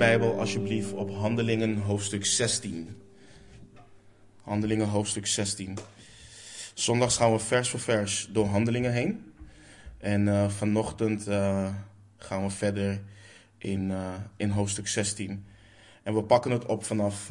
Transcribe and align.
Bijbel 0.00 0.38
alsjeblieft 0.38 0.92
op 0.92 1.10
Handelingen 1.10 1.76
hoofdstuk 1.76 2.26
16. 2.26 2.96
Handelingen 4.42 4.88
hoofdstuk 4.88 5.26
16. 5.26 5.78
Zondags 6.74 7.16
gaan 7.16 7.32
we 7.32 7.38
vers 7.38 7.68
voor 7.68 7.80
vers 7.80 8.28
door 8.32 8.46
Handelingen 8.46 8.92
heen. 8.92 9.32
En 9.98 10.26
uh, 10.26 10.48
vanochtend 10.48 11.28
uh, 11.28 11.74
gaan 12.16 12.42
we 12.42 12.50
verder 12.50 13.00
in, 13.58 13.90
uh, 13.90 14.14
in 14.36 14.50
hoofdstuk 14.50 14.88
16. 14.88 15.44
En 16.02 16.14
we 16.14 16.22
pakken 16.22 16.50
het 16.50 16.66
op 16.66 16.84
vanaf 16.84 17.30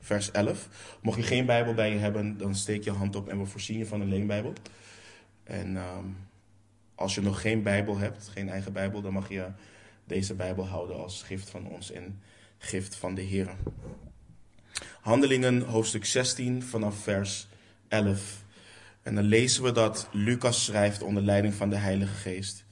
vers 0.00 0.30
11. 0.30 0.68
Mocht 1.02 1.16
je 1.16 1.24
geen 1.24 1.46
Bijbel 1.46 1.74
bij 1.74 1.92
je 1.92 1.98
hebben, 1.98 2.38
dan 2.38 2.54
steek 2.54 2.84
je 2.84 2.90
hand 2.90 3.16
op 3.16 3.28
en 3.28 3.38
we 3.38 3.46
voorzien 3.46 3.78
je 3.78 3.86
van 3.86 4.00
een 4.00 4.08
leenbijbel. 4.08 4.52
En 5.44 5.76
um, 5.76 6.16
als 6.94 7.14
je 7.14 7.22
nog 7.22 7.40
geen 7.40 7.62
Bijbel 7.62 7.98
hebt, 7.98 8.28
geen 8.28 8.48
eigen 8.48 8.72
Bijbel, 8.72 9.00
dan 9.00 9.12
mag 9.12 9.28
je 9.28 9.46
deze 10.06 10.34
Bijbel 10.34 10.66
houden 10.66 10.96
als 11.02 11.22
gift 11.22 11.50
van 11.50 11.66
ons 11.66 11.92
en 11.92 12.20
gift 12.58 12.96
van 12.96 13.14
de 13.14 13.22
Heer. 13.22 13.56
Handelingen 15.00 15.60
hoofdstuk 15.62 16.04
16 16.04 16.62
vanaf 16.62 16.96
vers 16.96 17.46
11. 17.88 18.44
En 19.02 19.14
dan 19.14 19.24
lezen 19.24 19.62
we 19.62 19.72
dat 19.72 20.08
Lucas 20.12 20.64
schrijft 20.64 21.02
onder 21.02 21.22
leiding 21.22 21.54
van 21.54 21.70
de 21.70 21.76
Heilige 21.76 22.14
Geest. 22.14 22.64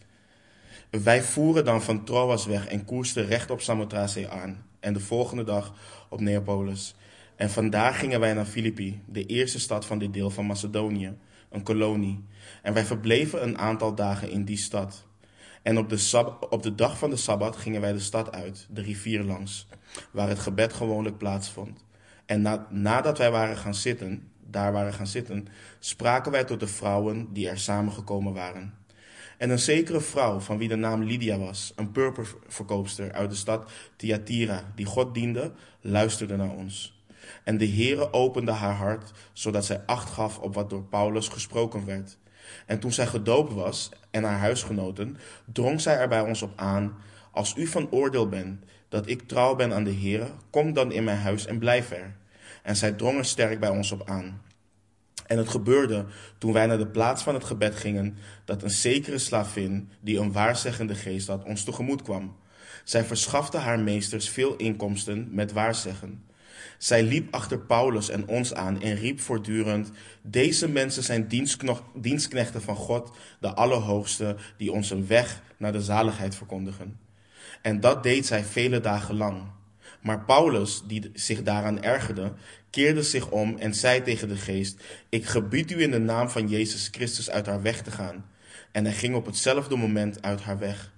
Wij 0.91 1.23
voeren 1.23 1.65
dan 1.65 1.83
van 1.83 2.05
Troas 2.05 2.47
weg 2.47 2.66
en 2.66 2.84
koersten 2.84 3.27
recht 3.27 3.51
op 3.51 3.61
Samothrace 3.61 4.28
aan 4.28 4.66
en 4.80 4.92
de 4.92 5.01
volgende 5.01 5.45
dag 5.45 5.75
op 6.09 6.20
Neapolis. 6.20 6.95
En 7.37 7.51
vandaar 7.51 7.95
gingen 7.95 8.20
wij 8.20 8.34
naar 8.34 8.45
Filippi, 8.45 9.01
de 9.06 9.27
eerste 9.27 9.61
stad 9.61 9.87
van 9.87 9.98
dit 9.98 10.12
deel 10.12 10.30
van 10.30 10.47
Macedonië, 10.47 11.16
een 11.51 11.62
kolonie. 11.62 12.25
En 12.62 12.75
wij 12.75 12.84
verbleven 12.84 13.42
een 13.42 13.59
aantal 13.59 13.95
dagen 13.95 14.30
in 14.30 14.45
die 14.45 14.56
stad. 14.56 15.06
En 15.64 15.78
op 15.78 15.88
de, 15.88 16.33
op 16.50 16.62
de 16.62 16.75
dag 16.75 16.98
van 16.98 17.11
de 17.11 17.16
Sabbat 17.16 17.56
gingen 17.56 17.80
wij 17.80 17.92
de 17.92 18.00
stad 18.00 18.33
uit, 18.33 18.66
de 18.70 18.83
rivier 18.83 19.22
langs, 19.22 19.66
waar 20.11 20.28
het 20.28 20.39
gebed 20.39 20.72
gewoonlijk 20.72 21.19
plaatsvond. 21.19 21.84
En 22.27 22.42
na, 22.42 22.66
nadat 22.70 23.19
wij 23.19 23.30
waren 23.30 23.56
gaan 23.56 23.74
zitten, 23.74 24.30
daar 24.47 24.72
waren 24.72 24.92
gaan 24.92 25.06
zitten, 25.06 25.47
spraken 25.78 26.33
wij 26.33 26.44
tot 26.44 26.61
de 26.61 26.66
vrouwen 26.66 27.33
die 27.33 27.48
er 27.48 27.58
samengekomen 27.58 28.33
waren. 28.33 28.74
En 29.39 29.50
een 29.50 29.58
zekere 29.58 30.00
vrouw, 30.00 30.41
van 30.41 30.58
wie 30.58 30.69
de 30.69 30.77
naam 30.77 31.02
Lydia 31.02 31.39
was, 31.39 31.72
een 31.77 31.92
purperverkoopster 31.92 33.12
uit 33.12 33.30
de 33.30 33.36
stad 33.36 33.70
Thyatira, 33.96 34.72
die 34.74 34.86
God 34.86 35.14
diende, 35.14 35.52
luisterde 35.80 36.36
naar 36.36 36.55
ons. 36.55 37.02
En 37.44 37.58
de 37.58 37.69
Heere 37.69 38.12
opende 38.12 38.52
haar 38.52 38.74
hart, 38.74 39.12
zodat 39.33 39.64
zij 39.64 39.83
acht 39.86 40.11
gaf 40.11 40.39
op 40.39 40.55
wat 40.55 40.70
door 40.70 40.84
Paulus 40.84 41.28
gesproken 41.28 41.84
werd. 41.84 42.19
En 42.66 42.78
toen 42.78 42.92
zij 42.92 43.06
gedoopt 43.06 43.52
was 43.52 43.91
en 44.10 44.24
haar 44.24 44.38
huisgenoten, 44.38 45.16
drong 45.52 45.80
zij 45.80 45.97
er 45.97 46.08
bij 46.08 46.20
ons 46.20 46.42
op 46.42 46.52
aan: 46.56 46.96
Als 47.30 47.55
u 47.56 47.66
van 47.66 47.91
oordeel 47.91 48.28
bent 48.28 48.64
dat 48.88 49.08
ik 49.08 49.28
trouw 49.28 49.55
ben 49.55 49.72
aan 49.72 49.84
de 49.84 49.94
Heere, 49.94 50.30
kom 50.50 50.72
dan 50.72 50.92
in 50.92 51.05
mijn 51.05 51.19
huis 51.19 51.46
en 51.46 51.58
blijf 51.58 51.91
er. 51.91 52.16
En 52.62 52.77
zij 52.77 52.92
drong 52.92 53.19
er 53.19 53.24
sterk 53.24 53.61
bij 53.61 53.69
ons 53.69 53.92
op 53.92 54.08
aan. 54.08 54.42
En 55.27 55.38
het 55.38 55.48
gebeurde 55.48 56.06
toen 56.38 56.52
wij 56.52 56.66
naar 56.66 56.78
de 56.78 56.86
plaats 56.86 57.22
van 57.22 57.34
het 57.34 57.44
gebed 57.44 57.74
gingen, 57.74 58.16
dat 58.44 58.62
een 58.62 58.70
zekere 58.70 59.18
slavin, 59.18 59.91
die 60.00 60.18
een 60.18 60.33
waarzeggende 60.33 60.94
geest 60.94 61.27
had, 61.27 61.44
ons 61.44 61.64
tegemoet 61.64 62.02
kwam. 62.02 62.36
Zij 62.84 63.05
verschafte 63.05 63.58
haar 63.58 63.80
meesters 63.80 64.28
veel 64.28 64.56
inkomsten 64.56 65.28
met 65.30 65.52
waarzeggen. 65.52 66.23
Zij 66.84 67.02
liep 67.02 67.34
achter 67.34 67.58
Paulus 67.58 68.08
en 68.08 68.28
ons 68.28 68.54
aan 68.54 68.82
en 68.82 68.94
riep 68.94 69.20
voortdurend: 69.20 69.90
Deze 70.22 70.68
mensen 70.68 71.02
zijn 71.02 71.28
dienstknechten 71.94 72.62
van 72.62 72.77
God, 72.77 73.16
de 73.40 73.54
Allerhoogste, 73.54 74.36
die 74.56 74.72
ons 74.72 74.90
een 74.90 75.06
weg 75.06 75.42
naar 75.56 75.72
de 75.72 75.82
zaligheid 75.82 76.34
verkondigen. 76.34 76.98
En 77.62 77.80
dat 77.80 78.02
deed 78.02 78.27
zij 78.27 78.44
vele 78.44 78.80
dagen 78.80 79.16
lang. 79.16 79.42
Maar 80.00 80.24
Paulus, 80.24 80.83
die 80.86 81.11
zich 81.14 81.42
daaraan 81.42 81.83
ergerde, 81.83 82.33
keerde 82.70 83.02
zich 83.02 83.30
om 83.30 83.56
en 83.58 83.74
zei 83.74 84.02
tegen 84.02 84.28
de 84.28 84.36
geest: 84.36 84.83
Ik 85.08 85.27
gebied 85.27 85.70
u 85.70 85.83
in 85.83 85.90
de 85.90 85.98
naam 85.98 86.30
van 86.30 86.48
Jezus 86.48 86.89
Christus 86.90 87.30
uit 87.30 87.46
haar 87.46 87.62
weg 87.62 87.83
te 87.83 87.90
gaan. 87.90 88.24
En 88.73 88.84
hij 88.84 88.94
ging 88.94 89.14
op 89.14 89.27
hetzelfde 89.27 89.77
moment 89.77 90.23
uit 90.23 90.40
haar 90.42 90.58
weg. 90.58 90.92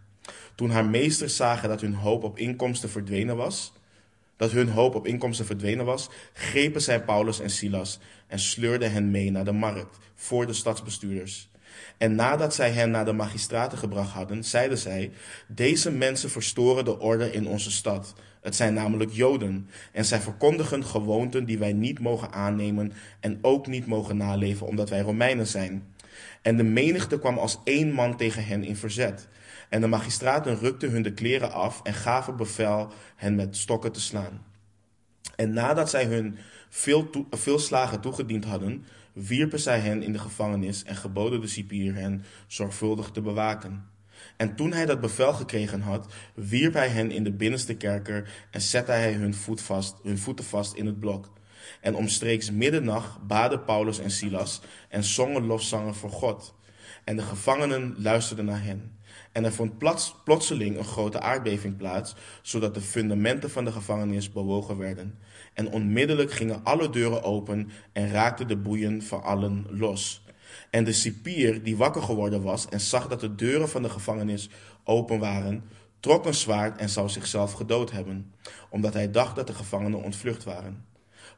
Toen 0.55 0.71
haar 0.71 0.87
meesters 0.87 1.37
zagen 1.37 1.69
dat 1.69 1.81
hun 1.81 1.95
hoop 1.95 2.25
op 2.25 2.39
inkomsten 2.39 2.91
verdwenen 2.91 3.37
was, 3.37 3.73
dat 4.37 4.51
hun 4.51 4.69
hoop 4.69 4.95
op 4.95 5.07
inkomsten 5.07 5.47
verdwenen 5.47 5.85
was, 5.85 6.09
grepen 6.33 6.83
zij 6.83 7.05
Paulus 7.05 7.41
en 7.41 7.51
Silas 7.51 7.99
en 8.27 8.39
sleurden 8.39 8.93
hen 8.93 9.11
mee 9.11 9.31
naar 9.31 9.45
de 9.45 9.53
markt 9.53 9.99
voor 10.15 10.47
de 10.47 10.53
stadsbestuurders. 10.53 11.49
En 11.99 12.15
nadat 12.15 12.55
zij 12.55 12.71
hen 12.71 12.91
naar 12.91 13.05
de 13.05 13.13
magistraten 13.13 13.79
gebracht 13.79 14.13
hadden, 14.13 14.45
zeiden 14.45 14.79
zij: 14.79 15.11
Deze 15.49 15.91
mensen 15.91 16.31
verstoren 16.31 16.85
de 16.85 16.99
orde 16.99 17.33
in 17.33 17.49
onze 17.49 17.71
stad. 17.71 18.15
Het 18.41 18.57
zijn 18.57 18.75
namelijk 18.75 19.11
Joden. 19.13 19.69
En 19.93 20.05
zij 20.05 20.21
verkondigen 20.21 20.85
gewoonten 20.85 21.45
die 21.45 21.59
wij 21.59 21.73
niet 21.73 22.01
mogen 22.01 22.33
aannemen 22.33 22.93
en 23.21 23.39
ook 23.43 23.67
niet 23.67 23.87
mogen 23.87 24.17
naleven, 24.17 24.67
omdat 24.67 24.89
wij 24.89 25.01
Romeinen 25.01 25.47
zijn. 25.47 25.95
En 26.43 26.57
de 26.57 26.63
menigte 26.63 27.19
kwam 27.19 27.39
als 27.39 27.59
één 27.65 27.93
man 27.93 28.17
tegen 28.17 28.45
hen 28.45 28.65
in 28.65 28.77
verzet. 28.77 29.29
En 29.69 29.81
de 29.81 29.87
magistraten 29.87 30.59
rukten 30.59 30.91
hun 30.91 31.03
de 31.03 31.13
kleren 31.13 31.53
af 31.53 31.81
en 31.83 31.95
gaven 31.95 32.37
bevel 32.37 32.93
hen 33.17 33.35
met 33.35 33.57
stokken 33.57 33.93
te 33.93 34.01
slaan. 34.01 34.45
En 35.37 35.53
nadat 35.53 35.91
zij 35.91 36.05
hun 36.05 36.39
veel, 36.69 37.11
veel 37.31 37.59
slagen 37.59 38.01
toegediend 38.01 38.45
hadden, 38.45 38.85
wierpen 39.13 39.61
zij 39.61 39.79
hen 39.79 40.03
in 40.03 40.13
de 40.13 40.19
gevangenis 40.19 40.85
en 40.85 40.97
geboden 40.97 41.41
de 41.41 41.47
cipier 41.47 41.95
hen 41.95 42.25
zorgvuldig 42.47 43.11
te 43.11 43.21
bewaken. 43.21 43.89
En 44.37 44.57
toen 44.57 44.73
hij 44.73 44.87
dat 44.87 45.01
bevel 45.01 45.33
gekregen 45.33 45.81
had, 45.81 46.13
wierp 46.35 46.73
hij 46.73 46.89
hen 46.89 47.11
in 47.11 47.25
de 47.25 47.33
binnenste 47.33 47.75
kerker 47.75 48.47
en 48.51 48.61
zette 48.61 48.93
hij 48.93 49.13
hun, 49.13 49.35
voet 49.35 49.61
vast, 49.61 49.97
hun 50.03 50.19
voeten 50.19 50.45
vast 50.45 50.75
in 50.75 50.87
het 50.87 51.01
blok. 51.01 51.33
En 51.81 51.95
omstreeks 51.95 52.51
middernacht 52.51 53.27
baden 53.27 53.65
Paulus 53.65 53.99
en 53.99 54.11
Silas 54.11 54.61
en 54.89 55.05
zongen 55.05 55.47
lofzangen 55.47 55.95
voor 55.95 56.11
God. 56.11 56.55
En 57.05 57.17
de 57.17 57.23
gevangenen 57.23 57.95
luisterden 57.99 58.45
naar 58.45 58.63
hen. 58.63 58.96
En 59.37 59.45
er 59.45 59.53
vond 59.53 59.79
plotseling 60.25 60.79
een 60.79 60.85
grote 60.85 61.21
aardbeving 61.21 61.77
plaats, 61.77 62.15
zodat 62.43 62.75
de 62.75 62.81
fundamenten 62.81 63.51
van 63.51 63.65
de 63.65 63.73
gevangenis 63.73 64.33
bewogen 64.33 64.79
werden. 64.79 65.19
En 65.55 65.73
onmiddellijk 65.73 66.33
gingen 66.33 66.65
alle 66.65 66.91
deuren 66.91 67.23
open 67.23 67.71
en 67.93 68.11
raakten 68.11 68.49
de 68.49 68.57
boeien 68.57 69.03
van 69.03 69.23
allen 69.23 69.67
los. 69.71 70.25
En 70.71 70.85
de 70.85 70.93
cipier, 70.93 71.63
die 71.63 71.77
wakker 71.77 72.03
geworden 72.03 72.43
was 72.43 72.69
en 72.69 72.81
zag 72.81 73.09
dat 73.09 73.21
de 73.21 73.35
deuren 73.35 73.69
van 73.69 73.83
de 73.83 73.91
gevangenis 73.91 74.49
open 74.85 75.19
waren, 75.19 75.65
trok 76.01 76.27
een 76.27 76.35
zwaard 76.35 76.79
en 76.79 76.89
zou 76.89 77.09
zichzelf 77.09 77.53
gedood 77.53 77.91
hebben, 77.91 78.33
omdat 78.71 78.95
hij 78.95 79.11
dacht 79.11 79.37
dat 79.37 79.47
de 79.47 79.55
gevangenen 79.55 80.03
ontvlucht 80.03 80.45
waren. 80.45 80.85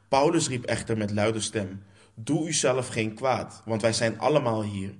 Paulus 0.07 0.47
riep 0.47 0.63
echter 0.65 0.97
met 0.97 1.11
luide 1.11 1.39
stem: 1.39 1.83
Doe 2.13 2.47
uzelf 2.47 2.87
geen 2.87 3.13
kwaad, 3.13 3.61
want 3.65 3.81
wij 3.81 3.93
zijn 3.93 4.19
allemaal 4.19 4.63
hier. 4.63 4.93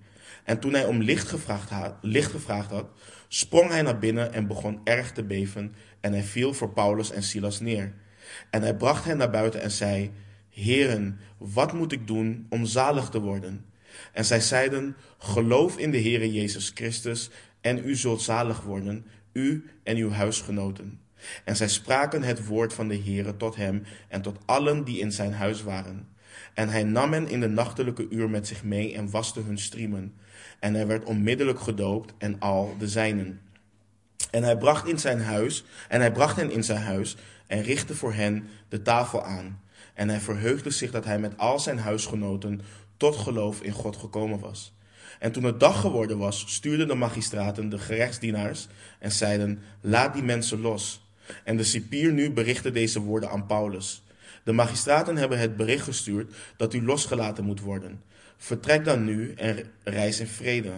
En 0.50 0.60
toen 0.60 0.74
hij 0.74 0.86
om 0.86 1.02
licht 1.02 1.28
gevraagd, 1.28 1.70
had, 1.70 1.94
licht 2.02 2.32
gevraagd 2.32 2.70
had, 2.70 2.90
sprong 3.28 3.70
hij 3.70 3.82
naar 3.82 4.00
binnen 4.00 4.34
en 4.34 4.48
begon 4.48 4.82
erg 4.84 5.12
te 5.12 5.24
beven. 5.24 5.76
En 6.00 6.14
hij 6.14 6.24
viel 6.24 6.54
voor 6.54 6.74
Paulus 6.74 7.12
en 7.12 7.24
Silas 7.24 7.60
neer. 7.60 7.94
En 8.50 8.62
hij 8.62 8.76
bracht 8.76 9.06
hen 9.06 9.18
naar 9.18 9.30
buiten 9.30 9.62
en 9.62 9.72
zei: 9.72 10.12
Heren, 10.50 11.20
wat 11.38 11.74
moet 11.74 11.92
ik 11.92 12.08
doen 12.08 12.46
om 12.50 12.66
zalig 12.66 13.10
te 13.10 13.22
worden? 13.22 13.66
En 14.14 14.26
zij 14.26 14.40
zeiden: 14.40 14.96
Geloof 15.18 15.78
in 15.78 15.92
de 15.92 16.02
Heere 16.02 16.32
Jezus 16.32 16.72
Christus 16.76 17.30
en 17.62 17.88
u 17.88 17.96
zult 17.96 18.22
zalig 18.22 18.62
worden, 18.62 19.06
u 19.34 19.70
en 19.84 19.98
uw 19.98 20.12
huisgenoten. 20.12 21.00
En 21.44 21.56
zij 21.56 21.68
spraken 21.68 22.24
het 22.24 22.46
woord 22.46 22.74
van 22.74 22.88
de 22.88 23.02
Heere 23.02 23.38
tot 23.38 23.56
hem 23.56 23.84
en 24.08 24.22
tot 24.22 24.38
allen 24.46 24.84
die 24.84 25.00
in 25.00 25.12
zijn 25.12 25.34
huis 25.34 25.64
waren. 25.64 26.08
En 26.54 26.70
hij 26.70 26.84
nam 26.84 27.14
hen 27.14 27.28
in 27.28 27.40
de 27.40 27.50
nachtelijke 27.50 28.08
uur 28.10 28.30
met 28.30 28.48
zich 28.48 28.64
mee 28.64 28.96
en 28.96 29.10
waste 29.10 29.42
hun 29.42 29.58
striemen. 29.58 30.14
En 30.60 30.74
hij 30.74 30.88
werd 30.88 31.04
onmiddellijk 31.04 31.60
gedoopt 31.60 32.14
en 32.18 32.40
al 32.40 32.76
de 32.80 32.88
zijnen. 32.88 33.42
En 34.32 34.44
hij 34.44 34.58
bracht 34.58 34.88
in 34.88 35.00
zijn 35.00 35.22
huis, 35.22 35.64
en 35.88 36.00
hij 36.00 36.12
bracht 36.12 36.36
hen 36.36 36.52
in 36.52 36.64
zijn 36.64 36.82
huis 36.82 37.18
en 37.48 37.62
richtte 37.62 37.96
voor 37.96 38.14
hen 38.14 38.48
de 38.70 38.82
tafel 38.82 39.24
aan. 39.24 39.62
En 39.94 40.10
hij 40.10 40.20
verheugde 40.20 40.70
zich 40.70 40.92
dat 40.92 41.06
hij 41.06 41.20
met 41.20 41.38
al 41.38 41.60
zijn 41.60 41.80
huisgenoten 41.80 42.62
tot 42.98 43.16
geloof 43.16 43.62
in 43.62 43.72
God 43.72 43.98
gekomen 43.98 44.40
was. 44.40 44.74
En 45.20 45.32
toen 45.32 45.44
het 45.44 45.60
dag 45.60 45.80
geworden 45.80 46.18
was, 46.18 46.44
stuurden 46.48 46.88
de 46.88 46.96
magistraten 46.96 47.70
de 47.70 47.78
gerechtsdienaars 47.78 48.68
en 49.00 49.12
zeiden: 49.12 49.62
Laat 49.82 50.14
die 50.14 50.24
mensen 50.24 50.62
los. 50.62 51.08
En 51.44 51.58
de 51.58 51.64
cipier 51.64 52.12
nu 52.12 52.32
berichtte 52.32 52.72
deze 52.72 53.00
woorden 53.00 53.30
aan 53.30 53.46
Paulus. 53.46 54.04
De 54.44 54.52
magistraten 54.52 55.16
hebben 55.18 55.40
het 55.40 55.58
bericht 55.58 55.84
gestuurd 55.84 56.34
dat 56.58 56.74
u 56.74 56.84
losgelaten 56.84 57.44
moet 57.44 57.62
worden. 57.62 58.02
Vertrek 58.42 58.86
dan 58.86 59.04
nu 59.04 59.34
en 59.34 59.72
reis 59.84 60.20
in 60.20 60.28
vrede. 60.28 60.72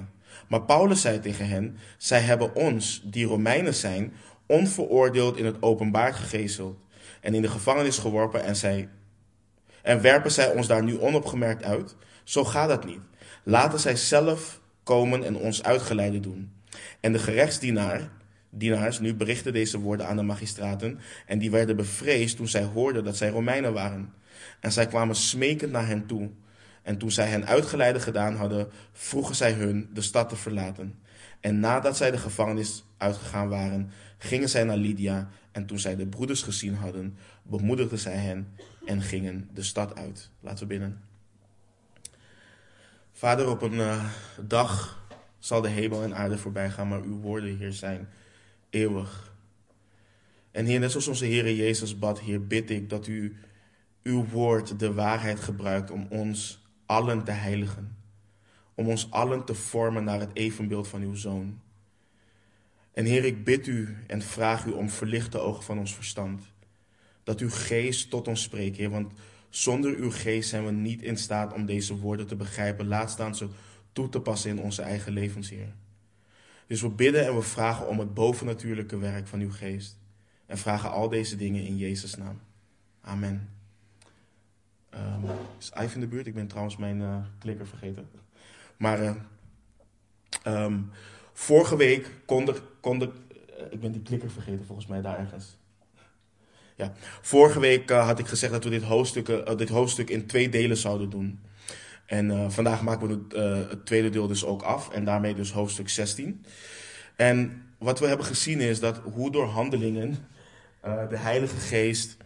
Maar 0.48 0.62
Paulus 0.62 1.02
zei 1.02 1.20
tegen 1.20 1.48
hen: 1.48 1.78
Zij 1.98 2.20
hebben 2.20 2.56
ons, 2.56 3.02
die 3.06 3.26
Romeinen 3.26 3.74
zijn, 3.74 4.14
onveroordeeld 4.46 5.38
in 5.38 5.46
het 5.46 5.62
openbaar 5.62 6.14
gegezeld 6.14 6.80
en 7.22 7.34
in 7.34 7.42
de 7.42 7.50
gevangenis 7.50 7.98
geworpen 7.98 8.44
en 8.44 8.56
zij 8.56 8.90
en 9.82 10.02
werpen 10.02 10.32
zij 10.32 10.54
ons 10.54 10.68
daar 10.68 10.84
nu 10.84 11.00
onopgemerkt 11.00 11.64
uit? 11.64 11.96
Zo 12.24 12.44
gaat 12.44 12.70
dat 12.70 12.86
niet. 12.86 13.00
Laten 13.44 13.80
zij 13.80 13.96
zelf 13.96 14.62
komen 14.84 15.24
en 15.24 15.36
ons 15.36 15.64
uitgeleide 15.64 16.20
doen. 16.20 16.52
En 17.00 17.12
de 17.12 17.20
gerechtsdienaar 17.20 18.10
dienaars 18.50 19.00
nu 19.00 19.14
berichten 19.14 19.54
deze 19.54 19.80
woorden 19.80 20.08
aan 20.08 20.16
de 20.16 20.22
magistraten 20.22 21.00
en 21.26 21.40
die 21.40 21.52
werden 21.52 21.76
bevreesd 21.76 22.36
toen 22.36 22.48
zij 22.48 22.64
hoorden 22.64 23.04
dat 23.04 23.18
zij 23.18 23.30
Romeinen 23.30 23.74
waren. 23.74 24.14
En 24.60 24.72
zij 24.72 24.88
kwamen 24.88 25.16
smekend 25.16 25.72
naar 25.72 25.88
hen 25.88 26.06
toe. 26.06 26.30
En 26.82 26.98
toen 26.98 27.12
zij 27.12 27.28
hen 27.28 27.48
uitgeleide 27.48 28.00
gedaan 28.00 28.36
hadden, 28.36 28.70
vroegen 28.92 29.36
zij 29.36 29.54
hun 29.54 29.90
de 29.94 30.02
stad 30.02 30.30
te 30.30 30.36
verlaten. 30.36 31.00
En 31.40 31.60
nadat 31.60 31.98
zij 31.98 32.12
de 32.12 32.18
gevangenis 32.18 32.84
uitgegaan 32.98 33.50
waren, 33.50 33.92
gingen 34.18 34.50
zij 34.50 34.64
naar 34.64 34.78
Lydia. 34.78 35.30
En 35.52 35.66
toen 35.66 35.80
zij 35.80 35.96
de 35.96 36.06
broeders 36.06 36.42
gezien 36.42 36.76
hadden, 36.76 37.18
bemoedigden 37.44 38.00
zij 38.00 38.16
hen 38.16 38.48
en 38.86 39.02
gingen 39.02 39.50
de 39.54 39.64
stad 39.64 39.96
uit. 39.96 40.30
Laten 40.40 40.60
we 40.60 40.66
binnen. 40.66 41.02
Vader, 43.12 43.50
op 43.50 43.62
een 43.62 43.74
uh, 43.74 44.06
dag 44.42 45.04
zal 45.40 45.62
de 45.62 45.70
hemel 45.70 46.04
en 46.04 46.16
aarde 46.16 46.38
voorbij 46.38 46.70
gaan, 46.70 46.88
maar 46.88 47.02
uw 47.02 47.20
woorden, 47.20 47.58
hier 47.58 47.74
zijn 47.74 48.10
eeuwig. 48.70 49.34
En 50.52 50.66
Heer, 50.66 50.80
net 50.80 50.92
zoals 50.92 51.08
onze 51.08 51.26
Heer 51.26 51.54
Jezus 51.54 52.00
bad, 52.00 52.20
Heer, 52.20 52.48
bid 52.48 52.70
ik 52.70 52.90
dat 52.90 53.08
u 53.08 53.38
uw 54.04 54.26
woord, 54.26 54.80
de 54.80 54.94
waarheid 54.94 55.40
gebruikt 55.40 55.92
om 55.92 56.08
ons 56.10 56.61
allen 56.92 57.24
te 57.24 57.32
heiligen. 57.32 57.98
Om 58.76 58.88
ons 58.88 59.12
allen 59.12 59.46
te 59.46 59.54
vormen 59.54 60.04
naar 60.04 60.20
het 60.20 60.30
evenbeeld 60.34 60.88
van 60.88 61.02
uw 61.02 61.16
Zoon. 61.16 61.60
En 62.94 63.06
Heer, 63.06 63.26
ik 63.26 63.44
bid 63.44 63.68
u 63.68 63.98
en 64.08 64.22
vraag 64.22 64.66
u 64.66 64.72
om 64.72 64.90
verlichte 64.90 65.40
ogen 65.40 65.64
van 65.64 65.80
ons 65.80 65.96
verstand. 65.96 66.44
Dat 67.24 67.40
uw 67.40 67.50
geest 67.50 68.10
tot 68.10 68.28
ons 68.28 68.42
spreekt, 68.42 68.78
Heer, 68.78 68.90
want 68.90 69.14
zonder 69.50 69.96
uw 69.96 70.12
geest 70.12 70.50
zijn 70.50 70.66
we 70.66 70.72
niet 70.72 71.02
in 71.02 71.18
staat 71.18 71.54
om 71.54 71.66
deze 71.66 71.98
woorden 71.98 72.28
te 72.28 72.36
begrijpen. 72.36 72.88
Laat 72.88 73.12
staan 73.12 73.36
ze 73.36 73.48
toe 73.92 74.10
te 74.10 74.20
passen 74.20 74.50
in 74.50 74.60
onze 74.60 74.82
eigen 74.82 75.14
levens, 75.14 75.50
Heer. 75.50 75.74
Dus 76.68 76.82
we 76.82 76.90
bidden 76.90 77.26
en 77.26 77.36
we 77.36 77.42
vragen 77.42 77.88
om 77.88 78.00
het 78.00 78.14
bovennatuurlijke 78.14 78.98
werk 78.98 79.28
van 79.28 79.40
uw 79.40 79.52
geest. 79.52 79.98
En 80.46 80.58
vragen 80.58 80.92
al 80.92 81.10
deze 81.10 81.36
dingen 81.36 81.66
in 81.66 81.78
Jezus' 81.78 82.16
naam. 82.16 82.40
Amen. 83.02 83.61
Um, 84.96 85.30
is 85.60 85.72
Ive 85.84 85.94
in 85.94 86.00
de 86.00 86.08
buurt? 86.08 86.28
Ik 86.28 86.34
ben 86.34 86.48
trouwens 86.48 86.78
mijn 86.78 87.00
uh, 87.00 87.16
klikker 87.40 87.68
vergeten. 87.68 88.10
Maar 88.78 89.02
uh, 89.02 89.14
um, 90.48 90.92
vorige 91.34 91.78
week 91.78 92.12
kon 92.26 92.50
kon 92.80 93.02
uh, 93.02 93.08
ik 93.70 93.80
ben 93.80 93.92
die 93.92 94.02
klikker 94.02 94.32
vergeten 94.32 94.66
volgens 94.66 94.88
mij 94.88 95.02
daar 95.02 95.20
ergens. 95.20 95.58
Ja, 96.76 96.94
vorige 97.22 97.60
week 97.60 97.90
had 97.90 98.20
ik 98.20 98.28
gezegd 98.28 98.52
dat 98.52 98.64
we 98.64 98.70
dit 98.70 98.84
hoofdstuk, 98.84 99.58
dit 99.58 99.70
hoofdstuk 99.70 100.10
in 100.10 100.26
twee 100.28 100.50
delen 100.50 100.78
zouden 100.78 101.10
doen. 101.10 101.40
En 102.06 102.52
vandaag 102.52 102.82
maken 102.82 103.08
we 103.08 103.38
het, 103.70 103.86
tweede 103.86 104.10
deel 104.10 104.28
dus 104.28 104.46
ook 104.46 104.62
af. 104.62 104.90
En 104.90 105.06
daarmee 105.06 105.36
dus 105.36 105.52
hoofdstuk 105.52 105.90
16. 105.90 106.46
En 107.16 107.64
wat 107.78 108.00
we 108.00 108.08
hebben 108.08 108.26
gezien 108.26 108.60
is 108.60 108.80
dat 108.80 108.98
hoe 108.98 109.32
door 109.32 109.46
handelingen 109.46 110.18
de 110.82 111.18
Heilige 111.18 111.58
Geest 111.58 112.18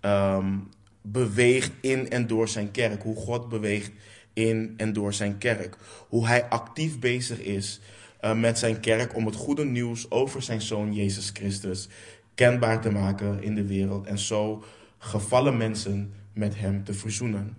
um, 0.00 0.68
beweegt 1.06 1.70
in 1.80 2.10
en 2.10 2.26
door 2.26 2.48
zijn 2.48 2.70
kerk. 2.70 3.02
Hoe 3.02 3.16
God 3.16 3.48
beweegt 3.48 3.90
in 4.32 4.74
en 4.76 4.92
door 4.92 5.14
zijn 5.14 5.38
kerk. 5.38 5.76
Hoe 6.08 6.26
hij 6.26 6.44
actief 6.44 6.98
bezig 6.98 7.38
is 7.38 7.80
uh, 8.20 8.34
met 8.34 8.58
zijn 8.58 8.80
kerk 8.80 9.16
om 9.16 9.26
het 9.26 9.34
goede 9.34 9.64
nieuws 9.64 10.10
over 10.10 10.42
zijn 10.42 10.60
zoon 10.60 10.94
Jezus 10.94 11.30
Christus 11.32 11.88
kenbaar 12.34 12.80
te 12.80 12.90
maken 12.90 13.42
in 13.42 13.54
de 13.54 13.66
wereld. 13.66 14.06
En 14.06 14.18
zo 14.18 14.64
gevallen 14.98 15.56
mensen 15.56 16.12
met 16.32 16.58
hem 16.58 16.84
te 16.84 16.94
verzoenen. 16.94 17.56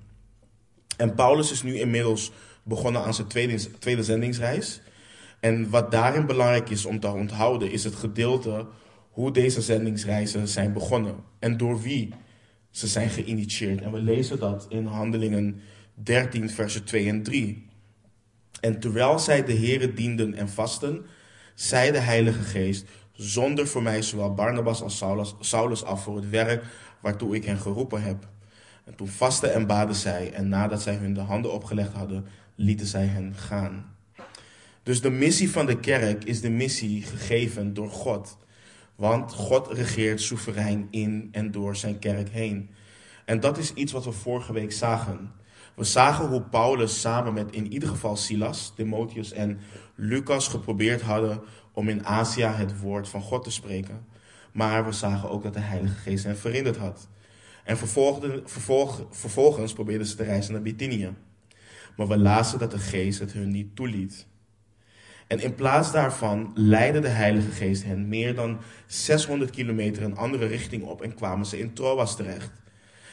En 0.97 1.15
Paulus 1.15 1.51
is 1.51 1.63
nu 1.63 1.79
inmiddels 1.79 2.31
begonnen 2.63 3.03
aan 3.03 3.13
zijn 3.13 3.27
tweede, 3.27 3.77
tweede 3.79 4.03
zendingsreis. 4.03 4.81
En 5.39 5.69
wat 5.69 5.91
daarin 5.91 6.25
belangrijk 6.25 6.69
is 6.69 6.85
om 6.85 6.99
te 6.99 7.07
onthouden, 7.07 7.71
is 7.71 7.83
het 7.83 7.95
gedeelte 7.95 8.67
hoe 9.09 9.31
deze 9.31 9.61
zendingsreizen 9.61 10.47
zijn 10.47 10.73
begonnen. 10.73 11.15
En 11.39 11.57
door 11.57 11.81
wie 11.81 12.13
ze 12.75 12.87
zijn 12.87 13.09
geïnitieerd. 13.09 13.81
En 13.81 13.91
we 13.91 14.01
lezen 14.01 14.39
dat 14.39 14.65
in 14.69 14.85
Handelingen 14.85 15.61
13, 15.93 16.49
versen 16.49 16.83
2 16.83 17.07
en 17.07 17.23
3. 17.23 17.67
En 18.61 18.79
terwijl 18.79 19.19
zij 19.19 19.43
de 19.43 19.53
Here 19.53 19.93
dienden 19.93 20.33
en 20.33 20.49
vasten, 20.49 21.05
zei 21.53 21.91
de 21.91 21.99
Heilige 21.99 22.41
Geest, 22.41 22.85
zonder 23.11 23.67
voor 23.67 23.83
mij 23.83 24.01
zowel 24.01 24.33
Barnabas 24.33 24.81
als 24.81 24.97
Saulus, 24.97 25.35
Saulus 25.39 25.83
af 25.83 26.03
voor 26.03 26.15
het 26.15 26.29
werk 26.29 26.63
waartoe 27.01 27.35
ik 27.35 27.45
hen 27.45 27.57
geroepen 27.57 28.03
heb. 28.03 28.27
En 28.83 28.95
toen 28.95 29.07
vasten 29.07 29.53
en 29.53 29.67
baden 29.67 29.95
zij, 29.95 30.31
en 30.31 30.49
nadat 30.49 30.81
zij 30.81 30.95
hun 30.95 31.13
de 31.13 31.19
handen 31.19 31.53
opgelegd 31.53 31.93
hadden, 31.93 32.25
lieten 32.55 32.87
zij 32.87 33.05
hen 33.05 33.35
gaan. 33.35 33.95
Dus 34.83 35.01
de 35.01 35.09
missie 35.09 35.51
van 35.51 35.65
de 35.65 35.79
kerk 35.79 36.23
is 36.23 36.41
de 36.41 36.49
missie 36.49 37.01
gegeven 37.01 37.73
door 37.73 37.89
God. 37.89 38.37
Want 38.95 39.33
God 39.33 39.67
regeert 39.67 40.21
soeverein 40.21 40.87
in 40.91 41.29
en 41.31 41.51
door 41.51 41.75
zijn 41.75 41.99
kerk 41.99 42.29
heen. 42.29 42.69
En 43.25 43.39
dat 43.39 43.57
is 43.57 43.73
iets 43.73 43.91
wat 43.91 44.05
we 44.05 44.11
vorige 44.11 44.53
week 44.53 44.71
zagen. 44.71 45.31
We 45.75 45.83
zagen 45.83 46.27
hoe 46.27 46.41
Paulus 46.41 47.01
samen 47.01 47.33
met 47.33 47.51
in 47.51 47.71
ieder 47.71 47.89
geval 47.89 48.15
Silas, 48.15 48.73
Timotheus 48.75 49.31
en 49.31 49.59
Lucas 49.95 50.47
geprobeerd 50.47 51.01
hadden 51.01 51.41
om 51.73 51.89
in 51.89 52.05
Azië 52.05 52.43
het 52.43 52.79
woord 52.79 53.09
van 53.09 53.21
God 53.21 53.43
te 53.43 53.51
spreken. 53.51 54.05
Maar 54.51 54.85
we 54.85 54.91
zagen 54.91 55.29
ook 55.29 55.43
dat 55.43 55.53
de 55.53 55.59
Heilige 55.59 55.95
Geest 55.95 56.23
hen 56.23 56.37
verhinderd 56.37 56.77
had. 56.77 57.07
En 57.63 57.77
vervolg, 57.77 59.05
vervolgens 59.09 59.73
probeerden 59.73 60.07
ze 60.07 60.15
te 60.15 60.23
reizen 60.23 60.53
naar 60.53 60.61
Bithynië. 60.61 61.13
Maar 61.97 62.07
we 62.07 62.17
lazen 62.17 62.59
dat 62.59 62.71
de 62.71 62.79
Geest 62.79 63.19
het 63.19 63.33
hun 63.33 63.51
niet 63.51 63.75
toeliet. 63.75 64.27
En 65.27 65.39
in 65.39 65.55
plaats 65.55 65.91
daarvan 65.91 66.51
leidde 66.53 66.99
de 66.99 67.07
Heilige 67.07 67.51
Geest 67.51 67.83
hen 67.83 68.07
meer 68.07 68.35
dan 68.35 68.59
600 68.85 69.51
kilometer 69.51 70.03
een 70.03 70.17
andere 70.17 70.45
richting 70.45 70.83
op 70.83 71.01
en 71.01 71.15
kwamen 71.15 71.45
ze 71.45 71.59
in 71.59 71.73
Troas 71.73 72.15
terecht. 72.15 72.51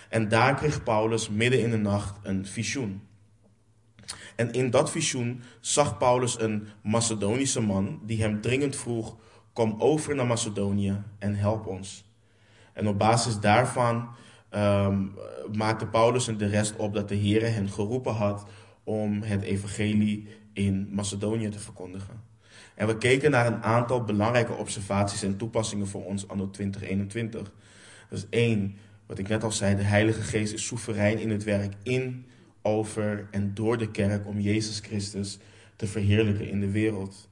En 0.09 0.29
daar 0.29 0.55
kreeg 0.55 0.82
Paulus 0.82 1.29
midden 1.29 1.61
in 1.61 1.70
de 1.70 1.76
nacht 1.76 2.19
een 2.23 2.47
visioen. 2.47 3.03
En 4.37 4.53
in 4.53 4.70
dat 4.70 4.91
visioen 4.91 5.43
zag 5.61 5.99
Paulus 5.99 6.41
een 6.41 6.67
Macedonische 6.82 7.61
man 7.61 8.00
die 8.03 8.23
hem 8.23 8.41
dringend 8.41 8.76
vroeg: 8.76 9.17
Kom 9.53 9.75
over 9.79 10.14
naar 10.14 10.26
Macedonië 10.26 11.03
en 11.19 11.35
help 11.35 11.67
ons. 11.67 12.05
En 12.73 12.88
op 12.88 12.99
basis 12.99 13.41
daarvan 13.41 14.09
um, 14.50 15.14
maakte 15.53 15.87
Paulus 15.87 16.29
en 16.29 16.37
de 16.37 16.47
rest 16.47 16.76
op 16.76 16.94
dat 16.94 17.09
de 17.09 17.14
Heer 17.14 17.53
hen 17.53 17.69
geroepen 17.69 18.14
had 18.14 18.47
om 18.85 19.23
het 19.23 19.43
evangelie 19.43 20.29
in 20.52 20.88
Macedonië 20.90 21.49
te 21.49 21.58
verkondigen. 21.58 22.20
En 22.75 22.87
we 22.87 22.99
keken 22.99 23.30
naar 23.30 23.47
een 23.47 23.62
aantal 23.62 24.04
belangrijke 24.04 24.52
observaties 24.52 25.23
en 25.23 25.37
toepassingen 25.37 25.87
voor 25.87 26.04
ons 26.04 26.28
anno 26.28 26.50
2021. 26.50 27.52
Dus 28.11 28.26
één, 28.30 28.76
wat 29.06 29.18
ik 29.18 29.28
net 29.28 29.42
al 29.42 29.52
zei, 29.52 29.76
de 29.76 29.82
Heilige 29.82 30.23
Geest 30.23 30.52
is 30.52 30.66
soeverein 30.66 31.18
in 31.18 31.30
het 31.30 31.44
werk 31.44 31.75
in, 31.82 32.26
over 32.62 33.28
en 33.30 33.54
door 33.54 33.78
de 33.78 33.90
kerk 33.90 34.26
om 34.26 34.40
Jezus 34.40 34.78
Christus 34.78 35.38
te 35.76 35.87
verheerlijken 35.87 36.49
in 36.49 36.61
de 36.61 36.71
wereld. 36.71 37.28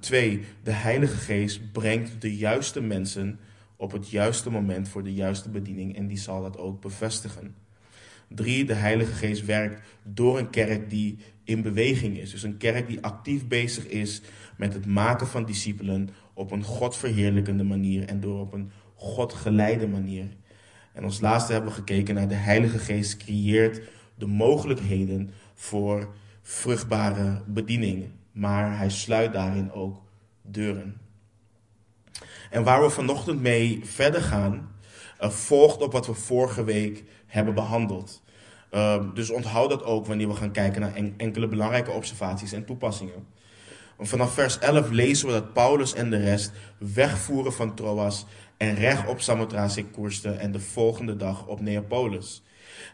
Twee, 0.00 0.44
de 0.62 0.70
Heilige 0.70 1.16
Geest 1.16 1.72
brengt 1.72 2.20
de 2.20 2.36
juiste 2.36 2.80
mensen 2.80 3.38
op 3.76 3.92
het 3.92 4.10
juiste 4.10 4.50
moment 4.50 4.88
voor 4.88 5.02
de 5.02 5.14
juiste 5.14 5.48
bediening 5.48 5.96
en 5.96 6.06
die 6.06 6.18
zal 6.18 6.42
dat 6.42 6.58
ook 6.58 6.80
bevestigen. 6.80 7.54
Drie, 8.28 8.64
de 8.64 8.74
Heilige 8.74 9.12
Geest 9.12 9.44
werkt 9.44 9.80
door 10.02 10.38
een 10.38 10.50
kerk 10.50 10.90
die 10.90 11.18
in 11.44 11.62
beweging 11.62 12.18
is. 12.18 12.30
Dus 12.30 12.42
een 12.42 12.56
kerk 12.56 12.88
die 12.88 13.00
actief 13.00 13.46
bezig 13.46 13.86
is 13.86 14.22
met 14.56 14.74
het 14.74 14.86
maken 14.86 15.26
van 15.26 15.44
discipelen 15.44 16.08
op 16.34 16.50
een 16.50 16.64
Godverheerlijkende 16.64 17.64
manier 17.64 18.08
en 18.08 18.20
door 18.20 18.40
op 18.40 18.52
een 18.52 18.70
Godgeleide 18.94 19.88
manier. 19.88 20.26
En 20.92 21.04
als 21.04 21.20
laatste 21.20 21.52
hebben 21.52 21.70
we 21.70 21.76
gekeken 21.76 22.14
naar 22.14 22.28
de 22.28 22.34
Heilige 22.34 22.78
Geest 22.78 23.16
creëert 23.16 23.80
de 24.14 24.26
mogelijkheden 24.26 25.30
voor 25.54 26.14
vruchtbare 26.42 27.42
bediening, 27.46 28.08
maar 28.32 28.78
hij 28.78 28.90
sluit 28.90 29.32
daarin 29.32 29.72
ook 29.72 30.02
deuren. 30.42 31.00
En 32.50 32.64
waar 32.64 32.82
we 32.82 32.90
vanochtend 32.90 33.40
mee 33.40 33.80
verder 33.84 34.22
gaan, 34.22 34.74
uh, 35.20 35.30
volgt 35.30 35.82
op 35.82 35.92
wat 35.92 36.06
we 36.06 36.14
vorige 36.14 36.64
week 36.64 37.04
hebben 37.26 37.54
behandeld. 37.54 38.22
Uh, 38.72 39.02
dus 39.14 39.30
onthoud 39.30 39.70
dat 39.70 39.84
ook 39.84 40.06
wanneer 40.06 40.28
we 40.28 40.34
gaan 40.34 40.50
kijken 40.50 40.80
naar 40.80 40.94
enkele 41.16 41.48
belangrijke 41.48 41.90
observaties 41.90 42.52
en 42.52 42.64
toepassingen. 42.64 43.26
Vanaf 43.98 44.32
vers 44.32 44.58
11 44.58 44.90
lezen 44.90 45.26
we 45.26 45.32
dat 45.32 45.52
Paulus 45.52 45.94
en 45.94 46.10
de 46.10 46.16
rest 46.16 46.52
wegvoeren 46.78 47.52
van 47.52 47.74
Troas 47.74 48.26
en 48.56 48.74
recht 48.74 49.08
op 49.08 49.20
Samothrace 49.20 49.84
koersten 49.84 50.38
en 50.38 50.52
de 50.52 50.60
volgende 50.60 51.16
dag 51.16 51.46
op 51.46 51.60
Neapolis. 51.60 52.42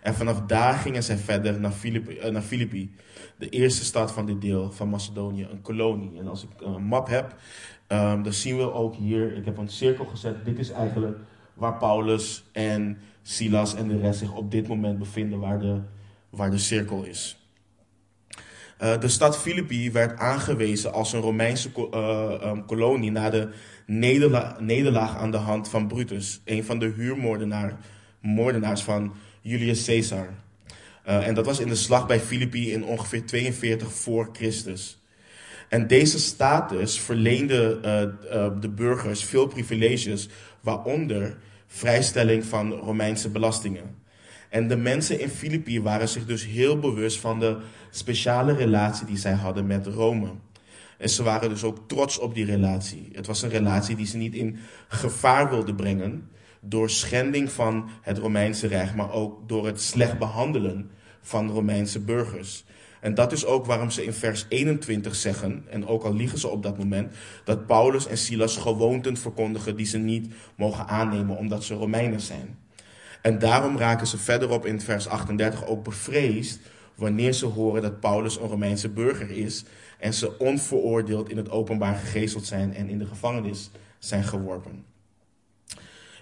En 0.03 0.15
vanaf 0.15 0.41
daar 0.41 0.75
gingen 0.75 1.03
zij 1.03 1.17
verder 1.17 1.61
naar 1.61 1.71
Filippi, 1.71 2.19
uh, 2.19 2.25
naar 2.25 2.43
Filippi, 2.43 2.95
de 3.39 3.49
eerste 3.49 3.85
stad 3.85 4.13
van 4.13 4.27
dit 4.27 4.41
deel 4.41 4.73
van 4.73 4.89
Macedonië, 4.89 5.47
een 5.51 5.63
kolonie. 5.63 6.19
En 6.19 6.29
als 6.29 6.43
ik 6.43 6.49
een 6.61 6.83
map 6.83 7.09
heb, 7.09 7.35
um, 7.89 8.23
dan 8.23 8.33
zien 8.33 8.57
we 8.57 8.73
ook 8.73 8.95
hier, 8.95 9.37
ik 9.37 9.45
heb 9.45 9.57
een 9.57 9.69
cirkel 9.69 10.05
gezet, 10.05 10.45
dit 10.45 10.59
is 10.59 10.71
eigenlijk 10.71 11.19
waar 11.55 11.77
Paulus 11.77 12.45
en 12.53 12.99
Silas 13.23 13.75
en 13.75 13.89
de 13.89 13.99
rest 13.99 14.19
zich 14.19 14.35
op 14.35 14.51
dit 14.51 14.69
moment 14.69 14.99
bevinden, 14.99 15.39
waar 15.39 15.59
de, 15.59 15.81
waar 16.31 16.51
de 16.51 16.59
cirkel 16.59 17.05
is. 17.05 17.37
Uh, 18.83 19.01
de 19.01 19.09
stad 19.09 19.39
Filippi 19.39 19.93
werd 19.93 20.19
aangewezen 20.19 20.93
als 20.93 21.13
een 21.13 21.21
Romeinse 21.21 21.71
uh, 21.95 22.51
um, 22.51 22.65
kolonie 22.65 23.11
na 23.11 23.31
de 23.31 23.49
nederla 23.87 24.57
nederlaag 24.61 25.17
aan 25.17 25.31
de 25.31 25.37
hand 25.37 25.69
van 25.69 25.89
Brutus, 25.89 26.41
een 26.45 26.65
van 26.65 26.79
de 26.79 26.93
huurmoordenaars 26.97 28.83
van 28.83 29.15
Julius 29.41 29.85
Caesar. 29.85 30.29
Uh, 31.09 31.27
en 31.27 31.35
dat 31.35 31.47
was 31.47 31.61
in 31.61 31.69
de 31.69 31.75
slag 31.75 32.07
bij 32.07 32.21
Filippi 32.21 32.73
in 32.73 32.85
ongeveer 32.85 33.27
42 33.27 33.93
voor 33.93 34.29
Christus. 34.33 35.01
En 35.69 35.87
deze 35.87 36.19
status 36.19 37.01
verleende 37.01 37.81
de 38.61 38.69
burgers 38.69 39.25
veel 39.25 39.47
privileges, 39.47 40.29
waaronder 40.61 41.37
vrijstelling 41.73 42.45
van 42.45 42.73
Romeinse 42.73 43.31
belastingen. 43.31 43.97
En 44.49 44.69
de 44.69 44.77
mensen 44.77 45.21
in 45.21 45.29
Filippi 45.29 45.83
waren 45.83 46.09
zich 46.09 46.27
dus 46.27 46.47
heel 46.47 46.79
bewust 46.79 47.21
van 47.21 47.41
de 47.41 47.59
speciale 47.91 48.55
relatie 48.55 49.07
die 49.07 49.17
zij 49.17 49.33
hadden 49.33 49.67
met 49.67 49.87
Rome. 49.87 50.31
En 50.99 51.09
ze 51.09 51.23
waren 51.23 51.49
dus 51.49 51.65
ook 51.65 51.79
trots 51.87 52.19
op 52.19 52.35
die 52.35 52.45
relatie. 52.45 53.09
Het 53.13 53.27
was 53.27 53.43
een 53.43 53.51
relatie 53.51 53.97
die 53.97 54.07
ze 54.07 54.17
niet 54.17 54.35
in 54.35 54.59
gevaar 54.89 55.51
wilden 55.51 55.75
brengen 55.75 56.29
door 56.61 56.91
schending 56.91 57.53
van 57.53 57.89
het 58.01 58.19
Romeinse 58.19 58.67
Rijk, 58.67 58.95
maar 58.95 59.13
ook 59.13 59.49
door 59.49 59.67
het 59.67 59.81
slecht 59.81 60.19
behandelen 60.19 60.91
van 61.23 61.51
Romeinse 61.51 62.01
burgers. 62.01 62.65
En 63.01 63.15
dat 63.15 63.33
is 63.33 63.45
ook 63.45 63.67
waarom 63.67 63.91
ze 63.91 64.05
in 64.05 64.13
vers 64.13 64.47
21 64.49 65.15
zeggen, 65.15 65.65
en 65.71 65.87
ook 65.87 66.05
al 66.05 66.15
liegen 66.15 66.39
ze 66.39 66.49
op 66.49 66.63
dat 66.63 66.79
moment, 66.79 67.15
dat 67.45 67.67
Paulus 67.67 68.07
en 68.07 68.19
Silas 68.19 68.57
gewoonten 68.57 69.17
verkondigen 69.17 69.77
die 69.77 69.87
ze 69.87 69.99
niet 69.99 70.33
mogen 70.57 70.87
aannemen 70.87 71.37
omdat 71.37 71.65
ze 71.65 71.75
Romeinen 71.75 72.21
zijn. 72.21 72.59
En 73.23 73.39
daarom 73.39 73.79
raken 73.79 74.07
ze 74.07 74.19
verderop 74.19 74.67
in 74.67 74.81
vers 74.81 75.09
38 75.09 75.67
ook 75.67 75.85
bevreesd 75.85 76.61
wanneer 76.95 77.33
ze 77.33 77.47
horen 77.47 77.83
dat 77.83 78.01
Paulus 78.01 78.37
een 78.37 78.49
Romeinse 78.49 78.89
burger 78.89 79.31
is 79.31 79.65
en 79.99 80.15
ze 80.15 80.39
onveroordeeld 80.39 81.31
in 81.31 81.37
het 81.37 81.51
openbaar 81.51 81.95
gegezeld 81.95 82.47
zijn 82.47 82.75
en 82.75 82.89
in 82.89 82.99
de 82.99 83.07
gevangenis 83.07 83.71
zijn 83.99 84.25
geworpen. 84.25 84.92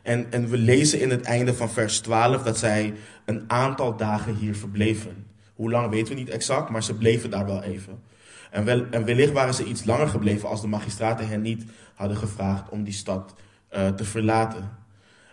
En, 0.02 0.32
en 0.32 0.48
we 0.48 0.58
lezen 0.58 1.00
in 1.00 1.10
het 1.10 1.22
einde 1.22 1.54
van 1.54 1.70
vers 1.70 2.00
12 2.00 2.42
dat 2.42 2.58
zij 2.58 2.94
een 3.24 3.44
aantal 3.46 3.96
dagen 3.96 4.34
hier 4.34 4.56
verbleven. 4.56 5.26
Hoe 5.54 5.70
lang 5.70 5.90
weten 5.90 6.14
we 6.14 6.20
niet 6.20 6.30
exact, 6.30 6.70
maar 6.70 6.82
ze 6.82 6.94
bleven 6.94 7.30
daar 7.30 7.46
wel 7.46 7.62
even. 7.62 8.02
En, 8.50 8.64
wel, 8.64 8.86
en 8.90 9.04
wellicht 9.04 9.32
waren 9.32 9.54
ze 9.54 9.64
iets 9.64 9.84
langer 9.84 10.08
gebleven 10.08 10.48
als 10.48 10.60
de 10.60 10.66
magistraten 10.66 11.28
hen 11.28 11.42
niet 11.42 11.64
hadden 11.94 12.16
gevraagd 12.16 12.68
om 12.68 12.84
die 12.84 12.92
stad 12.92 13.34
uh, 13.72 13.88
te 13.88 14.04
verlaten. 14.04 14.70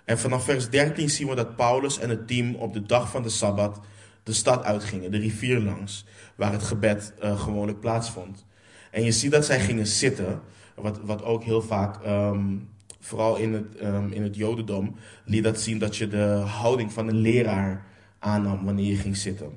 En 0.06 0.20
vanaf 0.20 0.44
vers 0.44 0.70
13 0.70 1.10
zien 1.10 1.28
we 1.28 1.36
dat 1.36 1.56
Paulus 1.56 2.00
en 2.00 2.10
het 2.10 2.28
team 2.28 2.56
op 2.56 2.74
de 2.74 2.86
dag 2.86 3.10
van 3.10 3.24
de 3.24 3.30
Sabbat 3.30 3.80
de 4.28 4.34
stad 4.34 4.64
uitgingen, 4.64 5.12
de 5.12 5.18
rivier 5.18 5.60
langs, 5.60 6.06
waar 6.36 6.52
het 6.52 6.64
gebed 6.64 7.14
uh, 7.24 7.40
gewoonlijk 7.40 7.80
plaatsvond. 7.80 8.46
En 8.92 9.04
je 9.04 9.12
ziet 9.12 9.32
dat 9.32 9.46
zij 9.46 9.60
gingen 9.60 9.88
zitten, 9.88 10.42
wat, 10.76 11.00
wat 11.04 11.24
ook 11.24 11.44
heel 11.44 11.62
vaak, 11.62 12.06
um, 12.06 12.70
vooral 13.08 13.36
in 13.36 13.54
het, 13.54 13.82
um, 13.84 14.12
in 14.12 14.24
het 14.24 14.36
Jodendom, 14.36 14.96
liet 15.26 15.44
dat 15.44 15.62
zien 15.62 15.80
dat 15.80 15.98
je 15.98 16.08
de 16.08 16.26
houding 16.46 16.94
van 16.94 17.08
een 17.08 17.18
leraar 17.18 17.86
aannam 18.20 18.66
wanneer 18.66 18.86
je 18.86 18.96
ging 18.96 19.18
zitten. 19.18 19.52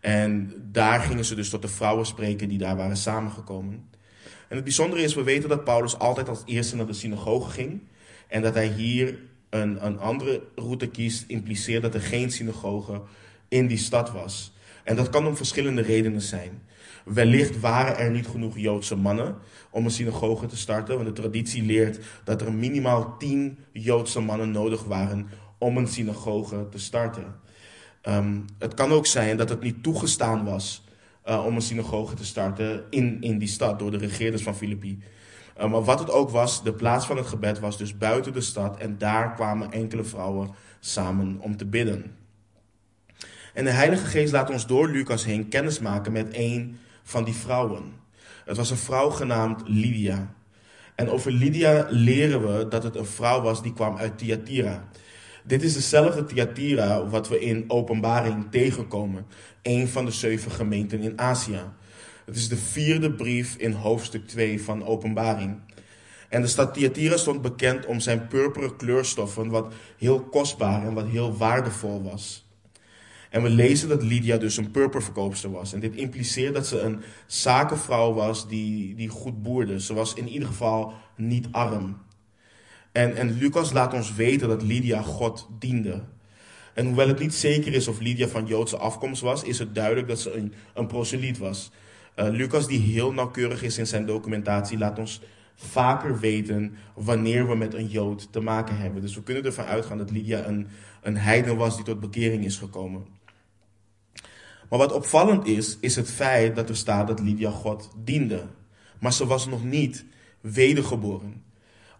En 0.00 0.52
daar 0.72 1.00
gingen 1.00 1.24
ze 1.24 1.34
dus 1.34 1.48
tot 1.48 1.62
de 1.62 1.68
vrouwen 1.68 2.06
spreken 2.06 2.48
die 2.48 2.58
daar 2.58 2.76
waren 2.76 2.96
samengekomen. 2.96 3.88
En 4.48 4.56
het 4.56 4.64
bijzondere 4.64 5.02
is, 5.02 5.14
we 5.14 5.22
weten 5.22 5.48
dat 5.48 5.64
Paulus 5.64 5.98
altijd 5.98 6.28
als 6.28 6.42
eerste 6.44 6.76
naar 6.76 6.86
de 6.86 6.92
synagoge 6.92 7.50
ging. 7.50 7.80
En 8.28 8.42
dat 8.42 8.54
hij 8.54 8.66
hier 8.66 9.18
een, 9.50 9.86
een 9.86 9.98
andere 9.98 10.42
route 10.54 10.86
kiest, 10.86 11.24
impliceert 11.26 11.82
dat 11.82 11.94
er 11.94 12.00
geen 12.00 12.30
synagoge 12.30 13.02
in 13.48 13.66
die 13.66 13.78
stad 13.78 14.10
was. 14.10 14.52
En 14.84 14.96
dat 14.96 15.08
kan 15.08 15.26
om 15.26 15.36
verschillende 15.36 15.82
redenen 15.82 16.22
zijn. 16.22 16.62
Wellicht 17.04 17.60
waren 17.60 17.98
er 17.98 18.10
niet 18.10 18.26
genoeg 18.26 18.58
Joodse 18.58 18.96
mannen 18.96 19.36
om 19.70 19.84
een 19.84 19.90
synagoge 19.90 20.46
te 20.46 20.56
starten, 20.56 20.94
want 20.94 21.06
de 21.06 21.22
traditie 21.22 21.62
leert 21.62 21.98
dat 22.24 22.40
er 22.40 22.52
minimaal 22.52 23.16
tien 23.18 23.58
Joodse 23.72 24.20
mannen 24.20 24.50
nodig 24.50 24.84
waren 24.84 25.28
om 25.58 25.76
een 25.76 25.88
synagoge 25.88 26.68
te 26.68 26.78
starten. 26.78 27.34
Um, 28.08 28.44
het 28.58 28.74
kan 28.74 28.92
ook 28.92 29.06
zijn 29.06 29.36
dat 29.36 29.48
het 29.48 29.60
niet 29.60 29.82
toegestaan 29.82 30.44
was 30.44 30.84
uh, 31.28 31.46
om 31.46 31.54
een 31.54 31.62
synagoge 31.62 32.14
te 32.14 32.24
starten 32.24 32.84
in, 32.90 33.22
in 33.22 33.38
die 33.38 33.48
stad 33.48 33.78
door 33.78 33.90
de 33.90 33.96
regeerders 33.96 34.42
van 34.42 34.56
Filippi. 34.56 35.02
Uh, 35.58 35.70
maar 35.70 35.84
wat 35.84 35.98
het 35.98 36.10
ook 36.10 36.30
was, 36.30 36.62
de 36.62 36.72
plaats 36.72 37.06
van 37.06 37.16
het 37.16 37.26
gebed 37.26 37.58
was 37.58 37.78
dus 37.78 37.96
buiten 37.96 38.32
de 38.32 38.40
stad 38.40 38.78
en 38.78 38.98
daar 38.98 39.34
kwamen 39.34 39.72
enkele 39.72 40.04
vrouwen 40.04 40.50
samen 40.80 41.36
om 41.40 41.56
te 41.56 41.66
bidden. 41.66 42.16
En 43.54 43.64
de 43.64 43.70
Heilige 43.70 44.06
Geest 44.06 44.32
laat 44.32 44.50
ons 44.50 44.66
door 44.66 44.88
Lucas 44.88 45.24
heen 45.24 45.48
kennismaken 45.48 46.12
met 46.12 46.28
een 46.30 46.78
van 47.04 47.24
die 47.24 47.34
vrouwen. 47.34 47.82
Het 48.44 48.56
was 48.56 48.70
een 48.70 48.76
vrouw 48.76 49.10
genaamd 49.10 49.62
Lydia. 49.66 50.34
En 50.94 51.10
over 51.10 51.32
Lydia 51.32 51.86
leren 51.90 52.56
we 52.56 52.68
dat 52.68 52.82
het 52.82 52.96
een 52.96 53.06
vrouw 53.06 53.42
was 53.42 53.62
die 53.62 53.72
kwam 53.72 53.96
uit 53.96 54.18
Thyatira. 54.18 54.88
Dit 55.44 55.62
is 55.62 55.74
dezelfde 55.74 56.24
Thyatira 56.24 57.06
wat 57.08 57.28
we 57.28 57.40
in 57.40 57.64
Openbaring 57.68 58.50
tegenkomen. 58.50 59.26
Een 59.62 59.88
van 59.88 60.04
de 60.04 60.10
zeven 60.10 60.50
gemeenten 60.50 61.00
in 61.00 61.20
Azië. 61.20 61.60
Het 62.24 62.36
is 62.36 62.48
de 62.48 62.56
vierde 62.56 63.12
brief 63.12 63.56
in 63.56 63.72
hoofdstuk 63.72 64.26
2 64.26 64.62
van 64.62 64.86
Openbaring. 64.86 65.60
En 66.28 66.40
de 66.40 66.46
stad 66.46 66.74
Thyatira 66.74 67.16
stond 67.16 67.42
bekend 67.42 67.86
om 67.86 68.00
zijn 68.00 68.26
purperen 68.26 68.76
kleurstoffen, 68.76 69.48
wat 69.48 69.72
heel 69.98 70.20
kostbaar 70.20 70.86
en 70.86 70.94
wat 70.94 71.06
heel 71.06 71.36
waardevol 71.36 72.02
was. 72.02 72.43
En 73.34 73.42
we 73.42 73.48
lezen 73.48 73.88
dat 73.88 74.02
Lydia 74.02 74.36
dus 74.36 74.56
een 74.56 74.70
purperverkoopster 74.70 75.50
was. 75.50 75.72
En 75.72 75.80
dit 75.80 75.94
impliceert 75.94 76.54
dat 76.54 76.66
ze 76.66 76.80
een 76.80 77.00
zakenvrouw 77.26 78.12
was 78.12 78.48
die, 78.48 78.94
die 78.94 79.08
goed 79.08 79.42
boerde. 79.42 79.80
Ze 79.80 79.94
was 79.94 80.14
in 80.14 80.28
ieder 80.28 80.48
geval 80.48 80.92
niet 81.16 81.48
arm. 81.50 81.96
En, 82.92 83.16
en 83.16 83.38
Lucas 83.38 83.72
laat 83.72 83.94
ons 83.94 84.14
weten 84.14 84.48
dat 84.48 84.62
Lydia 84.62 85.02
God 85.02 85.48
diende. 85.58 86.02
En 86.74 86.86
hoewel 86.86 87.08
het 87.08 87.18
niet 87.18 87.34
zeker 87.34 87.72
is 87.72 87.88
of 87.88 88.00
Lydia 88.00 88.28
van 88.28 88.46
Joodse 88.46 88.76
afkomst 88.76 89.22
was, 89.22 89.42
is 89.42 89.58
het 89.58 89.74
duidelijk 89.74 90.08
dat 90.08 90.20
ze 90.20 90.36
een, 90.36 90.52
een 90.74 90.86
proseliet 90.86 91.38
was. 91.38 91.70
Uh, 92.16 92.28
Lucas, 92.28 92.66
die 92.66 92.80
heel 92.80 93.12
nauwkeurig 93.12 93.62
is 93.62 93.78
in 93.78 93.86
zijn 93.86 94.06
documentatie, 94.06 94.78
laat 94.78 94.98
ons 94.98 95.20
vaker 95.54 96.20
weten 96.20 96.76
wanneer 96.94 97.48
we 97.48 97.56
met 97.56 97.74
een 97.74 97.88
Jood 97.88 98.32
te 98.32 98.40
maken 98.40 98.76
hebben. 98.76 99.02
Dus 99.02 99.14
we 99.14 99.22
kunnen 99.22 99.44
ervan 99.44 99.64
uitgaan 99.64 99.98
dat 99.98 100.10
Lydia 100.10 100.46
een, 100.46 100.66
een 101.02 101.16
heiden 101.16 101.56
was 101.56 101.76
die 101.76 101.84
tot 101.84 102.00
bekering 102.00 102.44
is 102.44 102.56
gekomen. 102.56 103.13
Maar 104.74 104.86
wat 104.86 104.96
opvallend 104.96 105.46
is, 105.46 105.76
is 105.80 105.96
het 105.96 106.10
feit 106.10 106.56
dat 106.56 106.68
er 106.68 106.76
staat 106.76 107.06
dat 107.06 107.20
Lydia 107.20 107.50
God 107.50 107.90
diende. 107.96 108.42
Maar 109.00 109.12
ze 109.12 109.26
was 109.26 109.46
nog 109.46 109.64
niet 109.64 110.04
wedergeboren. 110.40 111.42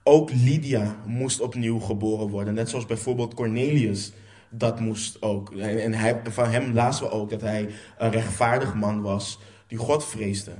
Ook 0.03 0.31
Lydia 0.33 0.97
moest 1.07 1.41
opnieuw 1.41 1.79
geboren 1.79 2.29
worden. 2.29 2.55
Net 2.55 2.69
zoals 2.69 2.87
bijvoorbeeld 2.87 3.35
Cornelius 3.35 4.13
dat 4.51 4.81
moest 4.81 5.23
ook. 5.23 5.53
En 5.53 5.93
hij, 5.93 6.21
van 6.25 6.49
hem 6.49 6.73
lazen 6.73 7.05
we 7.05 7.11
ook 7.11 7.31
dat 7.31 7.41
hij 7.41 7.71
een 7.99 8.11
rechtvaardig 8.11 8.75
man 8.75 9.03
was 9.03 9.39
die 9.67 9.79
God 9.79 10.05
vreesde. 10.05 10.53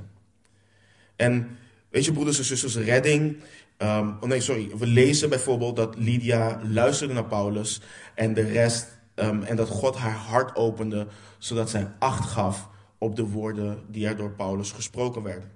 En 1.15 1.57
weet 1.89 2.05
je, 2.05 2.11
broeders 2.11 2.37
en 2.37 2.43
zusters, 2.43 2.75
redding. 2.75 3.37
Um, 3.77 4.17
oh 4.19 4.29
nee, 4.29 4.41
sorry. 4.41 4.71
We 4.77 4.87
lezen 4.87 5.29
bijvoorbeeld 5.29 5.75
dat 5.75 5.95
Lydia 5.97 6.61
luisterde 6.69 7.13
naar 7.13 7.25
Paulus 7.25 7.81
en 8.13 8.33
de 8.33 8.41
rest. 8.41 8.94
Um, 9.15 9.43
en 9.43 9.55
dat 9.55 9.69
God 9.69 9.95
haar 9.95 10.15
hart 10.15 10.55
opende, 10.55 11.07
zodat 11.37 11.69
zij 11.69 11.91
acht 11.99 12.29
gaf 12.29 12.69
op 12.97 13.15
de 13.15 13.23
woorden 13.23 13.83
die 13.87 14.07
er 14.07 14.15
door 14.15 14.31
Paulus 14.31 14.71
gesproken 14.71 15.23
werden. 15.23 15.51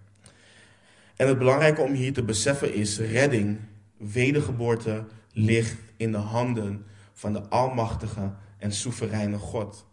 En 1.15 1.27
het 1.27 1.37
belangrijke 1.37 1.81
om 1.81 1.93
hier 1.93 2.13
te 2.13 2.23
beseffen 2.23 2.73
is: 2.73 2.99
redding, 2.99 3.59
wedergeboorte 3.97 5.05
ligt 5.31 5.75
in 5.97 6.11
de 6.11 6.17
handen 6.17 6.85
van 7.13 7.33
de 7.33 7.41
almachtige 7.49 8.33
en 8.57 8.71
soevereine 8.71 9.37
God. 9.37 9.85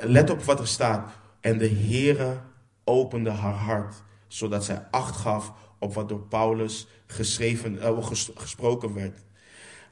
Let 0.00 0.30
op 0.30 0.42
wat 0.42 0.60
er 0.60 0.66
staat. 0.66 1.12
En 1.40 1.58
de 1.58 1.68
Heere 1.68 2.40
opende 2.84 3.30
haar 3.30 3.54
hart, 3.54 3.94
zodat 4.26 4.64
zij 4.64 4.86
acht 4.90 5.16
gaf 5.16 5.52
op 5.78 5.94
wat 5.94 6.08
door 6.08 6.20
Paulus 6.20 6.86
geschreven, 7.06 7.74
uh, 7.74 8.06
gesproken 8.34 8.94
werd. 8.94 9.24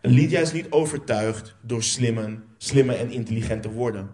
Lydia 0.00 0.40
is 0.40 0.52
niet 0.52 0.70
overtuigd 0.70 1.56
door 1.60 1.82
slimme, 1.82 2.38
slimme 2.56 2.94
en 2.94 3.10
intelligente 3.10 3.70
woorden. 3.70 4.10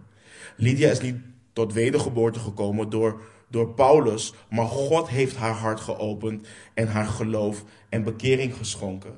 Lydia 0.55 0.89
is 0.89 1.01
niet 1.01 1.17
tot 1.53 1.73
wedergeboorte 1.73 2.39
gekomen 2.39 2.89
door, 2.89 3.21
door 3.49 3.73
Paulus, 3.73 4.33
maar 4.49 4.65
God 4.65 5.09
heeft 5.09 5.35
haar 5.35 5.53
hart 5.53 5.79
geopend 5.79 6.47
en 6.73 6.87
haar 6.87 7.05
geloof 7.05 7.63
en 7.89 8.03
bekering 8.03 8.55
geschonken. 8.55 9.13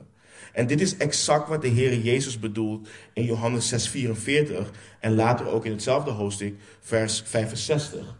En 0.53 0.67
dit 0.67 0.81
is 0.81 0.97
exact 0.97 1.47
wat 1.47 1.61
de 1.61 1.67
Heer 1.67 1.97
Jezus 1.97 2.39
bedoelt 2.39 2.87
in 3.13 3.23
Johannes 3.23 3.67
6:44 3.67 4.71
en 4.99 5.15
later 5.15 5.47
ook 5.47 5.65
in 5.65 5.71
hetzelfde 5.71 6.11
hoofdstuk, 6.11 6.55
vers 6.79 7.21
65. 7.25 8.15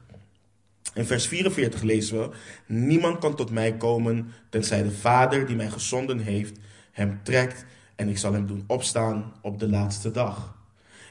In 0.94 1.06
vers 1.06 1.28
44 1.28 1.82
lezen 1.82 2.20
we: 2.20 2.30
Niemand 2.66 3.20
kan 3.20 3.36
tot 3.36 3.52
mij 3.52 3.78
komen 3.78 4.32
tenzij 4.50 4.84
de 4.84 4.92
Vader 4.92 5.46
die 5.46 5.56
mij 5.56 5.70
gezonden 5.70 6.20
heeft 6.20 6.60
hem 6.92 7.20
trekt 7.24 7.66
en 7.96 8.10
ik 8.10 8.18
zal 8.18 8.34
hem 8.34 8.48
doen 8.48 8.64
opstaan 8.68 9.34
op 9.42 9.60
de 9.60 9.70
laatste 9.70 10.12
dag. 10.12 10.55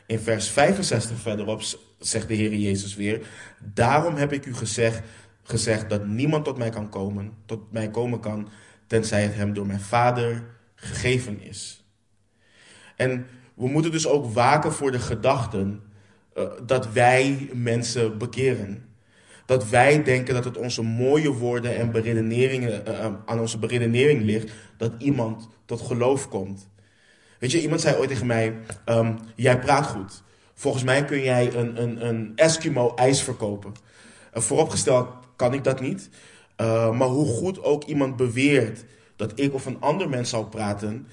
In 0.06 0.18
vers 0.18 0.48
65 0.48 1.18
verderop 1.18 1.62
zegt 1.98 2.28
de 2.28 2.34
Heer 2.34 2.54
Jezus 2.54 2.94
weer: 2.94 3.26
Daarom 3.74 4.16
heb 4.16 4.32
ik 4.32 4.46
u 4.46 4.54
gezegd 4.54 5.02
gezegd 5.44 5.90
dat 5.90 6.06
niemand 6.06 6.44
tot 6.44 6.58
mij 6.58 6.70
kan 6.70 6.88
komen, 6.88 7.32
tot 7.46 7.72
mij 7.72 7.90
komen 7.90 8.20
kan, 8.20 8.48
tenzij 8.86 9.22
het 9.22 9.34
hem 9.34 9.52
door 9.52 9.66
mijn 9.66 9.80
Vader 9.80 10.44
gegeven 10.74 11.40
is. 11.40 11.84
En 12.96 13.26
we 13.54 13.68
moeten 13.68 13.90
dus 13.90 14.06
ook 14.06 14.32
waken 14.32 14.72
voor 14.72 14.90
de 14.90 14.98
gedachten 14.98 15.82
uh, 16.36 16.44
dat 16.66 16.92
wij 16.92 17.50
mensen 17.52 18.18
bekeren. 18.18 18.88
Dat 19.46 19.68
wij 19.68 20.02
denken 20.02 20.34
dat 20.34 20.44
het 20.44 20.56
onze 20.56 20.82
mooie 20.82 21.32
woorden 21.32 21.76
en 21.76 21.90
beredeneringen, 21.90 22.82
uh, 22.88 23.14
aan 23.26 23.40
onze 23.40 23.58
beredenering 23.58 24.22
ligt 24.22 24.52
dat 24.76 24.92
iemand 24.98 25.48
tot 25.64 25.80
geloof 25.80 26.28
komt. 26.28 26.68
Weet 27.44 27.52
je, 27.52 27.60
iemand 27.60 27.80
zei 27.80 27.96
ooit 27.96 28.08
tegen 28.08 28.26
mij: 28.26 28.56
um, 28.86 29.18
Jij 29.34 29.58
praat 29.58 29.86
goed. 29.86 30.22
Volgens 30.54 30.84
mij 30.84 31.04
kun 31.04 31.22
jij 31.22 31.54
een, 31.54 31.82
een, 31.82 32.06
een 32.06 32.32
Eskimo 32.36 32.94
ijs 32.94 33.22
verkopen. 33.22 33.72
Uh, 34.34 34.42
vooropgesteld 34.42 35.08
kan 35.36 35.54
ik 35.54 35.64
dat 35.64 35.80
niet. 35.80 36.08
Uh, 36.60 36.98
maar 36.98 37.08
hoe 37.08 37.26
goed 37.26 37.62
ook 37.62 37.84
iemand 37.84 38.16
beweert 38.16 38.84
dat 39.16 39.32
ik 39.34 39.54
of 39.54 39.66
een 39.66 39.80
ander 39.80 40.08
mens 40.08 40.30
zou 40.30 40.46
praten, 40.46 41.06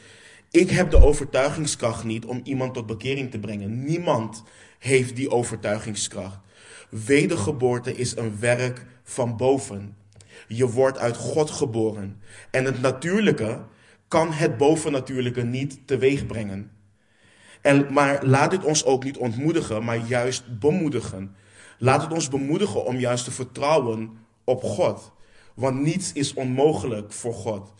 ik 0.51 0.69
heb 0.69 0.91
de 0.91 1.03
overtuigingskracht 1.03 2.03
niet 2.03 2.25
om 2.25 2.41
iemand 2.43 2.73
tot 2.73 2.85
bekering 2.85 3.31
te 3.31 3.39
brengen. 3.39 3.83
Niemand 3.83 4.43
heeft 4.79 5.15
die 5.15 5.31
overtuigingskracht. 5.31 6.39
Wedergeboorte 6.89 7.95
is 7.95 8.15
een 8.15 8.39
werk 8.39 8.85
van 9.03 9.37
boven. 9.37 9.95
Je 10.47 10.69
wordt 10.69 10.97
uit 10.97 11.17
God 11.17 11.51
geboren. 11.51 12.21
En 12.51 12.65
het 12.65 12.81
natuurlijke 12.81 13.59
kan 14.11 14.31
het 14.31 14.57
bovennatuurlijke 14.57 15.41
niet 15.41 15.87
teweeg 15.87 16.25
brengen. 16.25 16.71
En, 17.61 17.93
maar 17.93 18.25
laat 18.25 18.51
dit 18.51 18.63
ons 18.63 18.85
ook 18.85 19.03
niet 19.03 19.17
ontmoedigen, 19.17 19.83
maar 19.83 19.97
juist 19.97 20.59
bemoedigen. 20.59 21.35
Laat 21.77 22.01
het 22.01 22.13
ons 22.13 22.29
bemoedigen 22.29 22.85
om 22.85 22.95
juist 22.95 23.23
te 23.23 23.31
vertrouwen 23.31 24.17
op 24.43 24.63
God. 24.63 25.11
Want 25.53 25.81
niets 25.81 26.13
is 26.13 26.33
onmogelijk 26.33 27.13
voor 27.13 27.33
God. 27.33 27.73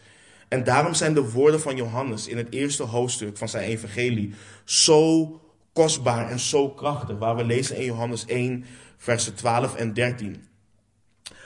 En 0.47 0.63
daarom 0.63 0.93
zijn 0.93 1.13
de 1.13 1.31
woorden 1.31 1.61
van 1.61 1.75
Johannes 1.75 2.27
in 2.27 2.37
het 2.37 2.53
eerste 2.53 2.83
hoofdstuk 2.83 3.37
van 3.37 3.49
zijn 3.49 3.63
evangelie 3.63 4.33
zo 4.63 5.39
kostbaar 5.73 6.29
en 6.29 6.39
zo 6.39 6.69
krachtig. 6.69 7.17
Waar 7.17 7.35
we 7.35 7.43
lezen 7.43 7.77
in 7.77 7.85
Johannes 7.85 8.25
1, 8.25 8.65
versen 8.97 9.35
12 9.35 9.75
en 9.75 9.93
13. 9.93 10.43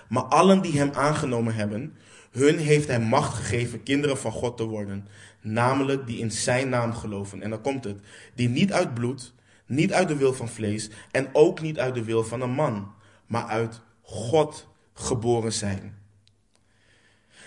Maar 0.09 0.23
allen 0.23 0.61
die 0.61 0.77
hem 0.77 0.91
aangenomen 0.93 1.55
hebben, 1.55 1.97
hun 2.35 2.57
heeft 2.57 2.87
hij 2.87 2.99
macht 2.99 3.33
gegeven 3.33 3.83
kinderen 3.83 4.17
van 4.17 4.31
God 4.31 4.57
te 4.57 4.63
worden. 4.63 5.07
Namelijk 5.41 6.07
die 6.07 6.17
in 6.17 6.31
zijn 6.31 6.69
naam 6.69 6.93
geloven. 6.93 7.41
En 7.41 7.49
dan 7.49 7.61
komt 7.61 7.83
het. 7.83 7.99
Die 8.33 8.49
niet 8.49 8.73
uit 8.73 8.93
bloed, 8.93 9.33
niet 9.65 9.93
uit 9.93 10.07
de 10.07 10.15
wil 10.15 10.33
van 10.33 10.49
vlees 10.49 10.89
en 11.11 11.29
ook 11.33 11.61
niet 11.61 11.79
uit 11.79 11.93
de 11.93 12.03
wil 12.03 12.23
van 12.23 12.41
een 12.41 12.51
man, 12.51 12.93
maar 13.27 13.45
uit 13.45 13.81
God 14.01 14.67
geboren 14.93 15.53
zijn. 15.53 15.97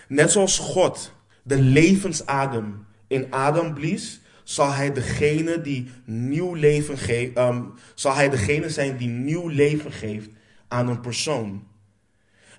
Net 0.07 0.31
zoals 0.31 0.57
God 0.57 1.13
de 1.43 1.61
levensadem 1.61 2.85
in 3.07 3.33
Adam 3.33 3.73
blies, 3.73 4.21
zal 4.43 4.73
hij 4.73 4.93
degene 4.93 5.61
die 5.61 5.91
nieuw 6.05 6.53
leven 6.53 6.97
geeft, 6.97 7.37
um, 7.37 7.73
zal 7.95 8.15
hij 8.15 8.29
degene 8.29 8.69
zijn 8.69 8.97
die 8.97 9.07
nieuw 9.07 9.47
leven 9.47 9.91
geeft 9.91 10.29
aan 10.67 10.87
een 10.87 11.01
persoon. 11.01 11.67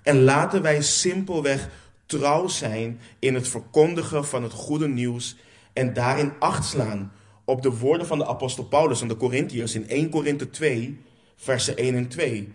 En 0.03 0.21
laten 0.21 0.61
wij 0.61 0.81
simpelweg 0.81 1.69
trouw 2.17 2.47
zijn 2.47 2.99
in 3.19 3.33
het 3.33 3.47
verkondigen 3.47 4.25
van 4.25 4.43
het 4.43 4.51
goede 4.51 4.87
nieuws 4.87 5.35
en 5.73 5.93
daarin 5.93 6.31
acht 6.39 6.65
slaan 6.65 7.11
op 7.45 7.61
de 7.61 7.77
woorden 7.77 8.07
van 8.07 8.17
de 8.17 8.27
apostel 8.27 8.63
Paulus 8.63 9.01
aan 9.01 9.07
de 9.07 9.17
Corinthiërs 9.17 9.75
in 9.75 9.89
1 9.89 10.09
Korinthe 10.09 10.49
2, 10.49 10.99
versen 11.35 11.77
1 11.77 11.95
en 11.95 12.07
2. 12.07 12.53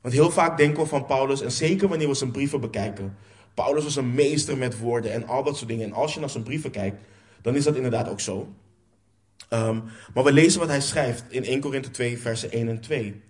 Want 0.00 0.14
heel 0.14 0.30
vaak 0.30 0.56
denken 0.56 0.82
we 0.82 0.88
van 0.88 1.06
Paulus, 1.06 1.42
en 1.42 1.52
zeker 1.52 1.88
wanneer 1.88 2.08
we 2.08 2.14
zijn 2.14 2.30
brieven 2.30 2.60
bekijken, 2.60 3.16
Paulus 3.54 3.84
was 3.84 3.96
een 3.96 4.14
meester 4.14 4.56
met 4.56 4.78
woorden 4.78 5.12
en 5.12 5.26
al 5.26 5.42
dat 5.42 5.56
soort 5.56 5.68
dingen. 5.68 5.84
En 5.84 5.92
als 5.92 6.14
je 6.14 6.20
naar 6.20 6.30
zijn 6.30 6.42
brieven 6.42 6.70
kijkt, 6.70 7.02
dan 7.42 7.56
is 7.56 7.64
dat 7.64 7.76
inderdaad 7.76 8.08
ook 8.08 8.20
zo. 8.20 8.48
Um, 9.50 9.84
maar 10.14 10.24
we 10.24 10.32
lezen 10.32 10.60
wat 10.60 10.68
hij 10.68 10.80
schrijft 10.80 11.24
in 11.28 11.44
1 11.44 11.60
Korinthe 11.60 11.90
2, 11.90 12.18
versen 12.18 12.50
1 12.50 12.68
en 12.68 12.80
2. 12.80 13.22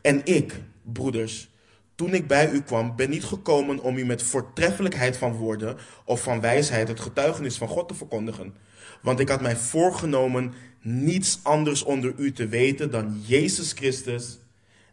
En 0.00 0.20
ik, 0.24 0.60
broeders, 0.82 1.48
toen 1.96 2.14
ik 2.14 2.26
bij 2.26 2.50
u 2.50 2.62
kwam, 2.62 2.96
ben 2.96 3.10
niet 3.10 3.24
gekomen 3.24 3.80
om 3.80 3.96
u 3.96 4.04
met 4.04 4.22
voortreffelijkheid 4.22 5.16
van 5.16 5.32
woorden 5.32 5.76
of 6.04 6.22
van 6.22 6.40
wijsheid 6.40 6.88
het 6.88 7.00
getuigenis 7.00 7.56
van 7.56 7.68
God 7.68 7.88
te 7.88 7.94
verkondigen. 7.94 8.54
Want 9.02 9.20
ik 9.20 9.28
had 9.28 9.40
mij 9.40 9.56
voorgenomen 9.56 10.54
niets 10.80 11.40
anders 11.42 11.82
onder 11.82 12.14
u 12.16 12.32
te 12.32 12.48
weten 12.48 12.90
dan 12.90 13.22
Jezus 13.26 13.72
Christus 13.72 14.38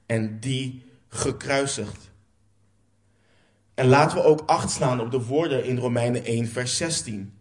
en 0.05 0.39
die 0.39 0.83
gekruisigd. 1.09 2.11
En 3.73 3.87
laten 3.87 4.17
we 4.17 4.23
ook 4.23 4.43
acht 4.45 4.71
slaan 4.71 4.99
op 4.99 5.11
de 5.11 5.25
woorden 5.25 5.65
in 5.65 5.77
Romeinen 5.77 6.25
1, 6.25 6.47
vers 6.47 6.77
16. 6.77 7.33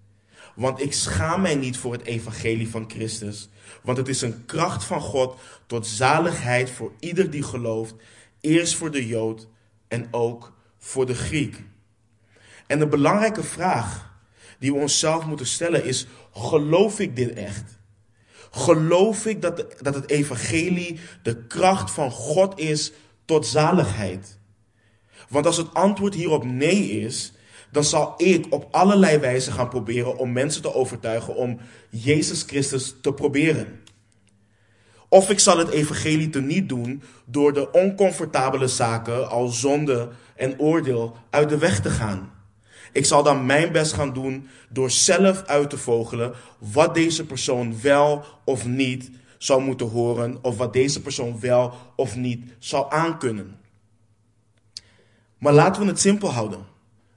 Want 0.54 0.82
ik 0.82 0.92
schaam 0.92 1.40
mij 1.40 1.54
niet 1.54 1.76
voor 1.76 1.92
het 1.92 2.02
evangelie 2.02 2.68
van 2.68 2.90
Christus, 2.90 3.48
want 3.82 3.98
het 3.98 4.08
is 4.08 4.22
een 4.22 4.44
kracht 4.46 4.84
van 4.84 5.00
God 5.00 5.40
tot 5.66 5.86
zaligheid 5.86 6.70
voor 6.70 6.92
ieder 6.98 7.30
die 7.30 7.42
gelooft, 7.42 7.94
eerst 8.42 8.74
voor 8.74 8.90
de 8.90 9.06
Jood 9.06 9.48
en 9.88 10.08
ook 10.10 10.52
voor 10.78 11.06
de 11.06 11.14
Griek. 11.14 11.62
En 12.66 12.78
de 12.78 12.86
belangrijke 12.86 13.42
vraag 13.42 14.12
die 14.58 14.72
we 14.72 14.78
onszelf 14.78 15.26
moeten 15.26 15.46
stellen 15.46 15.84
is, 15.84 16.06
geloof 16.32 17.00
ik 17.00 17.16
dit 17.16 17.32
echt? 17.32 17.78
Geloof 18.50 19.26
ik 19.26 19.42
dat, 19.42 19.66
dat 19.80 19.94
het 19.94 20.10
evangelie 20.10 21.00
de 21.22 21.46
kracht 21.46 21.90
van 21.90 22.10
God 22.10 22.58
is 22.58 22.92
tot 23.24 23.46
zaligheid? 23.46 24.38
Want 25.28 25.46
als 25.46 25.56
het 25.56 25.74
antwoord 25.74 26.14
hierop 26.14 26.44
nee 26.44 26.90
is, 26.90 27.32
dan 27.70 27.84
zal 27.84 28.14
ik 28.16 28.46
op 28.50 28.68
allerlei 28.70 29.18
wijzen 29.18 29.52
gaan 29.52 29.68
proberen 29.68 30.16
om 30.16 30.32
mensen 30.32 30.62
te 30.62 30.74
overtuigen 30.74 31.36
om 31.36 31.60
Jezus 31.90 32.42
Christus 32.42 32.94
te 33.00 33.12
proberen. 33.12 33.81
Of 35.12 35.30
ik 35.30 35.38
zal 35.38 35.58
het 35.58 35.68
evangelie 35.68 36.30
teniet 36.30 36.68
doen 36.68 37.02
door 37.24 37.52
de 37.52 37.70
oncomfortabele 37.70 38.68
zaken 38.68 39.28
als 39.30 39.60
zonde 39.60 40.08
en 40.36 40.58
oordeel 40.58 41.16
uit 41.30 41.48
de 41.48 41.58
weg 41.58 41.80
te 41.80 41.90
gaan. 41.90 42.32
Ik 42.92 43.04
zal 43.04 43.22
dan 43.22 43.46
mijn 43.46 43.72
best 43.72 43.92
gaan 43.92 44.12
doen 44.12 44.48
door 44.68 44.90
zelf 44.90 45.42
uit 45.42 45.70
te 45.70 45.78
vogelen 45.78 46.34
wat 46.58 46.94
deze 46.94 47.26
persoon 47.26 47.80
wel 47.80 48.24
of 48.44 48.66
niet 48.66 49.10
zou 49.38 49.62
moeten 49.62 49.88
horen 49.88 50.38
of 50.42 50.56
wat 50.56 50.72
deze 50.72 51.02
persoon 51.02 51.40
wel 51.40 51.74
of 51.96 52.16
niet 52.16 52.52
zou 52.58 52.86
aankunnen. 52.92 53.58
Maar 55.38 55.52
laten 55.52 55.82
we 55.82 55.88
het 55.88 56.00
simpel 56.00 56.32
houden. 56.32 56.71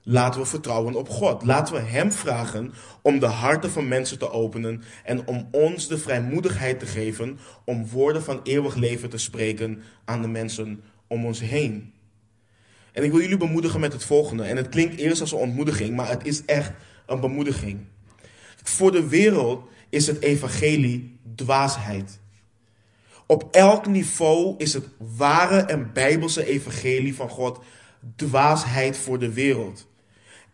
Laten 0.08 0.40
we 0.40 0.46
vertrouwen 0.46 0.94
op 0.94 1.08
God. 1.08 1.42
Laten 1.42 1.74
we 1.74 1.80
Hem 1.80 2.12
vragen 2.12 2.72
om 3.02 3.18
de 3.18 3.26
harten 3.26 3.70
van 3.70 3.88
mensen 3.88 4.18
te 4.18 4.30
openen 4.30 4.82
en 5.04 5.26
om 5.26 5.48
ons 5.50 5.88
de 5.88 5.98
vrijmoedigheid 5.98 6.78
te 6.78 6.86
geven 6.86 7.38
om 7.64 7.88
woorden 7.88 8.22
van 8.22 8.40
eeuwig 8.42 8.74
leven 8.74 9.10
te 9.10 9.18
spreken 9.18 9.82
aan 10.04 10.22
de 10.22 10.28
mensen 10.28 10.82
om 11.06 11.26
ons 11.26 11.40
heen. 11.40 11.92
En 12.92 13.04
ik 13.04 13.10
wil 13.10 13.20
jullie 13.20 13.36
bemoedigen 13.36 13.80
met 13.80 13.92
het 13.92 14.04
volgende. 14.04 14.42
En 14.42 14.56
het 14.56 14.68
klinkt 14.68 14.96
eerst 14.96 15.20
als 15.20 15.32
een 15.32 15.38
ontmoediging, 15.38 15.96
maar 15.96 16.08
het 16.08 16.26
is 16.26 16.44
echt 16.44 16.72
een 17.06 17.20
bemoediging. 17.20 17.80
Voor 18.62 18.92
de 18.92 19.08
wereld 19.08 19.68
is 19.88 20.06
het 20.06 20.20
evangelie 20.20 21.18
dwaasheid. 21.34 22.20
Op 23.26 23.48
elk 23.50 23.86
niveau 23.86 24.54
is 24.58 24.72
het 24.72 24.88
ware 25.16 25.60
en 25.60 25.92
bijbelse 25.92 26.46
evangelie 26.46 27.14
van 27.14 27.28
God 27.28 27.58
dwaasheid 28.16 28.96
voor 28.96 29.18
de 29.18 29.32
wereld. 29.32 29.86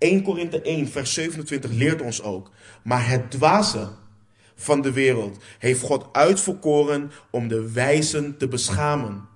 1 0.02 0.22
Korinthe 0.22 0.62
1, 0.62 0.88
vers 0.88 1.14
27 1.14 1.70
leert 1.70 2.02
ons 2.02 2.22
ook. 2.22 2.50
Maar 2.82 3.08
het 3.08 3.30
dwaze 3.30 3.88
van 4.54 4.80
de 4.80 4.92
wereld 4.92 5.42
heeft 5.58 5.80
God 5.80 6.06
uitverkoren 6.12 7.12
om 7.30 7.48
de 7.48 7.72
wijzen 7.72 8.36
te 8.36 8.48
beschamen. 8.48 9.28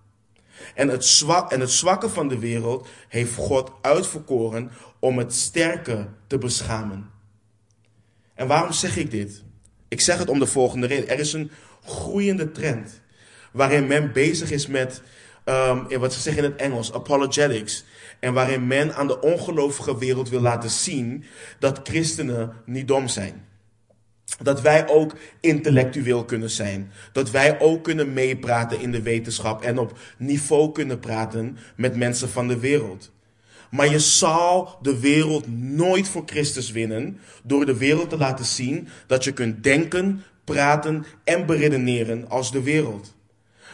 En 0.75 0.89
het, 0.89 1.05
zwak, 1.05 1.53
en 1.53 1.61
het 1.61 1.71
zwakke 1.71 2.09
van 2.09 2.29
de 2.29 2.39
wereld 2.39 2.89
heeft 3.09 3.35
God 3.35 3.71
uitverkoren 3.81 4.71
om 4.99 5.19
het 5.19 5.35
sterke 5.35 6.09
te 6.27 6.39
beschamen. 6.39 7.11
En 8.35 8.47
waarom 8.47 8.73
zeg 8.73 8.97
ik 8.97 9.11
dit? 9.11 9.43
Ik 9.89 10.01
zeg 10.01 10.19
het 10.19 10.29
om 10.29 10.39
de 10.39 10.47
volgende 10.47 10.87
reden. 10.87 11.09
Er 11.09 11.19
is 11.19 11.33
een 11.33 11.51
groeiende 11.85 12.53
trend 12.53 13.01
waarin 13.53 13.87
men 13.87 14.13
bezig 14.13 14.51
is 14.51 14.67
met, 14.67 15.03
um, 15.45 15.99
wat 15.99 16.13
ze 16.13 16.21
zeggen 16.21 16.45
in 16.45 16.51
het 16.51 16.61
Engels, 16.61 16.93
apologetics. 16.93 17.85
En 18.27 18.33
waarin 18.33 18.67
men 18.67 18.95
aan 18.95 19.07
de 19.07 19.21
ongelovige 19.21 19.99
wereld 19.99 20.29
wil 20.29 20.41
laten 20.41 20.71
zien 20.71 21.25
dat 21.59 21.81
christenen 21.83 22.53
niet 22.65 22.89
dom 22.89 23.09
zijn. 23.09 23.45
Dat 24.43 24.61
wij 24.61 24.89
ook 24.89 25.17
intellectueel 25.41 26.25
kunnen 26.25 26.51
zijn. 26.51 26.93
Dat 27.13 27.31
wij 27.31 27.61
ook 27.61 27.85
kunnen 27.85 28.13
meepraten 28.13 28.81
in 28.81 28.93
de 28.93 29.03
wetenschap 29.03 29.63
en 29.63 29.79
op 29.79 29.99
niveau 30.19 30.73
kunnen 30.73 30.99
praten 30.99 31.57
met 31.77 31.97
mensen 31.97 32.29
van 32.29 32.49
de 32.49 32.59
wereld. 32.59 33.13
Maar 33.71 33.91
je 33.91 33.99
zal 33.99 34.79
de 34.83 35.01
wereld 35.01 35.47
nooit 35.59 36.09
voor 36.09 36.23
Christus 36.27 36.71
winnen 36.71 37.19
door 37.43 37.67
de 37.67 37.77
wereld 37.77 38.11
te 38.11 38.19
laten 38.19 38.45
zien 38.45 38.89
dat 39.07 39.25
je 39.25 39.33
kunt 39.33 39.63
denken, 39.63 40.23
praten 40.45 41.05
en 41.25 41.47
beredeneren 41.47 42.29
als 42.29 42.53
de 42.53 42.63
wereld. 42.63 43.15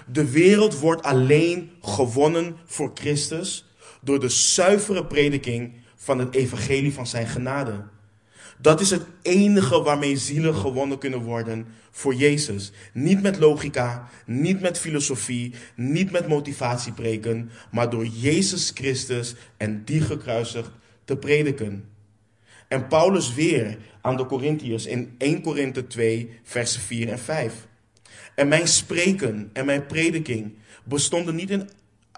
De 0.07 0.31
wereld 0.31 0.79
wordt 0.79 1.03
alleen 1.03 1.71
gewonnen 1.81 2.57
voor 2.65 2.91
Christus 2.95 3.67
door 4.05 4.21
de 4.21 4.29
zuivere 4.29 5.07
prediking 5.07 5.73
van 5.97 6.19
het 6.19 6.35
evangelie 6.35 6.93
van 6.93 7.07
zijn 7.07 7.27
genade. 7.27 7.85
Dat 8.59 8.81
is 8.81 8.91
het 8.91 9.07
enige 9.23 9.83
waarmee 9.83 10.17
zielen 10.17 10.55
gewonnen 10.55 10.99
kunnen 10.99 11.23
worden 11.23 11.67
voor 11.91 12.15
Jezus. 12.15 12.73
Niet 12.93 13.23
met 13.23 13.39
logica, 13.39 14.09
niet 14.27 14.61
met 14.61 14.79
filosofie, 14.79 15.55
niet 15.77 16.11
met 16.11 16.29
motivatiepreken, 16.29 17.51
maar 17.71 17.91
door 17.91 18.07
Jezus 18.07 18.71
Christus 18.75 19.35
en 19.57 19.85
die 19.85 20.01
gekruisigd 20.01 20.71
te 21.05 21.17
prediken. 21.17 21.85
En 22.69 22.87
Paulus 22.87 23.35
weer 23.35 23.79
aan 24.01 24.17
de 24.17 24.27
Corinthiërs 24.27 24.87
in 24.87 25.15
1 25.19 25.43
Korinthe 25.43 25.87
2, 25.87 26.41
versen 26.43 26.81
4 26.81 27.09
en 27.09 27.19
5. 27.19 27.67
En 28.35 28.49
mijn 28.49 28.69
spreken 28.69 29.51
en 29.53 29.67
mijn 29.67 29.87
prediking 29.87 30.55
bestonden 30.85 31.35
niet 31.35 31.51
in 31.51 31.69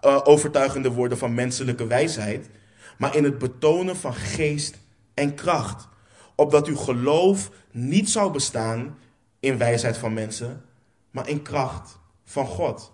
uh, 0.04 0.20
overtuigende 0.24 0.90
woorden 0.90 1.18
van 1.18 1.34
menselijke 1.34 1.86
wijsheid, 1.86 2.50
maar 2.98 3.16
in 3.16 3.24
het 3.24 3.38
betonen 3.38 3.96
van 3.96 4.14
geest 4.14 4.78
en 5.14 5.34
kracht. 5.34 5.88
Opdat 6.34 6.66
uw 6.66 6.76
geloof 6.76 7.50
niet 7.70 8.10
zou 8.10 8.32
bestaan 8.32 8.98
in 9.40 9.58
wijsheid 9.58 9.98
van 9.98 10.12
mensen, 10.12 10.64
maar 11.10 11.28
in 11.28 11.42
kracht 11.42 11.98
van 12.24 12.46
God. 12.46 12.92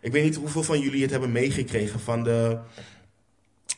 Ik 0.00 0.12
weet 0.12 0.24
niet 0.24 0.36
hoeveel 0.36 0.62
van 0.62 0.80
jullie 0.80 1.02
het 1.02 1.10
hebben 1.10 1.32
meegekregen 1.32 2.00
van 2.00 2.22
de 2.22 2.58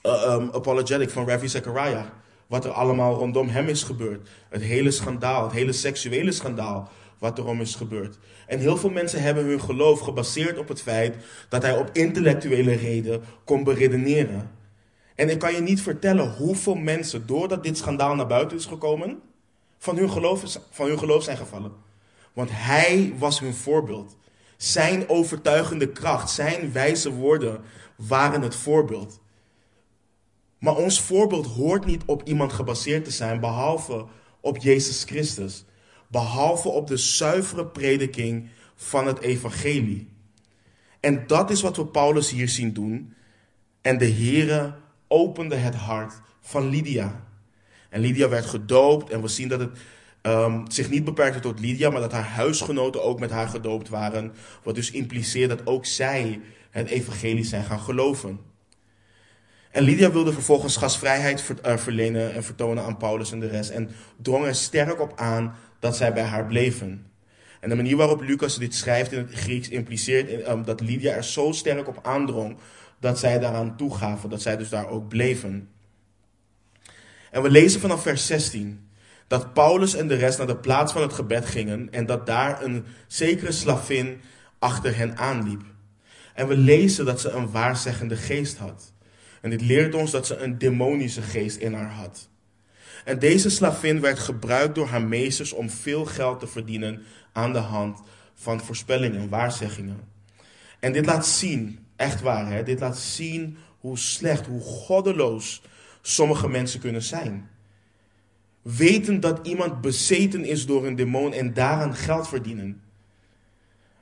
uh, 0.07 0.49
apologetic 0.53 1.11
van 1.11 1.29
Ravi 1.29 1.49
Zachariah. 1.49 2.07
Wat 2.47 2.65
er 2.65 2.71
allemaal 2.71 3.15
rondom 3.15 3.49
hem 3.49 3.69
is 3.69 3.83
gebeurd. 3.83 4.29
Het 4.49 4.63
hele 4.63 4.91
schandaal, 4.91 5.43
het 5.43 5.53
hele 5.53 5.73
seksuele 5.73 6.33
schandaal 6.33 6.91
wat 7.23 7.39
erom 7.39 7.61
is 7.61 7.75
gebeurd. 7.75 8.19
En 8.47 8.59
heel 8.59 8.77
veel 8.77 8.91
mensen 8.91 9.23
hebben 9.23 9.45
hun 9.45 9.61
geloof 9.61 10.01
gebaseerd 10.01 10.59
op 10.59 10.69
het 10.69 10.83
feit 10.83 11.17
dat 11.49 11.63
hij 11.63 11.79
op 11.79 11.91
intellectuele 11.93 12.73
reden 12.73 13.23
kon 13.45 13.65
beredeneren. 13.65 14.51
En 15.15 15.29
ik 15.29 15.39
kan 15.39 15.55
je 15.55 15.61
niet 15.61 15.83
vertellen 15.83 16.35
hoeveel 16.37 16.75
mensen, 16.75 17.27
doordat 17.27 17.63
dit 17.63 17.79
schandaal 17.79 18.15
naar 18.15 18.27
buiten 18.27 18.57
is 18.57 18.67
gekomen, 18.67 19.21
van 19.79 19.97
hun 19.97 20.11
geloof, 20.11 20.59
van 20.71 20.87
hun 20.87 20.99
geloof 20.99 21.23
zijn 21.23 21.37
gevallen. 21.37 21.73
Want 22.33 22.49
hij 22.53 23.15
was 23.19 23.41
hun 23.41 23.55
voorbeeld. 23.55 24.17
Zijn 24.57 25.09
overtuigende 25.09 25.93
kracht, 25.93 26.31
zijn 26.31 26.73
wijze 26.73 27.13
woorden 27.13 27.61
waren 27.97 28.43
het 28.43 28.57
voorbeeld. 28.57 29.21
Maar 30.59 30.77
ons 30.77 31.01
voorbeeld 31.01 31.47
hoort 31.47 31.85
niet 31.85 32.03
op 32.07 32.23
iemand 32.25 32.53
gebaseerd 32.53 33.05
te 33.05 33.11
zijn, 33.11 33.41
behalve 33.41 34.07
op 34.41 34.59
Jezus 34.59 35.05
Christus. 35.05 35.65
Behalve 36.13 36.69
op 36.69 36.87
de 36.87 36.97
zuivere 36.97 37.67
prediking 37.67 38.49
van 38.75 39.07
het 39.07 39.21
evangelie. 39.21 40.09
En 41.01 41.27
dat 41.27 41.51
is 41.51 41.63
wat 41.63 41.77
we 41.77 41.87
Paulus 41.87 42.31
hier 42.31 42.49
zien 42.49 42.73
doen. 42.73 43.15
En 43.81 43.99
de 43.99 44.11
Heere 44.11 44.75
opende 45.09 45.57
het 45.57 45.75
hart 45.75 46.21
van 46.41 46.69
Lydia. 46.69 47.25
En 47.89 48.01
Lydia 48.01 48.29
werd 48.29 48.47
gedoopt 48.47 49.11
en 49.11 49.23
we 49.23 49.29
zien 49.29 49.49
dat 49.49 49.61
het 49.61 49.79
um, 50.23 50.71
zich 50.71 50.91
niet 50.91 51.05
beperkte 51.05 51.41
tot 51.41 51.61
Lydia, 51.61 51.91
maar 51.91 52.01
dat 52.01 52.13
haar 52.13 52.29
huisgenoten 52.29 53.03
ook 53.03 53.21
met 53.21 53.31
haar 53.31 53.49
gedoopt 53.49 53.89
waren. 53.89 54.33
Wat 54.63 54.75
dus 54.75 54.91
impliceert 54.91 55.49
dat 55.49 55.67
ook 55.67 55.87
zij 55.87 56.41
het 56.71 56.89
evangelie 56.89 57.45
zijn 57.45 57.65
gaan 57.65 57.81
geloven. 57.81 58.41
En 59.71 59.83
Lydia 59.83 60.13
wilde 60.13 60.33
vervolgens 60.33 60.77
gasvrijheid 60.77 61.55
eh, 61.63 61.77
verlenen 61.77 62.35
en 62.35 62.45
vertonen 62.45 62.85
aan 62.85 62.97
Paulus 62.97 63.33
en 63.33 63.41
de 63.41 63.49
rest. 63.49 63.71
En 63.71 63.91
drong 64.17 64.47
er 64.47 64.55
sterk 64.55 65.01
op 65.01 65.13
aan 65.17 65.55
dat 65.83 65.97
zij 65.97 66.13
bij 66.13 66.23
haar 66.23 66.47
bleven. 66.47 67.07
En 67.61 67.69
de 67.69 67.75
manier 67.75 67.97
waarop 67.97 68.21
Lucas 68.21 68.59
dit 68.59 68.75
schrijft 68.75 69.13
in 69.13 69.19
het 69.19 69.35
Grieks 69.35 69.69
impliceert 69.69 70.49
um, 70.49 70.65
dat 70.65 70.81
Lydia 70.81 71.13
er 71.13 71.25
zo 71.25 71.53
sterk 71.53 71.89
op 71.89 71.99
aandrong 72.03 72.57
dat 73.01 73.19
zij 73.19 73.39
daaraan 73.39 73.77
toegaven, 73.77 74.31
dat 74.31 74.43
zij 74.43 74.57
dus 74.57 74.69
daar 74.69 74.89
ook 74.89 75.09
bleven. 75.09 75.69
En 77.31 77.43
we 77.43 77.51
lezen 77.51 77.81
vanaf 77.81 78.03
vers 78.03 78.27
16 78.27 78.89
dat 79.27 79.53
Paulus 79.53 79.95
en 79.95 80.09
de 80.09 80.15
rest 80.15 80.39
naar 80.39 80.47
de 80.47 80.57
plaats 80.57 80.93
van 80.93 81.03
het 81.03 81.13
gebed 81.13 81.47
gingen 81.47 81.89
en 81.91 82.07
dat 82.07 82.27
daar 82.27 82.63
een 82.63 82.85
zekere 83.07 83.53
slavin 83.53 84.21
achter 84.59 84.97
hen 84.97 85.17
aanliep. 85.17 85.63
En 86.35 86.49
we 86.49 86.57
lezen 86.57 87.05
dat 87.05 87.21
ze 87.21 87.31
een 87.31 87.51
waarzeggende 87.51 88.17
geest 88.17 88.57
had. 88.57 88.93
En 89.41 89.51
dit 89.51 89.61
leert 89.61 89.95
ons 89.95 90.11
dat 90.11 90.27
ze 90.27 90.37
een 90.37 90.59
demonische 90.59 91.23
geest 91.23 91.57
in 91.57 91.75
haar 91.75 91.93
had. 91.93 92.31
En 93.05 93.19
deze 93.19 93.51
slavin 93.51 94.01
werd 94.01 94.19
gebruikt 94.19 94.75
door 94.75 94.87
haar 94.87 95.03
meesters 95.03 95.53
om 95.53 95.71
veel 95.71 96.05
geld 96.05 96.41
te 96.41 96.47
verdienen 96.47 97.03
aan 97.33 97.53
de 97.53 97.59
hand 97.59 98.01
van 98.35 98.61
voorspellingen, 98.61 99.29
waarzeggingen. 99.29 100.01
En 100.81 100.93
dit 100.93 101.07
laat 101.07 101.27
zien, 101.27 101.87
echt 101.97 102.21
waar, 102.21 102.53
hè, 102.53 102.63
dit 102.63 102.81
laat 102.81 102.99
zien 102.99 103.57
hoe 103.79 103.99
slecht, 103.99 104.47
hoe 104.47 104.61
goddeloos 104.61 105.63
sommige 106.03 106.49
mensen 106.49 106.81
kunnen 106.81 107.03
zijn. 107.03 107.51
Weten 108.63 109.21
dat 109.21 109.47
iemand 109.47 109.81
bezeten 109.81 110.45
is 110.45 110.67
door 110.67 110.87
een 110.87 110.97
demon 110.97 111.33
en 111.33 111.55
daaraan 111.55 111.95
geld 111.95 112.29
verdienen. 112.29 112.83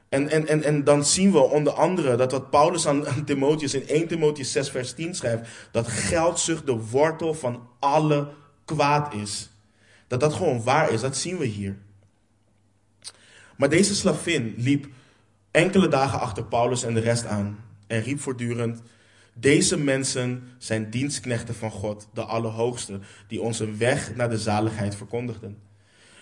En, 0.08 0.28
en, 0.28 0.46
en, 0.48 0.62
en 0.62 0.84
dan 0.84 1.04
zien 1.04 1.32
we 1.32 1.38
onder 1.38 1.72
andere 1.72 2.16
dat 2.16 2.32
wat 2.32 2.50
Paulus 2.50 2.86
aan, 2.86 3.08
aan 3.08 3.24
Timotheus 3.24 3.74
in 3.74 3.88
1 3.88 4.06
Timotheus 4.08 4.52
6 4.52 4.70
vers 4.70 4.92
10 4.92 5.14
schrijft, 5.14 5.48
dat 5.72 5.88
geldzucht 5.88 6.66
de 6.66 6.76
wortel 6.76 7.34
van 7.34 7.68
alle 7.78 8.28
kwaad 8.74 9.14
is. 9.14 9.50
Dat 10.06 10.20
dat 10.20 10.32
gewoon 10.32 10.62
waar 10.62 10.90
is, 10.90 11.00
dat 11.00 11.16
zien 11.16 11.38
we 11.38 11.46
hier. 11.46 11.76
Maar 13.56 13.68
deze 13.68 13.94
slavin 13.94 14.54
liep 14.56 14.86
enkele 15.50 15.88
dagen 15.88 16.20
achter 16.20 16.44
Paulus 16.44 16.82
en 16.82 16.94
de 16.94 17.00
rest 17.00 17.26
aan 17.26 17.58
en 17.86 18.02
riep 18.02 18.20
voortdurend: 18.20 18.82
Deze 19.34 19.78
mensen 19.78 20.42
zijn 20.58 20.90
dienstknechten 20.90 21.54
van 21.54 21.70
God, 21.70 22.08
de 22.14 22.22
Allerhoogste, 22.22 22.98
die 23.28 23.40
onze 23.40 23.74
weg 23.74 24.14
naar 24.14 24.30
de 24.30 24.38
zaligheid 24.38 24.94
verkondigden. 24.94 25.58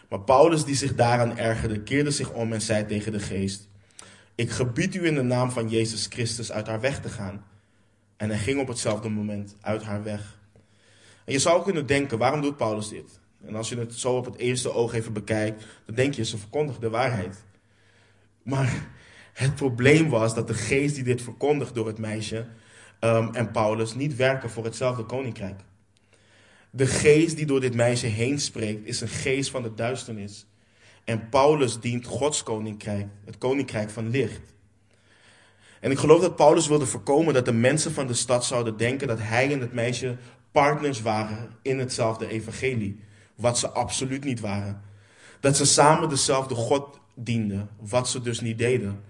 Maar 0.08 0.20
Paulus, 0.20 0.64
die 0.64 0.74
zich 0.74 0.94
daaraan 0.94 1.38
ergerde, 1.38 1.82
keerde 1.82 2.10
zich 2.10 2.32
om 2.32 2.52
en 2.52 2.62
zei 2.62 2.86
tegen 2.86 3.12
de 3.12 3.20
geest: 3.20 3.68
Ik 4.34 4.50
gebied 4.50 4.94
u 4.94 5.06
in 5.06 5.14
de 5.14 5.22
naam 5.22 5.50
van 5.50 5.68
Jezus 5.68 6.06
Christus 6.06 6.52
uit 6.52 6.66
haar 6.66 6.80
weg 6.80 7.00
te 7.00 7.08
gaan. 7.08 7.44
En 8.16 8.28
hij 8.28 8.38
ging 8.38 8.60
op 8.60 8.68
hetzelfde 8.68 9.08
moment 9.08 9.56
uit 9.60 9.82
haar 9.82 10.02
weg. 10.02 10.37
En 11.28 11.34
je 11.34 11.40
zou 11.40 11.62
kunnen 11.62 11.86
denken: 11.86 12.18
waarom 12.18 12.40
doet 12.40 12.56
Paulus 12.56 12.88
dit? 12.88 13.20
En 13.46 13.54
als 13.54 13.68
je 13.68 13.78
het 13.78 13.94
zo 13.94 14.16
op 14.16 14.24
het 14.24 14.36
eerste 14.36 14.72
oog 14.72 14.94
even 14.94 15.12
bekijkt, 15.12 15.64
dan 15.86 15.94
denk 15.94 16.14
je, 16.14 16.24
ze 16.24 16.38
verkondigt 16.38 16.80
de 16.80 16.90
waarheid. 16.90 17.44
Maar 18.42 18.88
het 19.32 19.54
probleem 19.54 20.08
was 20.08 20.34
dat 20.34 20.46
de 20.46 20.54
geest 20.54 20.94
die 20.94 21.04
dit 21.04 21.22
verkondigt 21.22 21.74
door 21.74 21.86
het 21.86 21.98
meisje 21.98 22.46
um, 23.00 23.34
en 23.34 23.50
Paulus 23.50 23.94
niet 23.94 24.16
werken 24.16 24.50
voor 24.50 24.64
hetzelfde 24.64 25.04
koninkrijk. 25.04 25.60
De 26.70 26.86
geest 26.86 27.36
die 27.36 27.46
door 27.46 27.60
dit 27.60 27.74
meisje 27.74 28.06
heen 28.06 28.40
spreekt, 28.40 28.86
is 28.86 29.00
een 29.00 29.08
geest 29.08 29.50
van 29.50 29.62
de 29.62 29.74
duisternis. 29.74 30.46
En 31.04 31.28
Paulus 31.28 31.80
dient 31.80 32.06
Gods 32.06 32.42
koninkrijk, 32.42 33.06
het 33.24 33.38
koninkrijk 33.38 33.90
van 33.90 34.10
licht. 34.10 34.54
En 35.80 35.90
ik 35.90 35.98
geloof 35.98 36.20
dat 36.20 36.36
Paulus 36.36 36.68
wilde 36.68 36.86
voorkomen 36.86 37.34
dat 37.34 37.44
de 37.44 37.52
mensen 37.52 37.92
van 37.92 38.06
de 38.06 38.14
stad 38.14 38.44
zouden 38.44 38.76
denken 38.76 39.08
dat 39.08 39.18
hij 39.20 39.52
en 39.52 39.60
het 39.60 39.72
meisje 39.72 40.16
partners 40.52 41.02
waren 41.02 41.50
in 41.62 41.78
hetzelfde 41.78 42.28
evangelie. 42.28 43.00
Wat 43.34 43.58
ze 43.58 43.68
absoluut 43.70 44.24
niet 44.24 44.40
waren. 44.40 44.82
Dat 45.40 45.56
ze 45.56 45.66
samen 45.66 46.08
dezelfde 46.08 46.54
God 46.54 47.00
dienden, 47.14 47.68
wat 47.80 48.08
ze 48.08 48.20
dus 48.20 48.40
niet 48.40 48.58
deden. 48.58 49.00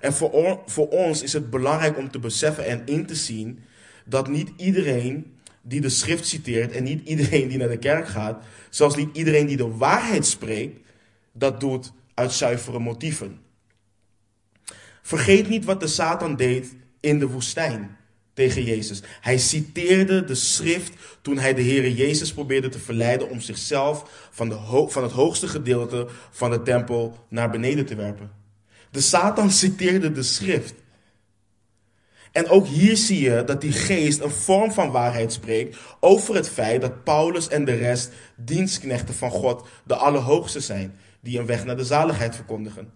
En 0.00 0.12
voor, 0.12 0.88
ons 0.88 1.22
is 1.22 1.32
het 1.32 1.50
belangrijk 1.50 1.98
om 1.98 2.10
te 2.10 2.18
beseffen 2.18 2.66
en 2.66 2.82
in 2.86 3.06
te 3.06 3.14
zien 3.14 3.58
dat 4.04 4.28
niet 4.28 4.52
iedereen 4.56 5.36
die 5.60 5.80
de 5.80 5.88
schrift 5.88 6.26
citeert 6.26 6.72
en 6.72 6.84
niet 6.84 7.08
iedereen 7.08 7.48
die 7.48 7.58
naar 7.58 7.68
de 7.68 7.78
kerk 7.78 8.08
gaat, 8.08 8.44
zelfs 8.70 8.96
niet 8.96 9.16
iedereen 9.16 9.46
die 9.46 9.56
de 9.56 9.76
waarheid 9.76 10.26
spreekt, 10.26 10.78
dat 11.32 11.60
doet 11.60 11.92
uit 12.14 12.32
zuivere 12.32 12.78
motieven. 12.78 13.40
Vergeet 15.02 15.48
niet 15.48 15.64
wat 15.64 15.80
de 15.80 15.86
Satan 15.86 16.36
deed 16.36 16.76
in 17.00 17.18
de 17.18 17.28
woestijn 17.28 17.96
tegen 18.34 18.64
Jezus. 18.64 19.02
Hij 19.20 19.38
citeerde 19.38 20.24
de 20.24 20.34
schrift 20.34 20.92
toen 21.22 21.38
hij 21.38 21.54
de 21.54 21.62
Heere 21.62 21.94
Jezus 21.94 22.32
probeerde 22.32 22.68
te 22.68 22.78
verleiden 22.78 23.30
om 23.30 23.40
zichzelf 23.40 24.28
van, 24.30 24.48
de 24.48 24.86
van 24.88 25.02
het 25.02 25.12
hoogste 25.12 25.48
gedeelte 25.48 26.06
van 26.30 26.50
de 26.50 26.62
tempel 26.62 27.26
naar 27.28 27.50
beneden 27.50 27.86
te 27.86 27.94
werpen. 27.94 28.30
De 28.90 29.00
Satan 29.00 29.50
citeerde 29.50 30.12
de 30.12 30.22
schrift. 30.22 30.74
En 32.32 32.48
ook 32.48 32.66
hier 32.66 32.96
zie 32.96 33.20
je 33.20 33.44
dat 33.44 33.60
die 33.60 33.72
geest 33.72 34.20
een 34.20 34.30
vorm 34.30 34.72
van 34.72 34.90
waarheid 34.90 35.32
spreekt 35.32 35.76
over 36.00 36.34
het 36.34 36.48
feit 36.48 36.80
dat 36.80 37.04
Paulus 37.04 37.48
en 37.48 37.64
de 37.64 37.74
rest 37.74 38.10
dienstknechten 38.36 39.14
van 39.14 39.30
God, 39.30 39.66
de 39.84 39.94
Allerhoogste 39.94 40.60
zijn, 40.60 40.94
die 41.20 41.38
een 41.38 41.46
weg 41.46 41.64
naar 41.64 41.76
de 41.76 41.84
zaligheid 41.84 42.34
verkondigen. 42.34 42.92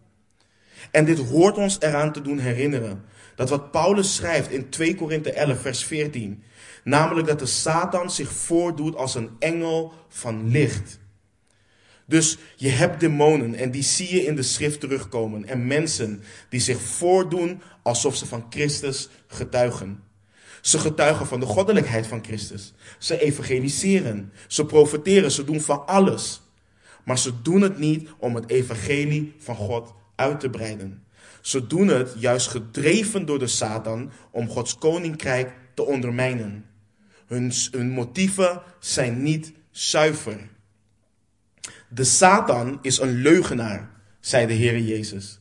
En 0.91 1.05
dit 1.05 1.19
hoort 1.19 1.57
ons 1.57 1.77
eraan 1.81 2.13
te 2.13 2.21
doen 2.21 2.39
herinneren 2.39 3.05
dat 3.37 3.49
wat 3.49 3.71
Paulus 3.71 4.15
schrijft 4.15 4.51
in 4.51 4.69
2 4.69 4.95
Korinthe 4.95 5.33
11, 5.33 5.61
vers 5.61 5.85
14, 5.85 6.43
namelijk 6.85 7.27
dat 7.27 7.39
de 7.39 7.47
Satan 7.47 8.11
zich 8.11 8.33
voordoet 8.33 8.97
als 8.97 9.15
een 9.15 9.31
engel 9.39 9.93
van 10.09 10.49
licht. 10.51 10.99
Dus 12.07 12.39
je 12.57 12.69
hebt 12.69 13.01
demonen 13.01 13.55
en 13.55 13.71
die 13.71 13.83
zie 13.83 14.15
je 14.15 14.25
in 14.25 14.37
de 14.37 14.43
schrift 14.43 14.81
terugkomen. 14.81 15.45
En 15.45 15.67
mensen 15.67 16.23
die 16.49 16.61
zich 16.61 16.81
voordoen 16.81 17.63
alsof 17.83 18.17
ze 18.17 18.27
van 18.27 18.47
Christus 18.51 19.09
getuigen. 19.27 20.03
Ze 20.61 20.79
getuigen 20.79 21.27
van 21.27 21.41
de 21.41 21.47
goddelijkheid 21.47 22.07
van 22.07 22.25
Christus. 22.25 22.75
Ze 22.99 23.21
evangeliseren. 23.21 24.33
Ze 24.47 24.67
profeteren. 24.67 25.31
Ze 25.31 25.45
doen 25.45 25.61
van 25.61 25.87
alles. 25.87 26.43
Maar 27.05 27.19
ze 27.19 27.43
doen 27.43 27.61
het 27.61 27.79
niet 27.79 28.09
om 28.19 28.35
het 28.35 28.51
evangelie 28.51 29.35
van 29.39 29.57
God 29.57 29.95
uit 30.17 30.41
te 30.41 30.51
breiden. 30.51 31.06
Ze 31.47 31.67
doen 31.67 31.89
het 31.89 32.15
juist 32.19 32.49
gedreven 32.49 33.27
door 33.27 33.39
de 33.39 33.47
Satan 33.47 34.13
om 34.31 34.49
Gods 34.49 34.79
koninkrijk 34.79 35.53
te 35.75 35.83
ondermijnen. 35.83 36.65
Hun, 37.27 37.53
hun 37.71 37.91
motieven 37.91 38.63
zijn 38.79 39.23
niet 39.23 39.53
zuiver. 39.71 40.39
De 41.89 42.05
Satan 42.05 42.79
is 42.83 42.99
een 42.99 43.15
leugenaar, 43.15 43.91
zei 44.21 44.47
de 44.47 44.53
Heer 44.53 44.79
Jezus. 44.79 45.41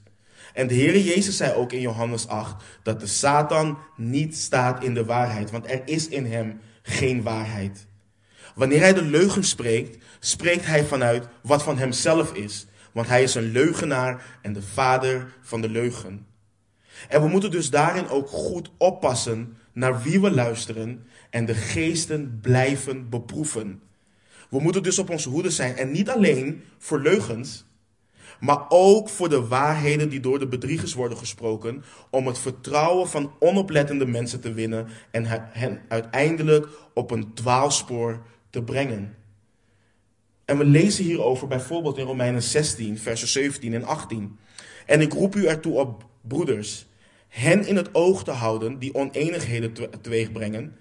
En 0.53 0.67
de 0.67 0.73
Heer 0.73 0.99
Jezus 0.99 1.37
zei 1.37 1.53
ook 1.53 1.71
in 1.71 1.81
Johannes 1.81 2.27
8 2.27 2.63
dat 2.83 2.99
de 2.99 3.07
Satan 3.07 3.77
niet 3.95 4.37
staat 4.37 4.83
in 4.83 4.93
de 4.93 5.05
waarheid, 5.05 5.51
want 5.51 5.69
er 5.69 5.81
is 5.85 6.07
in 6.07 6.25
hem 6.25 6.59
geen 6.81 7.21
waarheid. 7.21 7.87
Wanneer 8.55 8.79
hij 8.79 8.93
de 8.93 9.03
leugen 9.03 9.43
spreekt, 9.43 10.03
spreekt 10.19 10.65
hij 10.65 10.85
vanuit 10.85 11.27
wat 11.41 11.63
van 11.63 11.77
hemzelf 11.77 12.33
is, 12.33 12.67
want 12.95 13.07
hij 13.07 13.23
is 13.23 13.35
een 13.35 13.51
leugenaar 13.51 14.39
en 14.41 14.53
de 14.53 14.61
vader 14.61 15.33
van 15.41 15.61
de 15.61 15.69
leugen. 15.69 16.27
En 17.09 17.21
we 17.21 17.27
moeten 17.27 17.51
dus 17.51 17.69
daarin 17.69 18.07
ook 18.07 18.27
goed 18.27 18.71
oppassen 18.77 19.57
naar 19.73 20.01
wie 20.01 20.21
we 20.21 20.31
luisteren 20.31 21.07
en 21.29 21.45
de 21.45 21.53
geesten 21.53 22.39
blijven 22.41 23.09
beproeven. 23.09 23.81
We 24.49 24.59
moeten 24.59 24.83
dus 24.83 24.99
op 24.99 25.09
onze 25.09 25.29
hoede 25.29 25.49
zijn 25.49 25.75
en 25.75 25.91
niet 25.91 26.09
alleen 26.09 26.63
voor 26.77 26.99
leugens, 26.99 27.65
maar 28.39 28.65
ook 28.69 29.09
voor 29.09 29.29
de 29.29 29.47
waarheden 29.47 30.09
die 30.09 30.19
door 30.19 30.39
de 30.39 30.47
bedriegers 30.47 30.93
worden 30.93 31.17
gesproken, 31.17 31.83
om 32.09 32.27
het 32.27 32.39
vertrouwen 32.39 33.07
van 33.07 33.31
onoplettende 33.39 34.05
mensen 34.05 34.41
te 34.41 34.53
winnen 34.53 34.87
en 35.11 35.25
hen 35.51 35.81
uiteindelijk 35.87 36.67
op 36.93 37.11
een 37.11 37.33
dwaalspoor 37.33 38.21
te 38.49 38.63
brengen. 38.63 39.24
En 40.45 40.57
we 40.57 40.65
lezen 40.65 41.03
hierover 41.03 41.47
bijvoorbeeld 41.47 41.97
in 41.97 42.05
Romeinen 42.05 42.43
16, 42.43 42.97
versen 42.97 43.27
17 43.27 43.73
en 43.73 43.83
18. 43.83 44.39
En 44.85 45.01
ik 45.01 45.13
roep 45.13 45.35
u 45.35 45.45
ertoe 45.45 45.79
op, 45.79 46.05
broeders, 46.21 46.85
hen 47.27 47.65
in 47.65 47.75
het 47.75 47.95
oog 47.95 48.23
te 48.23 48.31
houden 48.31 48.79
die 48.79 48.93
oneenigheden 48.93 49.73
teweeg 50.01 50.31
brengen 50.31 50.75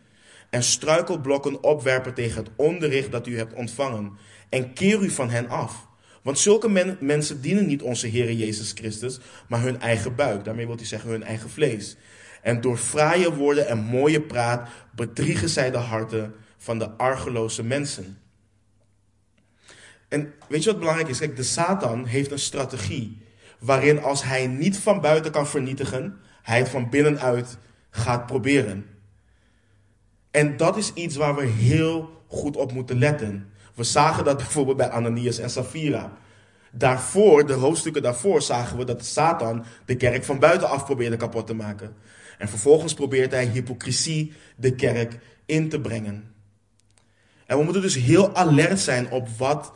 en 0.51 0.63
struikelblokken 0.63 1.63
opwerpen 1.63 2.15
tegen 2.15 2.45
het 2.45 2.53
onderricht 2.57 3.13
dat 3.13 3.27
u 3.27 3.37
hebt 3.37 3.55
ontvangen. 3.55 4.13
En 4.49 4.73
keer 4.73 5.03
u 5.03 5.11
van 5.11 5.31
hen 5.31 5.49
af. 5.49 5.87
Want 6.23 6.39
zulke 6.39 6.97
mensen 7.01 7.41
dienen 7.41 7.67
niet 7.67 7.83
onze 7.83 8.07
Heer 8.07 8.33
Jezus 8.33 8.73
Christus, 8.75 9.21
maar 9.49 9.63
hun 9.63 9.81
eigen 9.81 10.15
buik. 10.15 10.45
Daarmee 10.45 10.67
wil 10.67 10.77
hij 10.77 10.85
zeggen 10.85 11.11
hun 11.11 11.23
eigen 11.23 11.51
vlees. 11.51 11.97
En 12.43 12.61
door 12.61 12.77
fraaie 12.77 13.35
woorden 13.35 13.69
en 13.69 13.79
mooie 13.79 14.21
praat 14.21 14.69
bedriegen 14.95 15.49
zij 15.49 15.71
de 15.71 15.79
harten 15.79 16.35
van 16.57 16.79
de 16.79 16.91
argeloze 16.91 17.63
mensen. 17.63 18.19
En 20.09 20.35
weet 20.49 20.63
je 20.63 20.71
wat 20.71 20.79
belangrijk 20.79 21.09
is? 21.09 21.19
Kijk, 21.19 21.37
de 21.37 21.43
Satan 21.43 22.05
heeft 22.05 22.31
een 22.31 22.39
strategie 22.39 23.23
waarin 23.59 24.03
als 24.03 24.23
hij 24.23 24.47
niet 24.47 24.79
van 24.79 25.01
buiten 25.01 25.33
kan 25.33 25.47
vernietigen, 25.47 26.19
hij 26.43 26.59
het 26.59 26.69
van 26.69 26.91
binnenuit 26.91 27.59
gaat 27.91 28.27
proberen. 28.27 28.87
En 30.31 30.57
dat 30.57 30.77
is 30.77 30.93
iets 30.93 31.17
waar 31.17 31.35
we 31.35 31.45
heel 31.45 32.23
goed 32.27 32.57
op 32.57 32.73
moeten 32.73 32.99
letten. 32.99 33.53
We 33.75 33.85
zagen 33.85 34.25
dat 34.25 34.37
bijvoorbeeld 34.45 34.77
bij 34.77 34.91
Ananias 34.91 35.39
en 35.39 35.51
Safira. 35.51 36.13
Daarvoor, 36.71 37.47
de 37.47 37.53
hoofdstukken 37.53 38.03
daarvoor, 38.03 38.43
zagen 38.43 38.79
we 38.79 38.85
dat 38.85 39.05
Satan 39.05 39.65
de 39.85 39.97
kerk 39.97 40.25
van 40.25 40.39
buitenaf 40.39 40.85
probeerde 40.85 41.17
kapot 41.17 41.47
te 41.47 41.55
maken. 41.55 41.97
En 42.39 42.49
vervolgens 42.49 42.95
probeert 42.95 43.31
hij 43.31 43.47
hypocrisie 43.47 44.33
de 44.57 44.75
kerk 44.75 45.19
in 45.47 45.69
te 45.69 45.81
brengen. 45.81 46.35
En 47.47 47.59
we 47.59 47.65
moeten 47.65 47.83
dus 47.83 47.95
heel 47.95 48.35
alert 48.35 48.81
zijn 48.81 49.11
op 49.11 49.29
wat 49.29 49.73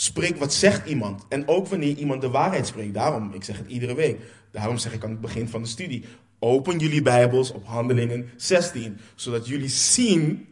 spreekt, 0.00 0.38
wat 0.38 0.52
zegt 0.52 0.88
iemand. 0.88 1.24
En 1.28 1.48
ook 1.48 1.66
wanneer 1.66 1.96
iemand 1.96 2.20
de 2.20 2.30
waarheid 2.30 2.66
spreekt. 2.66 2.94
Daarom, 2.94 3.32
ik 3.34 3.44
zeg 3.44 3.58
het 3.58 3.66
iedere 3.66 3.94
week. 3.94 4.20
Daarom 4.50 4.78
zeg 4.78 4.92
ik 4.92 5.04
aan 5.04 5.10
het 5.10 5.20
begin 5.20 5.48
van 5.48 5.62
de 5.62 5.68
studie. 5.68 6.04
Open 6.38 6.78
jullie 6.78 7.02
Bijbels 7.02 7.52
op 7.52 7.66
Handelingen 7.66 8.30
16, 8.36 8.98
zodat 9.14 9.46
jullie 9.46 9.68
zien 9.68 10.48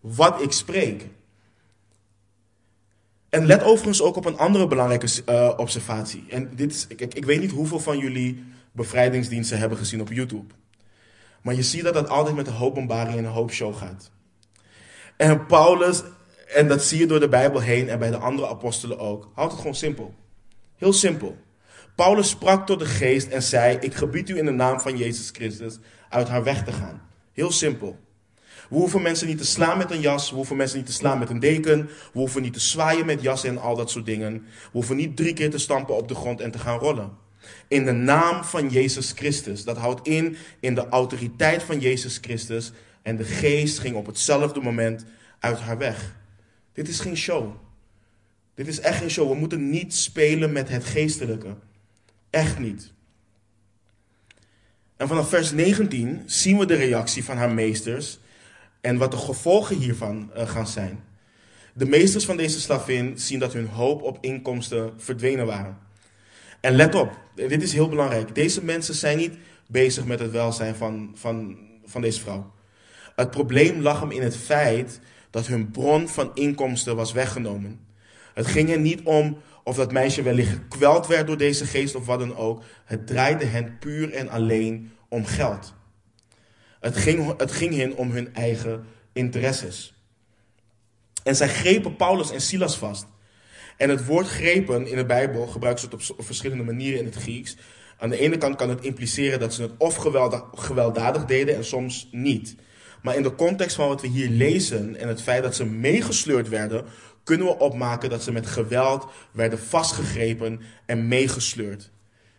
wat 0.00 0.42
ik 0.42 0.52
spreek. 0.52 1.06
En 3.28 3.46
let 3.46 3.62
overigens 3.62 4.02
ook 4.02 4.16
op 4.16 4.24
een 4.24 4.38
andere 4.38 4.66
belangrijke 4.66 5.08
uh, 5.28 5.52
observatie. 5.56 6.24
En 6.28 6.50
dit 6.54 6.72
is, 6.72 6.86
ik, 6.88 7.00
ik 7.00 7.24
weet 7.24 7.40
niet 7.40 7.50
hoeveel 7.50 7.80
van 7.80 7.98
jullie 7.98 8.44
bevrijdingsdiensten 8.72 9.58
hebben 9.58 9.78
gezien 9.78 10.00
op 10.00 10.12
YouTube. 10.12 10.54
Maar 11.42 11.54
je 11.54 11.62
ziet 11.62 11.84
dat 11.84 11.94
dat 11.94 12.08
altijd 12.08 12.36
met 12.36 12.46
een 12.46 12.52
hoop 12.52 12.74
bombarding 12.74 13.18
en 13.18 13.24
een 13.24 13.30
hoop 13.30 13.52
show 13.52 13.76
gaat. 13.76 14.10
En 15.16 15.46
Paulus, 15.46 16.02
en 16.54 16.68
dat 16.68 16.84
zie 16.84 16.98
je 16.98 17.06
door 17.06 17.20
de 17.20 17.28
Bijbel 17.28 17.60
heen 17.60 17.88
en 17.88 17.98
bij 17.98 18.10
de 18.10 18.16
andere 18.16 18.48
apostelen 18.48 18.98
ook, 18.98 19.30
houdt 19.34 19.52
het 19.52 19.60
gewoon 19.60 19.76
simpel. 19.76 20.14
Heel 20.76 20.92
simpel. 20.92 21.36
Paulus 21.94 22.28
sprak 22.28 22.66
tot 22.66 22.78
de 22.78 22.84
geest 22.84 23.28
en 23.28 23.42
zei: 23.42 23.76
Ik 23.80 23.94
gebied 23.94 24.28
u 24.28 24.38
in 24.38 24.44
de 24.44 24.50
naam 24.50 24.80
van 24.80 24.96
Jezus 24.96 25.30
Christus 25.32 25.78
uit 26.08 26.28
haar 26.28 26.44
weg 26.44 26.64
te 26.64 26.72
gaan. 26.72 27.02
Heel 27.32 27.50
simpel. 27.50 27.98
We 28.68 28.78
hoeven 28.78 29.02
mensen 29.02 29.26
niet 29.26 29.38
te 29.38 29.44
slaan 29.44 29.78
met 29.78 29.90
een 29.90 30.00
jas. 30.00 30.30
We 30.30 30.36
hoeven 30.36 30.56
mensen 30.56 30.76
niet 30.76 30.86
te 30.86 30.92
slaan 30.92 31.18
met 31.18 31.30
een 31.30 31.40
deken. 31.40 31.86
We 31.86 32.18
hoeven 32.18 32.42
niet 32.42 32.52
te 32.52 32.60
zwaaien 32.60 33.06
met 33.06 33.22
jassen 33.22 33.48
en 33.48 33.58
al 33.58 33.76
dat 33.76 33.90
soort 33.90 34.06
dingen. 34.06 34.32
We 34.32 34.68
hoeven 34.72 34.96
niet 34.96 35.16
drie 35.16 35.32
keer 35.32 35.50
te 35.50 35.58
stampen 35.58 35.96
op 35.96 36.08
de 36.08 36.14
grond 36.14 36.40
en 36.40 36.50
te 36.50 36.58
gaan 36.58 36.78
rollen. 36.78 37.10
In 37.68 37.84
de 37.84 37.92
naam 37.92 38.44
van 38.44 38.68
Jezus 38.68 39.12
Christus. 39.12 39.64
Dat 39.64 39.76
houdt 39.76 40.06
in 40.08 40.36
in 40.60 40.74
de 40.74 40.88
autoriteit 40.88 41.62
van 41.62 41.80
Jezus 41.80 42.18
Christus. 42.20 42.72
En 43.02 43.16
de 43.16 43.24
geest 43.24 43.78
ging 43.78 43.96
op 43.96 44.06
hetzelfde 44.06 44.60
moment 44.60 45.04
uit 45.38 45.58
haar 45.58 45.78
weg. 45.78 46.14
Dit 46.72 46.88
is 46.88 47.00
geen 47.00 47.16
show. 47.16 47.54
Dit 48.54 48.66
is 48.66 48.80
echt 48.80 48.98
geen 48.98 49.10
show. 49.10 49.28
We 49.28 49.34
moeten 49.34 49.70
niet 49.70 49.94
spelen 49.94 50.52
met 50.52 50.68
het 50.68 50.84
geestelijke. 50.84 51.56
Echt 52.30 52.58
niet. 52.58 52.92
En 54.96 55.08
vanaf 55.08 55.28
vers 55.28 55.50
19 55.50 56.22
zien 56.26 56.58
we 56.58 56.66
de 56.66 56.74
reactie 56.74 57.24
van 57.24 57.36
haar 57.36 57.50
meesters 57.50 58.18
en 58.80 58.96
wat 58.96 59.10
de 59.10 59.16
gevolgen 59.16 59.76
hiervan 59.76 60.30
uh, 60.36 60.48
gaan 60.48 60.66
zijn. 60.66 61.04
De 61.74 61.86
meesters 61.86 62.24
van 62.24 62.36
deze 62.36 62.60
slavin 62.60 63.18
zien 63.18 63.38
dat 63.38 63.52
hun 63.52 63.66
hoop 63.66 64.02
op 64.02 64.18
inkomsten 64.20 64.92
verdwenen 64.96 65.46
waren. 65.46 65.78
En 66.60 66.74
let 66.74 66.94
op, 66.94 67.18
dit 67.34 67.62
is 67.62 67.72
heel 67.72 67.88
belangrijk. 67.88 68.34
Deze 68.34 68.64
mensen 68.64 68.94
zijn 68.94 69.18
niet 69.18 69.34
bezig 69.66 70.04
met 70.04 70.20
het 70.20 70.30
welzijn 70.30 70.74
van, 70.74 71.10
van, 71.14 71.58
van 71.84 72.00
deze 72.00 72.20
vrouw. 72.20 72.52
Het 73.16 73.30
probleem 73.30 73.80
lag 73.80 74.00
hem 74.00 74.10
in 74.10 74.22
het 74.22 74.36
feit 74.36 75.00
dat 75.32 75.46
hun 75.46 75.70
bron 75.70 76.08
van 76.08 76.30
inkomsten 76.34 76.96
was 76.96 77.12
weggenomen. 77.12 77.80
Het 78.34 78.46
ging 78.46 78.70
er 78.70 78.80
niet 78.80 79.02
om 79.02 79.38
of 79.64 79.76
dat 79.76 79.92
meisje 79.92 80.22
wellicht 80.22 80.50
gekweld 80.50 81.06
werd 81.06 81.26
door 81.26 81.36
deze 81.36 81.66
geest 81.66 81.94
of 81.94 82.06
wat 82.06 82.18
dan 82.18 82.36
ook. 82.36 82.62
Het 82.84 83.06
draaide 83.06 83.44
hen 83.44 83.78
puur 83.78 84.12
en 84.12 84.28
alleen 84.28 84.92
om 85.08 85.24
geld. 85.24 85.74
Het 86.80 86.96
ging, 86.96 87.38
het 87.38 87.52
ging 87.52 87.76
hen 87.76 87.96
om 87.96 88.10
hun 88.10 88.34
eigen 88.34 88.84
interesses. 89.12 89.94
En 91.24 91.36
zij 91.36 91.48
grepen 91.48 91.96
Paulus 91.96 92.30
en 92.30 92.40
Silas 92.40 92.78
vast. 92.78 93.06
En 93.76 93.90
het 93.90 94.04
woord 94.04 94.28
grepen 94.28 94.86
in 94.86 94.96
de 94.96 95.06
Bijbel 95.06 95.46
gebruikt 95.46 95.80
ze 95.80 95.86
het 95.90 96.10
op 96.10 96.24
verschillende 96.24 96.64
manieren 96.64 96.98
in 96.98 97.04
het 97.04 97.14
Grieks. 97.14 97.56
Aan 97.98 98.10
de 98.10 98.18
ene 98.18 98.38
kant 98.38 98.56
kan 98.56 98.68
het 98.68 98.84
impliceren 98.84 99.40
dat 99.40 99.54
ze 99.54 99.62
het 99.62 99.72
of 99.78 99.94
gewelddadig 100.54 101.24
deden 101.24 101.56
en 101.56 101.64
soms 101.64 102.08
niet. 102.10 102.56
Maar 103.02 103.16
in 103.16 103.22
de 103.22 103.34
context 103.34 103.76
van 103.76 103.88
wat 103.88 104.00
we 104.00 104.06
hier 104.06 104.28
lezen 104.28 104.96
en 104.96 105.08
het 105.08 105.22
feit 105.22 105.42
dat 105.42 105.54
ze 105.54 105.64
meegesleurd 105.64 106.48
werden, 106.48 106.84
kunnen 107.24 107.46
we 107.46 107.58
opmaken 107.58 108.10
dat 108.10 108.22
ze 108.22 108.32
met 108.32 108.46
geweld 108.46 109.06
werden 109.32 109.58
vastgegrepen 109.58 110.60
en 110.86 111.08
meegesleurd. 111.08 111.90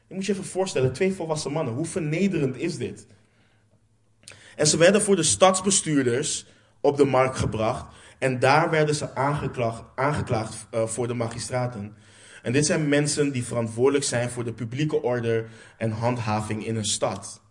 Je 0.08 0.16
moet 0.16 0.26
je 0.26 0.32
even 0.32 0.46
voorstellen, 0.46 0.94
twee 0.94 1.14
volwassen 1.14 1.52
mannen, 1.52 1.74
hoe 1.74 1.86
vernederend 1.86 2.58
is 2.58 2.78
dit? 2.78 3.08
En 4.56 4.68
ze 4.68 4.78
werden 4.78 5.02
voor 5.02 5.16
de 5.16 5.24
stadsbestuurders 5.24 6.46
op 6.82 6.98
de 6.98 7.06
markt 7.06 7.38
gebracht 7.38 7.86
en 8.20 8.40
daar 8.40 8.70
werden 8.70 8.96
ze 8.96 9.16
aangeklaagd, 9.16 9.84
aangeklaagd 9.96 10.68
uh, 10.74 10.88
voor 10.88 11.08
de 11.08 11.14
magistraten. 11.14 11.96
En 12.42 12.52
dit 12.52 12.66
zijn 12.66 12.88
mensen 12.88 13.32
die 13.32 13.44
verantwoordelijk 13.44 14.04
zijn 14.04 14.30
voor 14.30 14.44
de 14.44 14.54
publieke 14.54 15.02
orde 15.02 15.46
en 15.78 15.92
handhaving 15.92 16.66
in 16.66 16.76
een 16.76 16.86
stad. 16.86 17.42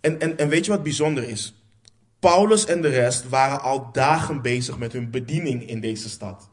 En, 0.00 0.20
en, 0.20 0.38
en 0.38 0.48
weet 0.48 0.64
je 0.64 0.70
wat 0.70 0.82
bijzonder 0.82 1.28
is? 1.28 1.54
Paulus 2.20 2.66
en 2.66 2.82
de 2.82 2.88
rest 2.88 3.28
waren 3.28 3.60
al 3.60 3.88
dagen 3.92 4.42
bezig 4.42 4.78
met 4.78 4.92
hun 4.92 5.10
bediening 5.10 5.68
in 5.68 5.80
deze 5.80 6.08
stad. 6.08 6.50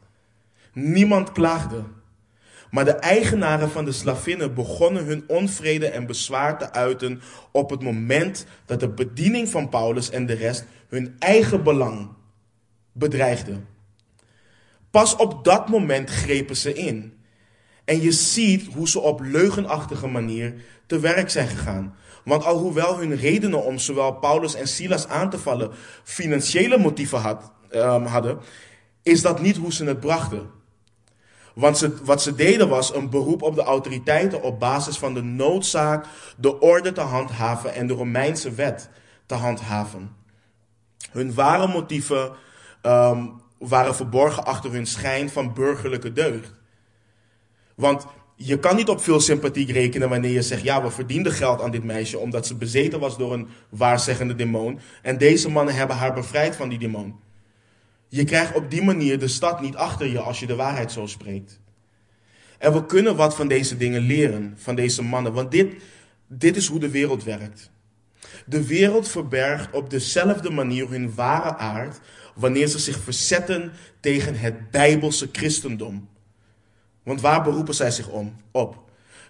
Niemand 0.72 1.32
klaagde. 1.32 1.84
Maar 2.70 2.84
de 2.84 2.92
eigenaren 2.92 3.70
van 3.70 3.84
de 3.84 3.92
slavinnen 3.92 4.54
begonnen 4.54 5.04
hun 5.04 5.24
onvrede 5.26 5.86
en 5.86 6.06
bezwaar 6.06 6.58
te 6.58 6.72
uiten 6.72 7.20
op 7.52 7.70
het 7.70 7.82
moment 7.82 8.46
dat 8.64 8.80
de 8.80 8.88
bediening 8.88 9.48
van 9.48 9.68
Paulus 9.68 10.10
en 10.10 10.26
de 10.26 10.32
rest 10.34 10.64
hun 10.88 11.16
eigen 11.18 11.62
belang 11.62 12.08
bedreigde. 12.92 13.60
Pas 14.90 15.16
op 15.16 15.44
dat 15.44 15.68
moment 15.68 16.10
grepen 16.10 16.56
ze 16.56 16.74
in. 16.74 17.14
En 17.84 18.00
je 18.00 18.12
ziet 18.12 18.66
hoe 18.72 18.88
ze 18.88 19.00
op 19.00 19.20
leugenachtige 19.20 20.06
manier 20.06 20.54
te 20.86 21.00
werk 21.00 21.30
zijn 21.30 21.48
gegaan. 21.48 21.94
Want 22.24 22.44
alhoewel 22.44 22.98
hun 22.98 23.16
redenen 23.16 23.64
om 23.64 23.78
zowel 23.78 24.12
Paulus 24.12 24.54
en 24.54 24.68
Silas 24.68 25.08
aan 25.08 25.30
te 25.30 25.38
vallen 25.38 25.70
financiële 26.02 26.78
motieven 26.78 27.20
had, 27.20 27.52
ehm, 27.70 28.04
hadden, 28.04 28.38
is 29.02 29.22
dat 29.22 29.40
niet 29.40 29.56
hoe 29.56 29.72
ze 29.72 29.84
het 29.84 30.00
brachten. 30.00 30.50
Want 31.54 31.88
wat 32.02 32.22
ze 32.22 32.34
deden 32.34 32.68
was 32.68 32.94
een 32.94 33.10
beroep 33.10 33.42
op 33.42 33.54
de 33.54 33.62
autoriteiten 33.62 34.42
op 34.42 34.60
basis 34.60 34.98
van 34.98 35.14
de 35.14 35.22
noodzaak 35.22 36.06
de 36.36 36.60
orde 36.60 36.92
te 36.92 37.00
handhaven 37.00 37.74
en 37.74 37.86
de 37.86 37.94
Romeinse 37.94 38.50
wet 38.50 38.90
te 39.26 39.34
handhaven. 39.34 40.16
Hun 41.10 41.34
ware 41.34 41.68
motieven 41.68 42.32
ehm, 42.82 43.26
waren 43.58 43.94
verborgen 43.94 44.44
achter 44.44 44.72
hun 44.72 44.86
schijn 44.86 45.30
van 45.30 45.54
burgerlijke 45.54 46.12
deugd. 46.12 46.52
Want 47.74 48.06
je 48.36 48.58
kan 48.58 48.76
niet 48.76 48.88
op 48.88 49.00
veel 49.00 49.20
sympathie 49.20 49.72
rekenen 49.72 50.08
wanneer 50.08 50.30
je 50.30 50.42
zegt: 50.42 50.62
ja, 50.62 50.82
we 50.82 50.90
verdienden 50.90 51.32
geld 51.32 51.60
aan 51.60 51.70
dit 51.70 51.84
meisje 51.84 52.18
omdat 52.18 52.46
ze 52.46 52.54
bezeten 52.54 53.00
was 53.00 53.18
door 53.18 53.32
een 53.32 53.48
waarzeggende 53.68 54.34
demon. 54.34 54.78
En 55.02 55.18
deze 55.18 55.50
mannen 55.50 55.74
hebben 55.74 55.96
haar 55.96 56.14
bevrijd 56.14 56.56
van 56.56 56.68
die 56.68 56.78
demon. 56.78 57.14
Je 58.08 58.24
krijgt 58.24 58.54
op 58.54 58.70
die 58.70 58.82
manier 58.82 59.18
de 59.18 59.28
stad 59.28 59.60
niet 59.60 59.76
achter 59.76 60.06
je 60.06 60.18
als 60.20 60.40
je 60.40 60.46
de 60.46 60.54
waarheid 60.54 60.92
zo 60.92 61.06
spreekt. 61.06 61.60
En 62.58 62.72
we 62.72 62.86
kunnen 62.86 63.16
wat 63.16 63.36
van 63.36 63.48
deze 63.48 63.76
dingen 63.76 64.00
leren, 64.00 64.54
van 64.56 64.74
deze 64.74 65.02
mannen, 65.02 65.32
want 65.32 65.50
dit, 65.50 65.74
dit 66.26 66.56
is 66.56 66.66
hoe 66.66 66.80
de 66.80 66.90
wereld 66.90 67.24
werkt. 67.24 67.70
De 68.46 68.66
wereld 68.66 69.08
verbergt 69.08 69.72
op 69.72 69.90
dezelfde 69.90 70.50
manier 70.50 70.90
hun 70.90 71.14
ware 71.14 71.56
aard 71.56 72.00
wanneer 72.34 72.66
ze 72.66 72.78
zich 72.78 72.98
verzetten 72.98 73.72
tegen 74.00 74.38
het 74.38 74.70
bijbelse 74.70 75.28
christendom. 75.32 76.08
Want 77.04 77.20
waar 77.20 77.42
beroepen 77.42 77.74
zij 77.74 77.90
zich 77.90 78.08
om? 78.08 78.36
Op. 78.50 78.82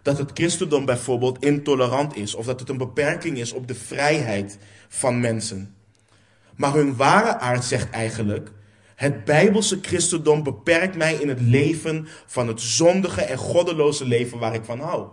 Dat 0.02 0.18
het 0.18 0.30
christendom 0.34 0.84
bijvoorbeeld 0.84 1.44
intolerant 1.44 2.16
is 2.16 2.34
of 2.34 2.46
dat 2.46 2.60
het 2.60 2.68
een 2.68 2.78
beperking 2.78 3.38
is 3.38 3.52
op 3.52 3.68
de 3.68 3.74
vrijheid 3.74 4.58
van 4.88 5.20
mensen. 5.20 5.74
Maar 6.56 6.74
hun 6.74 6.96
ware 6.96 7.38
aard 7.38 7.64
zegt 7.64 7.90
eigenlijk: 7.90 8.50
het 8.94 9.24
bijbelse 9.24 9.78
christendom 9.82 10.42
beperkt 10.42 10.96
mij 10.96 11.14
in 11.14 11.28
het 11.28 11.40
leven 11.40 12.06
van 12.26 12.48
het 12.48 12.60
zondige 12.60 13.22
en 13.22 13.38
goddeloze 13.38 14.06
leven 14.06 14.38
waar 14.38 14.54
ik 14.54 14.64
van 14.64 14.80
hou. 14.80 15.08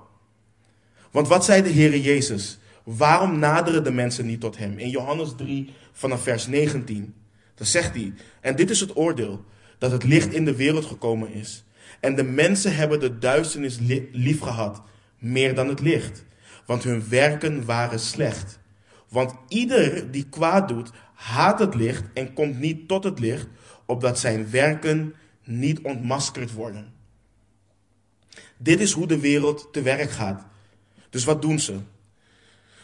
Want 1.12 1.28
wat 1.28 1.46
zei 1.46 1.62
de 1.62 1.72
Heere 1.72 2.02
Jezus? 2.02 2.60
Waarom 2.84 3.40
naderen 3.40 3.84
de 3.84 3.92
mensen 3.92 4.26
niet 4.26 4.40
tot 4.40 4.58
hem? 4.58 4.78
In 4.78 4.90
Johannes 4.90 5.34
3 5.38 5.74
vanaf 5.92 6.24
vers 6.24 6.48
19. 6.48 7.16
Dan 7.56 7.66
zegt 7.68 7.96
hij, 7.96 8.14
en 8.42 8.56
dit 8.56 8.70
is 8.70 8.80
het 8.80 8.96
oordeel, 8.96 9.46
dat 9.78 9.92
het 9.92 10.04
licht 10.04 10.34
in 10.34 10.46
de 10.46 10.56
wereld 10.56 10.86
gekomen 10.86 11.34
is. 11.34 11.64
En 12.02 12.16
de 12.16 12.24
mensen 12.24 12.76
hebben 12.76 13.00
de 13.00 13.18
duisternis 13.18 13.78
lief 14.12 14.40
gehad, 14.40 14.82
meer 15.18 15.56
dan 15.56 15.68
het 15.68 15.80
licht. 15.80 16.26
Want 16.66 16.84
hun 16.84 17.10
werken 17.10 17.66
waren 17.66 18.00
slecht. 18.00 18.60
Want 19.10 19.34
ieder 19.48 20.12
die 20.12 20.30
kwaad 20.30 20.68
doet, 20.68 20.92
haat 21.14 21.60
het 21.60 21.76
licht 21.76 22.04
en 22.14 22.34
komt 22.34 22.60
niet 22.60 22.88
tot 22.88 23.04
het 23.04 23.20
licht, 23.20 23.48
opdat 23.86 24.20
zijn 24.20 24.50
werken 24.50 25.16
niet 25.44 25.82
ontmaskerd 25.82 26.54
worden. 26.54 26.94
Dit 28.58 28.80
is 28.80 28.92
hoe 28.92 29.08
de 29.08 29.20
wereld 29.20 29.68
te 29.72 29.82
werk 29.82 30.12
gaat. 30.12 30.46
Dus 31.10 31.24
wat 31.24 31.42
doen 31.42 31.60
ze? 31.60 31.80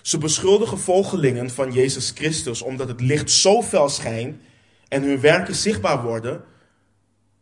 Ze 0.01 0.17
beschuldigen 0.17 0.79
volgelingen 0.79 1.49
van 1.49 1.71
Jezus 1.71 2.11
Christus 2.15 2.61
omdat 2.61 2.87
het 2.87 3.01
licht 3.01 3.31
zo 3.31 3.61
fel 3.61 3.89
schijnt 3.89 4.37
en 4.87 5.03
hun 5.03 5.19
werken 5.19 5.55
zichtbaar 5.55 6.03
worden. 6.03 6.43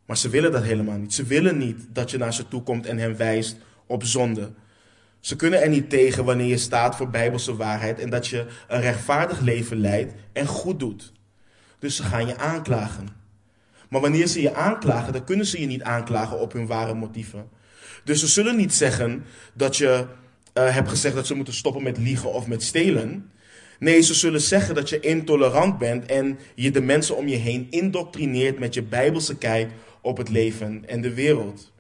Maar 0.06 0.18
ze 0.18 0.30
willen 0.30 0.52
dat 0.52 0.64
helemaal 0.64 0.98
niet. 0.98 1.14
Ze 1.14 1.24
willen 1.24 1.58
niet 1.58 1.88
dat 1.90 2.12
je 2.12 2.18
naar 2.18 2.34
ze 2.34 2.48
toe 2.48 2.64
komt 2.64 2.86
en 2.86 2.98
hen 2.98 3.18
wijst 3.18 3.58
op 3.88 4.04
zonde. 4.04 4.52
Ze 5.20 5.36
kunnen 5.36 5.62
er 5.62 5.70
niet 5.70 5.90
tegen 5.90 6.26
wanneer 6.26 6.48
je 6.48 6.58
staat 6.58 6.96
voor 6.96 7.10
bijbelse 7.10 7.56
waarheid 7.56 8.00
en 8.00 8.10
dat 8.10 8.28
je 8.28 8.46
een 8.68 8.82
rechtvaardig 8.82 9.40
leven 9.40 9.78
leidt 9.78 10.14
en 10.34 10.46
goed 10.46 10.80
doet. 10.80 11.14
Dus 11.80 11.96
ze 11.96 12.04
gaan 12.04 12.28
je 12.28 12.38
aanklagen. 12.38 13.08
Maar 13.90 14.02
wanneer 14.02 14.28
ze 14.28 14.42
je 14.42 14.54
aanklagen, 14.54 15.14
dan 15.14 15.24
kunnen 15.24 15.46
ze 15.46 15.62
je 15.62 15.68
niet 15.68 15.84
aanklagen 15.84 16.40
op 16.40 16.54
hun 16.54 16.68
ware 16.68 16.94
motieven. 16.94 17.50
Dus 18.04 18.20
ze 18.20 18.28
zullen 18.28 18.56
niet 18.56 18.74
zeggen 18.74 19.26
dat 19.54 19.78
je 19.78 20.06
uh, 20.54 20.74
hebt 20.74 20.90
gezegd 20.90 21.16
dat 21.16 21.28
ze 21.28 21.36
moeten 21.36 21.54
stoppen 21.54 21.84
met 21.84 21.98
liegen 21.98 22.34
of 22.34 22.48
met 22.48 22.64
stelen. 22.64 23.32
Nee, 23.80 24.02
ze 24.02 24.14
zullen 24.14 24.42
zeggen 24.42 24.76
dat 24.76 24.90
je 24.90 25.00
intolerant 25.00 25.78
bent 25.78 26.06
en 26.06 26.40
je 26.56 26.72
de 26.72 26.82
mensen 26.82 27.18
om 27.18 27.28
je 27.28 27.36
heen 27.36 27.68
indoctrineert 27.70 28.60
met 28.60 28.74
je 28.74 28.84
bijbelse 28.84 29.38
kijk 29.38 29.72
op 30.06 30.18
het 30.18 30.30
leven 30.30 30.84
en 30.88 31.02
de 31.02 31.14
wereld. 31.14 31.72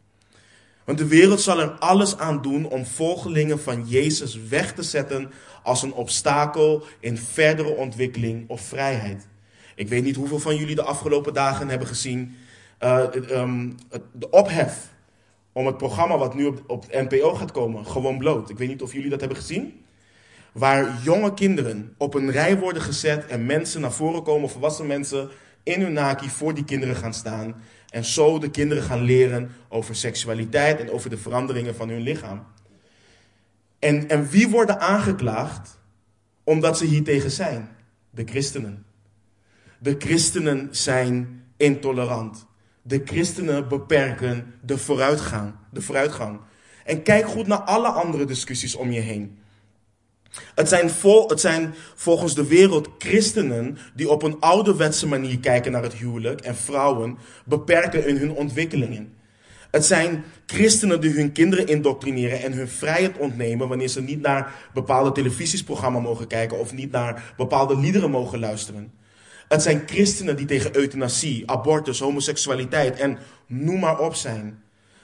Want 0.83 0.97
de 0.97 1.07
wereld 1.07 1.41
zal 1.41 1.59
er 1.59 1.69
alles 1.69 2.17
aan 2.17 2.41
doen 2.41 2.65
om 2.65 2.85
volgelingen 2.85 3.59
van 3.59 3.87
Jezus 3.87 4.39
weg 4.39 4.73
te 4.73 4.83
zetten 4.83 5.31
als 5.63 5.83
een 5.83 5.93
obstakel 5.93 6.83
in 6.99 7.17
verdere 7.17 7.69
ontwikkeling 7.69 8.49
of 8.49 8.61
vrijheid. 8.61 9.27
Ik 9.75 9.87
weet 9.87 10.03
niet 10.03 10.15
hoeveel 10.15 10.39
van 10.39 10.55
jullie 10.55 10.75
de 10.75 10.83
afgelopen 10.83 11.33
dagen 11.33 11.69
hebben 11.69 11.87
gezien 11.87 12.35
uh, 12.79 13.03
um, 13.31 13.75
de 14.11 14.29
ophef 14.29 14.93
om 15.51 15.65
het 15.65 15.77
programma 15.77 16.17
wat 16.17 16.35
nu 16.35 16.45
op, 16.45 16.63
op 16.67 16.85
NPO 16.91 17.33
gaat 17.33 17.51
komen, 17.51 17.85
Gewoon 17.85 18.17
Bloot. 18.17 18.49
Ik 18.49 18.57
weet 18.57 18.67
niet 18.67 18.81
of 18.81 18.93
jullie 18.93 19.09
dat 19.09 19.19
hebben 19.19 19.37
gezien. 19.37 19.83
Waar 20.51 20.99
jonge 21.03 21.33
kinderen 21.33 21.93
op 21.97 22.13
een 22.13 22.31
rij 22.31 22.59
worden 22.59 22.81
gezet 22.81 23.25
en 23.25 23.45
mensen 23.45 23.81
naar 23.81 23.91
voren 23.91 24.23
komen, 24.23 24.49
volwassen 24.49 24.87
mensen 24.87 25.29
in 25.63 25.81
hun 25.81 25.93
naki 25.93 26.29
voor 26.29 26.53
die 26.53 26.63
kinderen 26.63 26.95
gaan 26.95 27.13
staan. 27.13 27.55
En 27.95 28.05
zo 28.05 28.39
de 28.39 28.49
kinderen 28.49 28.83
gaan 28.83 29.01
leren 29.01 29.51
over 29.67 29.95
seksualiteit 29.95 30.79
en 30.79 30.91
over 30.91 31.09
de 31.09 31.17
veranderingen 31.17 31.75
van 31.75 31.89
hun 31.89 32.01
lichaam. 32.01 32.43
En, 33.79 34.09
en 34.09 34.29
wie 34.29 34.47
worden 34.47 34.79
aangeklaagd 34.79 35.79
omdat 36.43 36.77
ze 36.77 36.85
hier 36.85 37.03
tegen 37.03 37.31
zijn? 37.31 37.69
De 38.09 38.23
christenen. 38.25 38.85
De 39.79 39.95
christenen 39.97 40.67
zijn 40.71 41.43
intolerant. 41.57 42.45
De 42.81 43.01
christenen 43.05 43.67
beperken 43.67 44.53
de 44.61 44.77
vooruitgang, 44.77 45.53
de 45.71 45.81
vooruitgang. 45.81 46.39
En 46.85 47.03
kijk 47.03 47.25
goed 47.25 47.47
naar 47.47 47.61
alle 47.61 47.89
andere 47.89 48.25
discussies 48.25 48.75
om 48.75 48.91
je 48.91 49.01
heen. 49.01 49.39
Het 50.55 50.69
zijn, 50.69 50.89
vol, 50.89 51.29
het 51.29 51.39
zijn 51.39 51.73
volgens 51.95 52.35
de 52.35 52.47
wereld 52.47 52.89
christenen 52.97 53.77
die 53.93 54.09
op 54.09 54.23
een 54.23 54.39
ouderwetse 54.39 55.07
manier 55.07 55.39
kijken 55.39 55.71
naar 55.71 55.83
het 55.83 55.93
huwelijk 55.93 56.41
en 56.41 56.55
vrouwen 56.55 57.17
beperken 57.45 58.07
in 58.07 58.17
hun 58.17 58.31
ontwikkelingen. 58.31 59.13
Het 59.71 59.85
zijn 59.85 60.23
christenen 60.45 61.01
die 61.01 61.11
hun 61.11 61.31
kinderen 61.31 61.67
indoctrineren 61.67 62.41
en 62.41 62.53
hun 62.53 62.67
vrijheid 62.67 63.17
ontnemen 63.17 63.67
wanneer 63.67 63.87
ze 63.87 64.01
niet 64.01 64.21
naar 64.21 64.69
bepaalde 64.73 65.11
televisiesprogramma's 65.11 66.03
mogen 66.03 66.27
kijken 66.27 66.59
of 66.59 66.73
niet 66.73 66.91
naar 66.91 67.33
bepaalde 67.37 67.77
liederen 67.77 68.09
mogen 68.09 68.39
luisteren. 68.39 68.93
Het 69.47 69.61
zijn 69.61 69.83
christenen 69.85 70.35
die 70.35 70.45
tegen 70.45 70.75
euthanasie, 70.75 71.51
abortus, 71.51 71.99
homoseksualiteit 71.99 72.99
en 72.99 73.17
noem 73.47 73.79
maar 73.79 73.99
op 73.99 74.15
zijn. 74.15 74.63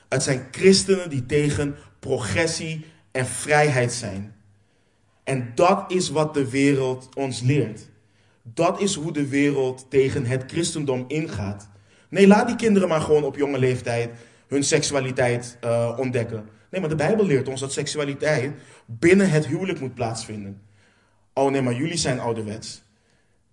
Het 0.10 0.24
zijn 0.24 0.48
christenen 0.52 1.10
die 1.10 1.26
tegen 1.26 1.76
progressie 2.00 2.86
en 3.12 3.26
vrijheid 3.26 3.94
zijn. 3.94 4.36
En 5.24 5.52
dat 5.56 5.92
is 5.92 6.10
wat 6.10 6.34
de 6.34 6.50
wereld 6.50 7.10
ons 7.16 7.42
leert. 7.42 7.90
Dat 8.44 8.82
is 8.82 8.96
hoe 8.96 9.14
de 9.14 9.28
wereld 9.28 9.86
tegen 9.90 10.26
het 10.26 10.44
christendom 10.48 11.04
ingaat. 11.08 11.70
Nee, 12.10 12.28
laat 12.28 12.48
die 12.48 12.56
kinderen 12.56 12.90
maar 12.90 13.02
gewoon 13.02 13.24
op 13.24 13.36
jonge 13.36 13.60
leeftijd 13.60 14.10
hun 14.48 14.64
seksualiteit 14.64 15.58
uh, 15.64 15.96
ontdekken. 15.98 16.50
Nee, 16.70 16.82
maar 16.82 16.90
de 16.90 16.96
Bijbel 16.96 17.26
leert 17.26 17.48
ons 17.48 17.60
dat 17.60 17.74
seksualiteit 17.74 18.54
binnen 18.86 19.30
het 19.30 19.48
huwelijk 19.48 19.80
moet 19.80 19.94
plaatsvinden. 19.94 20.62
Oh 21.34 21.52
nee, 21.52 21.62
maar 21.62 21.74
jullie 21.74 21.98
zijn 21.98 22.20
ouderwets. 22.20 22.84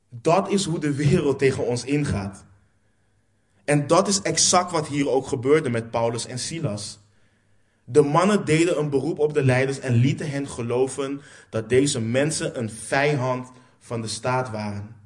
Dat 0.09 0.51
is 0.51 0.65
hoe 0.65 0.79
de 0.79 0.95
wereld 0.95 1.39
tegen 1.39 1.67
ons 1.67 1.85
ingaat. 1.85 2.45
En 3.65 3.87
dat 3.87 4.09
is 4.09 4.23
exact 4.23 4.71
wat 4.71 4.89
hier 4.89 5.11
ook 5.11 5.27
gebeurde 5.27 5.71
met 5.71 5.91
Paulus 5.91 6.27
en 6.27 6.39
Silas. 6.39 6.98
De 7.91 8.03
mannen 8.03 8.45
deden 8.45 8.79
een 8.79 8.91
beroep 8.91 9.19
op 9.19 9.35
de 9.35 9.45
leiders 9.45 9.79
en 9.79 9.95
lieten 9.95 10.31
hen 10.31 10.49
geloven 10.49 11.21
dat 11.51 11.69
deze 11.69 12.01
mensen 12.01 12.59
een 12.59 12.71
vijand 12.71 13.51
van 13.79 14.01
de 14.01 14.07
staat 14.07 14.51
waren. 14.51 14.97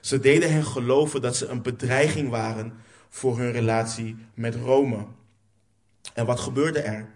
Ze 0.00 0.20
deden 0.20 0.52
hen 0.52 0.64
geloven 0.64 1.22
dat 1.22 1.36
ze 1.36 1.46
een 1.46 1.62
bedreiging 1.62 2.28
waren 2.28 2.72
voor 3.08 3.38
hun 3.38 3.52
relatie 3.52 4.16
met 4.34 4.54
Rome. 4.54 5.06
En 6.14 6.26
wat 6.26 6.40
gebeurde 6.40 6.80
er? 6.80 7.08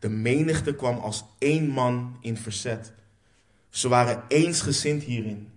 De 0.00 0.08
menigte 0.08 0.74
kwam 0.74 0.98
als 0.98 1.24
één 1.38 1.68
man 1.68 2.16
in 2.20 2.36
verzet. 2.36 2.92
Ze 3.70 3.88
waren 3.88 4.22
eensgezind 4.28 5.02
hierin. 5.02 5.50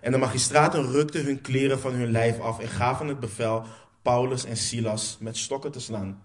En 0.00 0.12
de 0.12 0.18
magistraten 0.18 0.90
rukten 0.90 1.24
hun 1.24 1.40
kleren 1.40 1.80
van 1.80 1.92
hun 1.92 2.10
lijf 2.10 2.40
af 2.40 2.58
en 2.58 2.68
gaven 2.68 3.06
het 3.06 3.20
bevel 3.20 3.64
Paulus 4.02 4.44
en 4.44 4.56
Silas 4.56 5.16
met 5.20 5.36
stokken 5.36 5.70
te 5.70 5.80
slaan. 5.80 6.22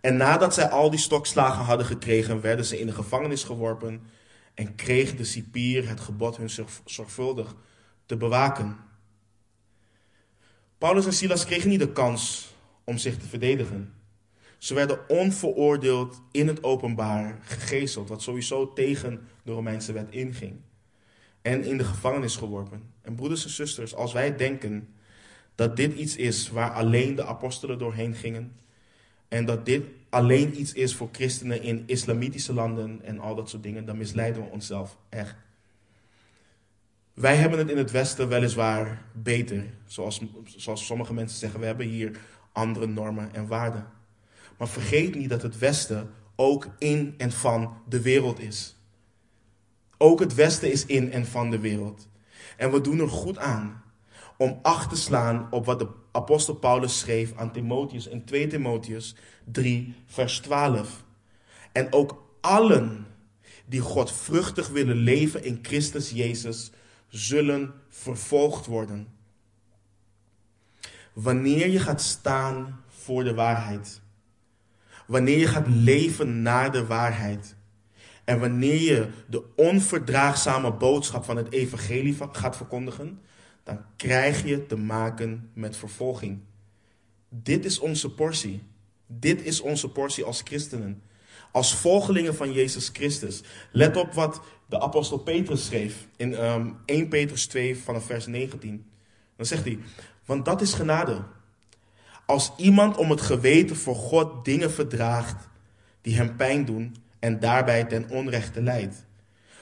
En 0.00 0.16
nadat 0.16 0.54
zij 0.54 0.68
al 0.68 0.90
die 0.90 0.98
stokslagen 0.98 1.64
hadden 1.64 1.86
gekregen, 1.86 2.40
werden 2.40 2.64
ze 2.64 2.78
in 2.78 2.86
de 2.86 2.92
gevangenis 2.92 3.44
geworpen 3.44 4.02
en 4.54 4.74
kreeg 4.74 5.16
de 5.16 5.24
cipier 5.24 5.88
het 5.88 6.00
gebod 6.00 6.36
hun 6.36 6.50
zorgvuldig 6.84 7.54
te 8.06 8.16
bewaken. 8.16 8.76
Paulus 10.78 11.06
en 11.06 11.12
Silas 11.12 11.44
kregen 11.44 11.68
niet 11.68 11.80
de 11.80 11.92
kans 11.92 12.54
om 12.84 12.98
zich 12.98 13.18
te 13.18 13.26
verdedigen. 13.26 13.94
Ze 14.58 14.74
werden 14.74 15.08
onveroordeeld 15.08 16.22
in 16.30 16.46
het 16.46 16.62
openbaar 16.62 17.38
gegezeld, 17.42 18.08
wat 18.08 18.22
sowieso 18.22 18.72
tegen 18.72 19.28
de 19.42 19.52
Romeinse 19.52 19.92
wet 19.92 20.10
inging. 20.10 20.60
En 21.42 21.64
in 21.64 21.76
de 21.78 21.84
gevangenis 21.84 22.36
geworpen. 22.36 22.82
En 23.02 23.14
broeders 23.14 23.44
en 23.44 23.50
zusters, 23.50 23.94
als 23.94 24.12
wij 24.12 24.36
denken 24.36 24.88
dat 25.54 25.76
dit 25.76 25.94
iets 25.94 26.16
is 26.16 26.50
waar 26.50 26.72
alleen 26.72 27.14
de 27.14 27.24
apostelen 27.24 27.78
doorheen 27.78 28.14
gingen, 28.14 28.52
en 29.30 29.44
dat 29.44 29.66
dit 29.66 29.84
alleen 30.08 30.60
iets 30.60 30.72
is 30.72 30.94
voor 30.94 31.08
christenen 31.12 31.62
in 31.62 31.82
islamitische 31.86 32.52
landen 32.52 33.00
en 33.02 33.18
al 33.18 33.34
dat 33.34 33.48
soort 33.50 33.62
dingen, 33.62 33.84
dan 33.84 33.96
misleiden 33.96 34.42
we 34.42 34.50
onszelf 34.50 34.96
echt. 35.08 35.34
Wij 37.14 37.36
hebben 37.36 37.58
het 37.58 37.70
in 37.70 37.76
het 37.76 37.90
Westen 37.90 38.28
weliswaar 38.28 39.02
beter. 39.12 39.64
Zoals, 39.86 40.20
zoals 40.44 40.86
sommige 40.86 41.14
mensen 41.14 41.38
zeggen, 41.38 41.60
we 41.60 41.66
hebben 41.66 41.86
hier 41.86 42.20
andere 42.52 42.86
normen 42.86 43.34
en 43.34 43.46
waarden. 43.46 43.86
Maar 44.58 44.68
vergeet 44.68 45.14
niet 45.14 45.28
dat 45.28 45.42
het 45.42 45.58
Westen 45.58 46.10
ook 46.36 46.68
in 46.78 47.14
en 47.16 47.32
van 47.32 47.76
de 47.88 48.00
wereld 48.00 48.40
is. 48.40 48.76
Ook 49.98 50.20
het 50.20 50.34
Westen 50.34 50.72
is 50.72 50.86
in 50.86 51.12
en 51.12 51.26
van 51.26 51.50
de 51.50 51.58
wereld. 51.58 52.08
En 52.56 52.72
we 52.72 52.80
doen 52.80 53.00
er 53.00 53.08
goed 53.08 53.38
aan 53.38 53.79
om 54.40 54.58
acht 54.62 54.88
te 54.88 54.96
slaan 54.96 55.46
op 55.50 55.64
wat 55.64 55.78
de 55.78 55.88
apostel 56.12 56.54
Paulus 56.54 56.98
schreef 56.98 57.32
aan 57.36 57.52
Timotheus 57.52 58.06
in 58.06 58.24
2 58.24 58.46
Timotheus 58.46 59.14
3, 59.44 59.94
vers 60.06 60.38
12. 60.38 61.04
En 61.72 61.92
ook 61.92 62.22
allen 62.40 63.06
die 63.66 63.80
God 63.80 64.12
vruchtig 64.12 64.68
willen 64.68 64.96
leven 64.96 65.44
in 65.44 65.58
Christus 65.62 66.10
Jezus, 66.10 66.70
zullen 67.08 67.72
vervolgd 67.88 68.66
worden. 68.66 69.08
Wanneer 71.12 71.68
je 71.68 71.80
gaat 71.80 72.02
staan 72.02 72.80
voor 72.88 73.24
de 73.24 73.34
waarheid, 73.34 74.00
wanneer 75.06 75.38
je 75.38 75.46
gaat 75.46 75.68
leven 75.68 76.42
naar 76.42 76.72
de 76.72 76.86
waarheid, 76.86 77.56
en 78.24 78.40
wanneer 78.40 78.80
je 78.80 79.08
de 79.28 79.42
onverdraagzame 79.56 80.72
boodschap 80.72 81.24
van 81.24 81.36
het 81.36 81.52
evangelie 81.52 82.16
gaat 82.32 82.56
verkondigen, 82.56 83.20
dan 83.62 83.84
krijg 83.96 84.44
je 84.44 84.66
te 84.66 84.76
maken 84.76 85.50
met 85.54 85.76
vervolging. 85.76 86.40
Dit 87.28 87.64
is 87.64 87.78
onze 87.78 88.10
portie. 88.10 88.62
Dit 89.06 89.42
is 89.42 89.60
onze 89.60 89.88
portie 89.88 90.24
als 90.24 90.40
christenen. 90.44 91.02
Als 91.52 91.74
volgelingen 91.74 92.34
van 92.34 92.52
Jezus 92.52 92.90
Christus. 92.92 93.42
Let 93.72 93.96
op 93.96 94.12
wat 94.12 94.40
de 94.68 94.80
apostel 94.80 95.18
Petrus 95.18 95.64
schreef 95.64 96.06
in 96.16 96.44
um, 96.44 96.76
1 96.84 97.08
Petrus 97.08 97.46
2 97.46 97.78
vanaf 97.78 98.04
vers 98.04 98.26
19. 98.26 98.90
Dan 99.36 99.46
zegt 99.46 99.64
hij, 99.64 99.78
want 100.24 100.44
dat 100.44 100.60
is 100.60 100.72
genade. 100.72 101.24
Als 102.26 102.52
iemand 102.56 102.96
om 102.96 103.10
het 103.10 103.20
geweten 103.20 103.76
voor 103.76 103.94
God 103.94 104.44
dingen 104.44 104.70
verdraagt 104.70 105.48
die 106.00 106.16
hem 106.16 106.36
pijn 106.36 106.64
doen 106.64 106.96
en 107.18 107.40
daarbij 107.40 107.84
ten 107.84 108.08
onrechte 108.10 108.62
leidt. 108.62 109.06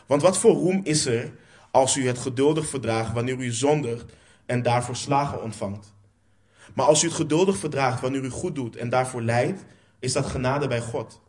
Want 0.07 0.22
wat 0.22 0.38
voor 0.38 0.53
roem 0.53 0.80
is 0.84 1.07
er 1.07 1.32
als 1.79 1.97
u 1.97 2.07
het 2.07 2.18
geduldig 2.18 2.66
verdraagt 2.66 3.12
wanneer 3.12 3.39
u 3.39 3.51
zondigt 3.53 4.12
en 4.47 4.62
daarvoor 4.62 4.97
slagen 4.97 5.43
ontvangt? 5.43 5.95
Maar 6.74 6.87
als 6.87 7.03
u 7.03 7.07
het 7.07 7.16
geduldig 7.16 7.57
verdraagt 7.57 8.01
wanneer 8.01 8.24
u 8.24 8.31
goed 8.31 8.55
doet 8.55 8.76
en 8.76 8.89
daarvoor 8.89 9.22
lijdt, 9.22 9.64
is 9.99 10.12
dat 10.12 10.26
genade 10.26 10.66
bij 10.66 10.81
God. 10.81 11.20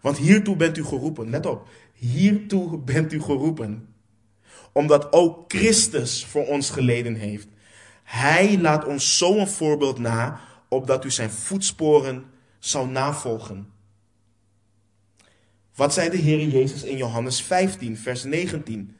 Want 0.00 0.16
hiertoe 0.16 0.56
bent 0.56 0.78
u 0.78 0.84
geroepen. 0.84 1.30
Let 1.30 1.46
op, 1.46 1.68
hiertoe 1.92 2.78
bent 2.78 3.12
u 3.12 3.20
geroepen. 3.20 3.94
Omdat 4.72 5.12
ook 5.12 5.44
Christus 5.52 6.24
voor 6.24 6.46
ons 6.46 6.70
geleden 6.70 7.14
heeft. 7.14 7.48
Hij 8.04 8.58
laat 8.60 8.84
ons 8.84 9.18
zo'n 9.18 9.48
voorbeeld 9.48 9.98
na, 9.98 10.40
opdat 10.68 11.04
u 11.04 11.10
zijn 11.10 11.30
voetsporen 11.30 12.24
zou 12.58 12.88
navolgen. 12.88 13.72
Wat 15.74 15.94
zei 15.94 16.10
de 16.10 16.16
Heer 16.16 16.48
Jezus 16.48 16.82
in 16.82 16.96
Johannes 16.96 17.42
15, 17.42 17.96
vers 17.96 18.24
19? 18.24 18.97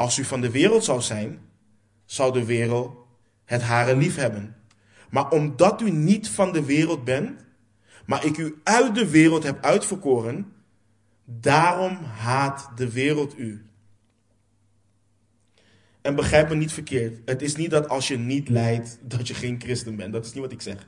Als 0.00 0.18
u 0.18 0.24
van 0.24 0.40
de 0.40 0.50
wereld 0.50 0.84
zou 0.84 1.00
zijn, 1.00 1.40
zou 2.04 2.32
de 2.32 2.44
wereld 2.44 2.96
het 3.44 3.62
hare 3.62 3.96
lief 3.96 4.16
hebben. 4.16 4.56
Maar 5.10 5.30
omdat 5.30 5.80
u 5.80 5.90
niet 5.90 6.28
van 6.28 6.52
de 6.52 6.64
wereld 6.64 7.04
bent, 7.04 7.44
maar 8.06 8.24
ik 8.24 8.36
u 8.36 8.60
uit 8.64 8.94
de 8.94 9.10
wereld 9.10 9.42
heb 9.42 9.64
uitverkoren, 9.64 10.52
daarom 11.24 11.98
haat 12.04 12.70
de 12.76 12.90
wereld 12.92 13.38
u. 13.38 13.66
En 16.02 16.14
begrijp 16.14 16.48
me 16.48 16.54
niet 16.54 16.72
verkeerd. 16.72 17.18
Het 17.24 17.42
is 17.42 17.56
niet 17.56 17.70
dat 17.70 17.88
als 17.88 18.08
je 18.08 18.18
niet 18.18 18.48
lijdt, 18.48 18.98
dat 19.02 19.28
je 19.28 19.34
geen 19.34 19.60
christen 19.60 19.96
bent. 19.96 20.12
Dat 20.12 20.24
is 20.24 20.32
niet 20.32 20.42
wat 20.42 20.52
ik 20.52 20.62
zeg. 20.62 20.86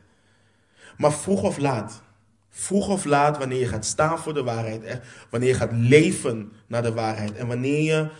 Maar 0.96 1.12
vroeg 1.12 1.42
of 1.42 1.58
laat, 1.58 2.02
vroeg 2.50 2.88
of 2.88 3.04
laat, 3.04 3.38
wanneer 3.38 3.58
je 3.58 3.68
gaat 3.68 3.84
staan 3.84 4.18
voor 4.18 4.34
de 4.34 4.42
waarheid, 4.42 5.00
wanneer 5.30 5.48
je 5.48 5.54
gaat 5.54 5.72
leven 5.72 6.52
naar 6.66 6.82
de 6.82 6.92
waarheid 6.92 7.36
en 7.36 7.46
wanneer 7.46 7.82
je 7.82 8.10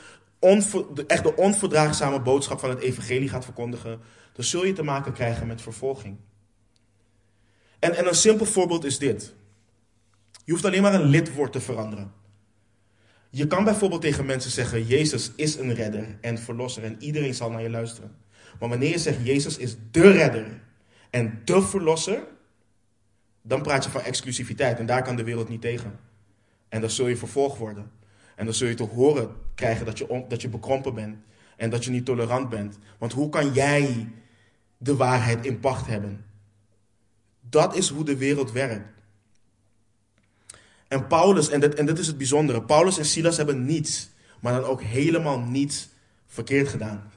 echt 1.07 1.23
de 1.23 1.37
onverdraagzame 1.37 2.21
boodschap 2.21 2.59
van 2.61 2.71
het 2.71 2.79
evangelie 2.79 3.29
gaat 3.29 3.45
verkondigen, 3.45 4.01
dan 4.33 4.45
zul 4.45 4.65
je 4.65 4.73
te 4.73 4.83
maken 4.83 5.13
krijgen 5.13 5.47
met 5.47 5.63
vervolging. 5.63 6.17
En, 7.79 7.97
en 7.97 8.07
een 8.07 8.15
simpel 8.15 8.47
voorbeeld 8.47 8.85
is 8.85 8.99
dit. 8.99 9.35
Je 10.45 10.53
hoeft 10.53 10.65
alleen 10.65 10.83
maar 10.83 10.95
een 10.95 11.09
lidwoord 11.09 11.53
te 11.53 11.61
veranderen. 11.61 12.13
Je 13.31 13.47
kan 13.47 13.65
bijvoorbeeld 13.65 14.01
tegen 14.01 14.27
mensen 14.27 14.51
zeggen: 14.51 14.87
Jezus 14.87 15.33
is 15.37 15.57
een 15.57 15.75
redder 15.75 16.19
en 16.21 16.39
verlosser 16.39 16.85
en 16.85 16.97
iedereen 16.99 17.35
zal 17.35 17.51
naar 17.51 17.63
je 17.63 17.71
luisteren. 17.71 18.17
Maar 18.61 18.69
wanneer 18.69 18.91
je 18.91 18.99
zegt: 18.99 19.27
Jezus 19.27 19.57
is 19.57 19.77
de 19.91 20.11
redder 20.11 20.61
en 21.11 21.41
de 21.45 21.63
verlosser, 21.63 22.23
dan 23.43 23.63
praat 23.63 23.85
je 23.85 23.91
van 23.91 24.01
exclusiviteit 24.01 24.79
en 24.79 24.87
daar 24.87 25.03
kan 25.03 25.17
de 25.17 25.25
wereld 25.25 25.49
niet 25.49 25.61
tegen. 25.61 25.99
En 26.69 26.81
dan 26.81 26.91
zul 26.91 27.07
je 27.07 27.17
vervolgd 27.17 27.59
worden. 27.59 27.91
En 28.37 28.45
dan 28.45 28.55
zul 28.55 28.69
je 28.69 28.75
te 28.75 28.83
horen 28.83 29.35
krijgen 29.55 29.87
dat 29.87 29.99
je, 29.99 30.25
dat 30.29 30.43
je 30.43 30.49
bekrompen 30.49 30.95
bent 30.95 31.17
en 31.57 31.71
dat 31.71 31.85
je 31.85 31.91
niet 31.91 32.05
tolerant 32.05 32.49
bent. 32.49 32.79
Want 32.99 33.13
hoe 33.13 33.29
kan 33.29 33.53
jij 33.53 34.09
de 34.79 34.97
waarheid 34.97 35.47
in 35.47 35.61
pacht 35.61 35.87
hebben? 35.87 36.25
Dat 37.41 37.77
is 37.77 37.89
hoe 37.89 38.05
de 38.05 38.17
wereld 38.17 38.53
werkt. 38.53 39.01
En 40.89 41.07
Paulus, 41.07 41.49
en 41.49 41.61
dit, 41.61 41.75
en 41.75 41.87
dit 41.87 41.99
is 41.99 42.07
het 42.07 42.17
bijzondere, 42.17 42.63
Paulus 42.63 42.99
en 42.99 43.05
Silas 43.05 43.37
hebben 43.37 43.65
niets, 43.65 44.11
maar 44.41 44.53
dan 44.53 44.65
ook 44.65 44.83
helemaal 44.83 45.39
niets 45.39 45.89
verkeerd 46.27 46.69
gedaan. 46.69 47.13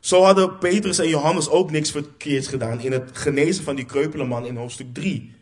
Zo 0.00 0.22
hadden 0.22 0.58
Petrus 0.58 0.98
en 0.98 1.08
Johannes 1.08 1.48
ook 1.48 1.70
niks 1.70 1.90
verkeerds 1.90 2.48
gedaan 2.48 2.80
in 2.80 2.92
het 2.92 3.10
genezen 3.12 3.64
van 3.64 3.76
die 3.76 3.84
kreupele 3.84 4.46
in 4.46 4.56
hoofdstuk 4.56 4.94
3. 4.94 5.34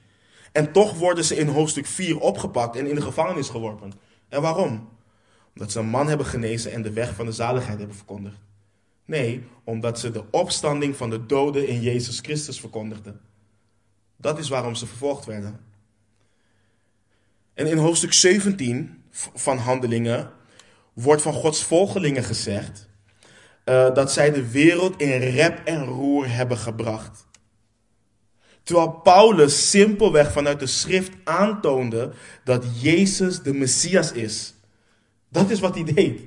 En 0.52 0.72
toch 0.72 0.98
worden 0.98 1.24
ze 1.24 1.36
in 1.36 1.48
hoofdstuk 1.48 1.86
4 1.86 2.18
opgepakt 2.18 2.76
en 2.76 2.86
in 2.86 2.94
de 2.94 3.00
gevangenis 3.00 3.48
geworpen. 3.48 3.92
En 4.28 4.42
waarom? 4.42 4.88
Omdat 5.56 5.72
ze 5.72 5.78
een 5.78 5.86
man 5.86 6.08
hebben 6.08 6.26
genezen 6.26 6.72
en 6.72 6.82
de 6.82 6.92
weg 6.92 7.14
van 7.14 7.26
de 7.26 7.32
zaligheid 7.32 7.78
hebben 7.78 7.96
verkondigd. 7.96 8.38
Nee, 9.04 9.44
omdat 9.64 10.00
ze 10.00 10.10
de 10.10 10.24
opstanding 10.30 10.96
van 10.96 11.10
de 11.10 11.26
doden 11.26 11.68
in 11.68 11.80
Jezus 11.80 12.18
Christus 12.20 12.60
verkondigden. 12.60 13.20
Dat 14.16 14.38
is 14.38 14.48
waarom 14.48 14.74
ze 14.74 14.86
vervolgd 14.86 15.24
werden. 15.24 15.60
En 17.54 17.66
in 17.66 17.78
hoofdstuk 17.78 18.12
17 18.12 19.02
van 19.34 19.58
Handelingen 19.58 20.30
wordt 20.92 21.22
van 21.22 21.32
Gods 21.32 21.62
volgelingen 21.62 22.24
gezegd 22.24 22.88
uh, 23.64 23.94
dat 23.94 24.12
zij 24.12 24.30
de 24.32 24.50
wereld 24.50 25.00
in 25.00 25.18
rep 25.18 25.60
en 25.64 25.84
roer 25.84 26.30
hebben 26.30 26.58
gebracht. 26.58 27.26
Terwijl 28.62 28.90
Paulus 28.90 29.70
simpelweg 29.70 30.32
vanuit 30.32 30.60
de 30.60 30.66
schrift 30.66 31.12
aantoonde 31.24 32.12
dat 32.44 32.64
Jezus 32.80 33.42
de 33.42 33.54
Messias 33.54 34.12
is. 34.12 34.54
Dat 35.28 35.50
is 35.50 35.60
wat 35.60 35.74
hij 35.74 35.84
deed. 35.84 36.20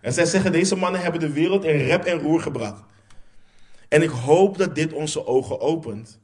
En 0.00 0.12
zij 0.12 0.24
zeggen, 0.24 0.52
deze 0.52 0.76
mannen 0.76 1.00
hebben 1.00 1.20
de 1.20 1.32
wereld 1.32 1.64
in 1.64 1.76
rep 1.76 2.04
en 2.04 2.18
roer 2.18 2.40
gebracht. 2.40 2.82
En 3.88 4.02
ik 4.02 4.10
hoop 4.10 4.58
dat 4.58 4.74
dit 4.74 4.92
onze 4.92 5.26
ogen 5.26 5.60
opent. 5.60 6.20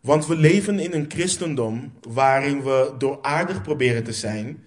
Want 0.00 0.26
we 0.26 0.36
leven 0.36 0.78
in 0.78 0.92
een 0.92 1.04
christendom 1.08 1.92
waarin 2.08 2.62
we 2.62 2.94
door 2.98 3.18
aardig 3.22 3.62
proberen 3.62 4.04
te 4.04 4.12
zijn, 4.12 4.64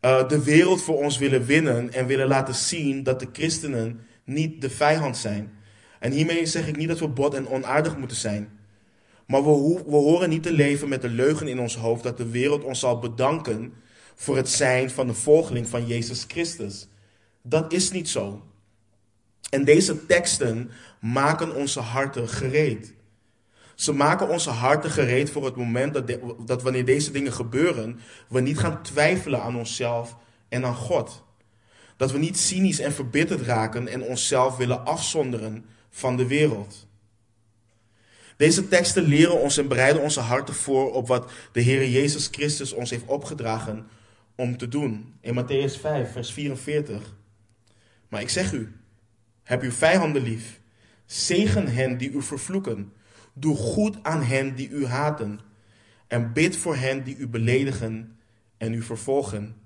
uh, 0.00 0.28
de 0.28 0.44
wereld 0.44 0.82
voor 0.82 0.96
ons 0.96 1.18
willen 1.18 1.44
winnen 1.44 1.92
en 1.92 2.06
willen 2.06 2.28
laten 2.28 2.54
zien 2.54 3.02
dat 3.02 3.20
de 3.20 3.28
christenen 3.32 4.00
niet 4.24 4.60
de 4.60 4.70
vijand 4.70 5.16
zijn. 5.16 5.52
En 5.98 6.12
hiermee 6.12 6.46
zeg 6.46 6.68
ik 6.68 6.76
niet 6.76 6.88
dat 6.88 6.98
we 6.98 7.08
bot 7.08 7.34
en 7.34 7.48
onaardig 7.48 7.96
moeten 7.96 8.16
zijn. 8.16 8.48
Maar 9.26 9.44
we, 9.44 9.82
we 9.86 9.96
horen 9.96 10.28
niet 10.28 10.42
te 10.42 10.52
leven 10.52 10.88
met 10.88 11.02
de 11.02 11.08
leugen 11.08 11.48
in 11.48 11.60
ons 11.60 11.76
hoofd 11.76 12.02
dat 12.02 12.16
de 12.16 12.28
wereld 12.28 12.64
ons 12.64 12.80
zal 12.80 12.98
bedanken 12.98 13.72
voor 14.20 14.36
het 14.36 14.48
zijn 14.48 14.90
van 14.90 15.06
de 15.06 15.14
volgeling 15.14 15.68
van 15.68 15.86
Jezus 15.86 16.24
Christus. 16.28 16.88
Dat 17.42 17.72
is 17.72 17.90
niet 17.90 18.08
zo. 18.08 18.42
En 19.50 19.64
deze 19.64 20.06
teksten 20.06 20.70
maken 21.00 21.54
onze 21.54 21.80
harten 21.80 22.28
gereed. 22.28 22.94
Ze 23.74 23.92
maken 23.92 24.28
onze 24.28 24.50
harten 24.50 24.90
gereed 24.90 25.30
voor 25.30 25.44
het 25.44 25.56
moment 25.56 25.94
dat, 25.94 26.18
dat 26.46 26.62
wanneer 26.62 26.84
deze 26.84 27.10
dingen 27.10 27.32
gebeuren, 27.32 28.00
we 28.28 28.40
niet 28.40 28.58
gaan 28.58 28.82
twijfelen 28.82 29.42
aan 29.42 29.56
onszelf 29.56 30.16
en 30.48 30.64
aan 30.64 30.74
God. 30.74 31.22
Dat 31.96 32.12
we 32.12 32.18
niet 32.18 32.38
cynisch 32.38 32.80
en 32.80 32.92
verbitterd 32.92 33.40
raken 33.40 33.88
en 33.88 34.02
onszelf 34.02 34.56
willen 34.56 34.84
afzonderen 34.84 35.64
van 35.90 36.16
de 36.16 36.26
wereld. 36.26 36.86
Deze 38.36 38.68
teksten 38.68 39.02
leren 39.02 39.40
ons 39.40 39.56
en 39.56 39.68
bereiden 39.68 40.02
onze 40.02 40.20
harten 40.20 40.54
voor 40.54 40.92
op 40.92 41.08
wat 41.08 41.30
de 41.52 41.60
Heer 41.60 41.88
Jezus 41.88 42.28
Christus 42.30 42.72
ons 42.72 42.90
heeft 42.90 43.06
opgedragen 43.06 43.86
om 44.40 44.56
te 44.56 44.68
doen. 44.68 45.14
In 45.20 45.44
Matthäus 45.44 45.80
5, 45.80 46.12
vers 46.12 46.32
44. 46.32 47.16
Maar 48.08 48.20
ik 48.20 48.28
zeg 48.28 48.52
u, 48.52 48.72
heb 49.42 49.62
uw 49.62 49.70
vijanden 49.70 50.22
lief. 50.22 50.60
Zegen 51.04 51.66
hen 51.66 51.98
die 51.98 52.10
u 52.10 52.22
vervloeken. 52.22 52.92
Doe 53.34 53.56
goed 53.56 53.98
aan 54.02 54.22
hen 54.22 54.54
die 54.54 54.68
u 54.68 54.86
haten. 54.86 55.40
En 56.06 56.32
bid 56.32 56.56
voor 56.56 56.76
hen 56.76 57.04
die 57.04 57.16
u 57.16 57.28
beledigen 57.28 58.18
en 58.56 58.72
u 58.72 58.82
vervolgen. 58.82 59.56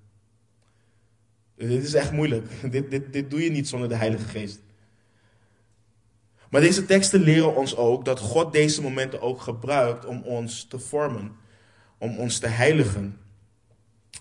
Dit 1.56 1.84
is 1.84 1.94
echt 1.94 2.12
moeilijk. 2.12 2.46
Dit, 2.70 2.90
dit, 2.90 3.12
dit 3.12 3.30
doe 3.30 3.42
je 3.42 3.50
niet 3.50 3.68
zonder 3.68 3.88
de 3.88 3.94
Heilige 3.94 4.28
Geest. 4.28 4.62
Maar 6.50 6.60
deze 6.60 6.86
teksten 6.86 7.20
leren 7.20 7.56
ons 7.56 7.76
ook 7.76 8.04
dat 8.04 8.18
God 8.20 8.52
deze 8.52 8.82
momenten 8.82 9.20
ook 9.20 9.40
gebruikt 9.40 10.04
om 10.04 10.22
ons 10.22 10.64
te 10.64 10.78
vormen, 10.78 11.32
om 11.98 12.18
ons 12.18 12.38
te 12.38 12.46
heiligen. 12.46 13.18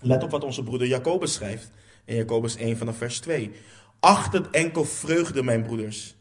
Let 0.00 0.22
op 0.22 0.30
wat 0.30 0.44
onze 0.44 0.62
broeder 0.62 0.86
Jacobus 0.86 1.32
schrijft 1.32 1.70
in 2.04 2.16
Jacobus 2.16 2.56
1 2.56 2.76
vanaf 2.76 2.96
vers 2.96 3.20
2. 3.20 3.50
Acht 4.00 4.32
het 4.32 4.50
enkel 4.50 4.84
vreugde, 4.84 5.42
mijn 5.42 5.62
broeders, 5.62 6.16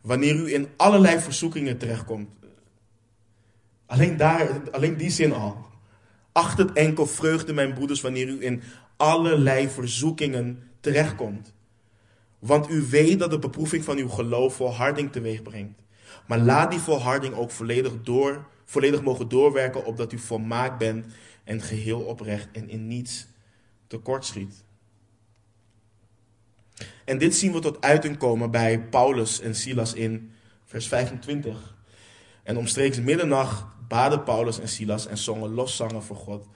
wanneer 0.00 0.34
u 0.34 0.54
in 0.54 0.68
allerlei 0.76 1.18
verzoekingen 1.18 1.78
terechtkomt. 1.78 2.28
Alleen, 3.86 4.16
daar, 4.16 4.60
alleen 4.70 4.96
die 4.96 5.10
zin 5.10 5.32
al. 5.32 5.66
Acht 6.32 6.58
het 6.58 6.72
enkel 6.72 7.06
vreugde, 7.06 7.52
mijn 7.52 7.74
broeders, 7.74 8.00
wanneer 8.00 8.28
u 8.28 8.44
in 8.44 8.62
allerlei 8.96 9.68
verzoekingen 9.68 10.62
terechtkomt. 10.80 11.54
Want 12.38 12.70
u 12.70 12.86
weet 12.90 13.18
dat 13.18 13.30
de 13.30 13.38
beproeving 13.38 13.84
van 13.84 13.96
uw 13.96 14.08
geloof 14.08 14.54
volharding 14.54 15.12
teweeg 15.12 15.42
brengt. 15.42 15.82
Maar 16.26 16.38
laat 16.38 16.70
die 16.70 16.80
volharding 16.80 17.34
ook 17.34 17.50
volledig, 17.50 17.92
door, 18.02 18.46
volledig 18.66 19.02
mogen 19.02 19.28
doorwerken, 19.28 19.84
opdat 19.84 20.12
u 20.12 20.18
volmaakt 20.18 20.78
bent 20.78 21.06
en 21.44 21.62
geheel 21.62 22.00
oprecht 22.00 22.48
en 22.52 22.68
in 22.68 22.86
niets 22.86 23.26
tekortschiet. 23.86 24.64
En 27.04 27.18
dit 27.18 27.34
zien 27.34 27.52
we 27.52 27.58
tot 27.58 27.80
uiting 27.80 28.16
komen 28.16 28.50
bij 28.50 28.80
Paulus 28.80 29.40
en 29.40 29.54
Silas 29.54 29.94
in 29.94 30.32
vers 30.64 30.88
25. 30.88 31.74
En 32.42 32.56
omstreeks 32.56 33.00
middernacht 33.00 33.64
baden 33.88 34.22
Paulus 34.22 34.60
en 34.60 34.68
Silas 34.68 35.06
en 35.06 35.18
zongen 35.18 35.50
loszangen 35.50 36.02
voor 36.02 36.16
God. 36.16 36.46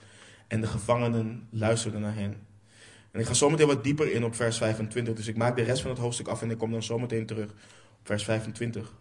En 0.46 0.60
de 0.60 0.66
gevangenen 0.66 1.46
luisterden 1.50 2.00
naar 2.00 2.14
hen. 2.14 2.46
En 3.10 3.20
ik 3.20 3.26
ga 3.26 3.34
zometeen 3.34 3.66
wat 3.66 3.84
dieper 3.84 4.12
in 4.12 4.24
op 4.24 4.34
vers 4.34 4.56
25. 4.56 5.14
Dus 5.14 5.26
ik 5.26 5.36
maak 5.36 5.56
de 5.56 5.62
rest 5.62 5.82
van 5.82 5.90
het 5.90 6.00
hoofdstuk 6.00 6.28
af 6.28 6.42
en 6.42 6.50
ik 6.50 6.58
kom 6.58 6.70
dan 6.70 6.82
zometeen 6.82 7.26
terug 7.26 7.50
op 7.50 8.06
vers 8.06 8.24
25. 8.24 8.92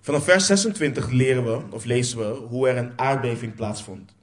Vanaf 0.00 0.24
vers 0.24 0.46
26 0.46 1.10
leren 1.10 1.44
we, 1.44 1.60
of 1.70 1.84
lezen 1.84 2.18
we, 2.18 2.24
hoe 2.24 2.68
er 2.68 2.76
een 2.76 2.92
aardbeving 2.96 3.54
plaatsvond. 3.54 4.14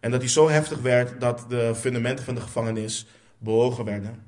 En 0.00 0.10
dat 0.10 0.20
die 0.20 0.28
zo 0.28 0.48
heftig 0.48 0.78
werd 0.78 1.20
dat 1.20 1.44
de 1.48 1.74
fundamenten 1.74 2.24
van 2.24 2.34
de 2.34 2.40
gevangenis 2.40 3.06
bewogen 3.38 3.84
werden. 3.84 4.22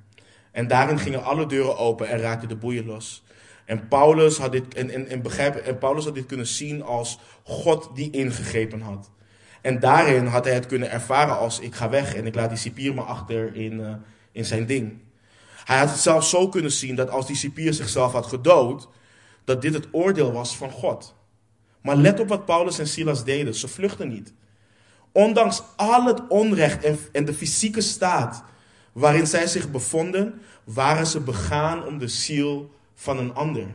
En 0.52 0.68
daarin 0.68 0.98
gingen 0.98 1.24
alle 1.24 1.46
deuren 1.46 1.78
open 1.78 2.08
en 2.08 2.18
raakten 2.18 2.48
de 2.48 2.56
boeien 2.56 2.86
los. 2.86 3.24
En 3.64 3.88
Paulus, 3.88 4.38
had 4.38 4.52
dit, 4.52 4.74
en, 4.74 4.90
en, 4.90 5.08
en, 5.08 5.22
begrijp, 5.22 5.56
en 5.56 5.78
Paulus 5.78 6.04
had 6.04 6.14
dit 6.14 6.26
kunnen 6.26 6.46
zien 6.46 6.82
als 6.82 7.18
God 7.42 7.90
die 7.94 8.10
ingegrepen 8.10 8.80
had. 8.80 9.10
En 9.62 9.80
daarin 9.80 10.26
had 10.26 10.44
hij 10.44 10.54
het 10.54 10.66
kunnen 10.66 10.90
ervaren 10.90 11.38
als 11.38 11.60
ik 11.60 11.74
ga 11.74 11.88
weg 11.88 12.14
en 12.14 12.26
ik 12.26 12.34
laat 12.34 12.48
die 12.48 12.58
cipier 12.58 12.94
maar 12.94 13.04
achter 13.04 13.54
in, 13.54 13.72
uh, 13.72 13.94
in 14.32 14.44
zijn 14.44 14.66
ding. 14.66 14.92
Hij 15.64 15.78
had 15.78 15.90
het 15.90 15.98
zelfs 15.98 16.30
zo 16.30 16.48
kunnen 16.48 16.72
zien 16.72 16.94
dat 16.94 17.10
als 17.10 17.26
die 17.26 17.36
cipier 17.36 17.72
zichzelf 17.72 18.12
had 18.12 18.26
gedood, 18.26 18.88
dat 19.44 19.62
dit 19.62 19.74
het 19.74 19.88
oordeel 19.90 20.32
was 20.32 20.56
van 20.56 20.70
God. 20.70 21.14
Maar 21.80 21.96
let 21.96 22.20
op 22.20 22.28
wat 22.28 22.44
Paulus 22.44 22.78
en 22.78 22.86
Silas 22.86 23.24
deden. 23.24 23.54
Ze 23.54 23.68
vluchten 23.68 24.08
niet. 24.08 24.32
Ondanks 25.12 25.62
al 25.76 26.04
het 26.04 26.28
onrecht 26.28 26.84
en, 27.12 27.24
de 27.24 27.34
fysieke 27.34 27.80
staat 27.80 28.44
waarin 28.92 29.26
zij 29.26 29.46
zich 29.46 29.70
bevonden, 29.70 30.40
waren 30.64 31.06
ze 31.06 31.20
begaan 31.20 31.86
om 31.86 31.98
de 31.98 32.08
ziel 32.08 32.70
van 32.94 33.18
een 33.18 33.34
ander. 33.34 33.66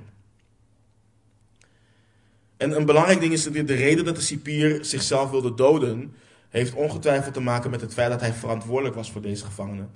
En 2.57 2.76
een 2.76 2.86
belangrijk 2.86 3.20
ding 3.20 3.34
is 3.34 3.43
dat 3.43 3.53
de 3.53 3.74
reden 3.74 4.05
dat 4.05 4.15
de 4.15 4.22
cipier 4.22 4.86
zichzelf 4.86 5.30
wilde 5.30 5.53
doden, 5.53 6.15
heeft 6.49 6.74
ongetwijfeld 6.74 7.34
te 7.34 7.39
maken 7.39 7.70
met 7.70 7.82
het 7.82 7.93
feit 7.93 8.09
dat 8.09 8.20
hij 8.20 8.34
verantwoordelijk 8.34 8.95
was 8.95 9.11
voor 9.11 9.22
deze 9.22 9.45
gevangenen. 9.45 9.91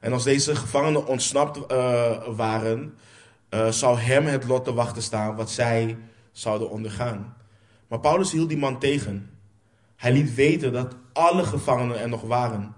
En 0.00 0.12
als 0.12 0.24
deze 0.24 0.56
gevangenen 0.56 1.06
ontsnapt 1.06 1.72
uh, 1.72 2.28
waren, 2.28 2.94
uh, 3.50 3.70
zou 3.70 3.98
hem 3.98 4.26
het 4.26 4.44
lot 4.44 4.64
te 4.64 4.74
wachten 4.74 5.02
staan 5.02 5.36
wat 5.36 5.50
zij 5.50 5.96
zouden 6.32 6.70
ondergaan. 6.70 7.36
Maar 7.88 8.00
Paulus 8.00 8.32
hield 8.32 8.48
die 8.48 8.58
man 8.58 8.78
tegen. 8.78 9.30
Hij 9.96 10.12
liet 10.12 10.34
weten 10.34 10.72
dat 10.72 10.96
alle 11.12 11.44
gevangenen 11.44 12.00
er 12.00 12.08
nog 12.08 12.22
waren. 12.22 12.74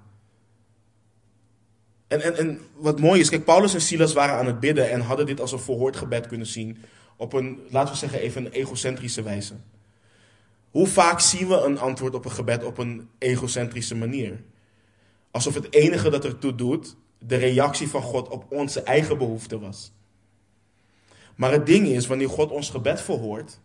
En, 2.08 2.22
en, 2.22 2.36
en 2.36 2.60
wat 2.76 3.00
mooi 3.00 3.20
is, 3.20 3.28
kijk, 3.28 3.44
Paulus 3.44 3.74
en 3.74 3.80
Silas 3.80 4.12
waren 4.12 4.36
aan 4.36 4.46
het 4.46 4.60
bidden 4.60 4.90
en 4.90 5.00
hadden 5.00 5.26
dit 5.26 5.40
als 5.40 5.52
een 5.52 5.58
verhoord 5.58 5.96
gebed 5.96 6.26
kunnen 6.26 6.46
zien. 6.46 6.78
Op 7.16 7.32
een, 7.32 7.58
laten 7.70 7.92
we 7.92 7.98
zeggen, 7.98 8.20
even 8.20 8.44
een 8.44 8.52
egocentrische 8.52 9.22
wijze. 9.22 9.54
Hoe 10.70 10.86
vaak 10.86 11.20
zien 11.20 11.48
we 11.48 11.60
een 11.60 11.78
antwoord 11.78 12.14
op 12.14 12.24
een 12.24 12.30
gebed 12.30 12.64
op 12.64 12.78
een 12.78 13.08
egocentrische 13.18 13.94
manier? 13.94 14.42
Alsof 15.30 15.54
het 15.54 15.72
enige 15.72 16.10
dat 16.10 16.24
ertoe 16.24 16.54
doet, 16.54 16.96
de 17.18 17.36
reactie 17.36 17.88
van 17.88 18.02
God 18.02 18.28
op 18.28 18.46
onze 18.48 18.82
eigen 18.82 19.18
behoefte 19.18 19.58
was. 19.58 19.92
Maar 21.38 21.52
het 21.52 21.66
ding 21.66 21.86
is, 21.86 22.06
wanneer 22.06 22.28
God 22.28 22.50
ons 22.50 22.70
gebed 22.70 23.00
verhoort 23.00 23.60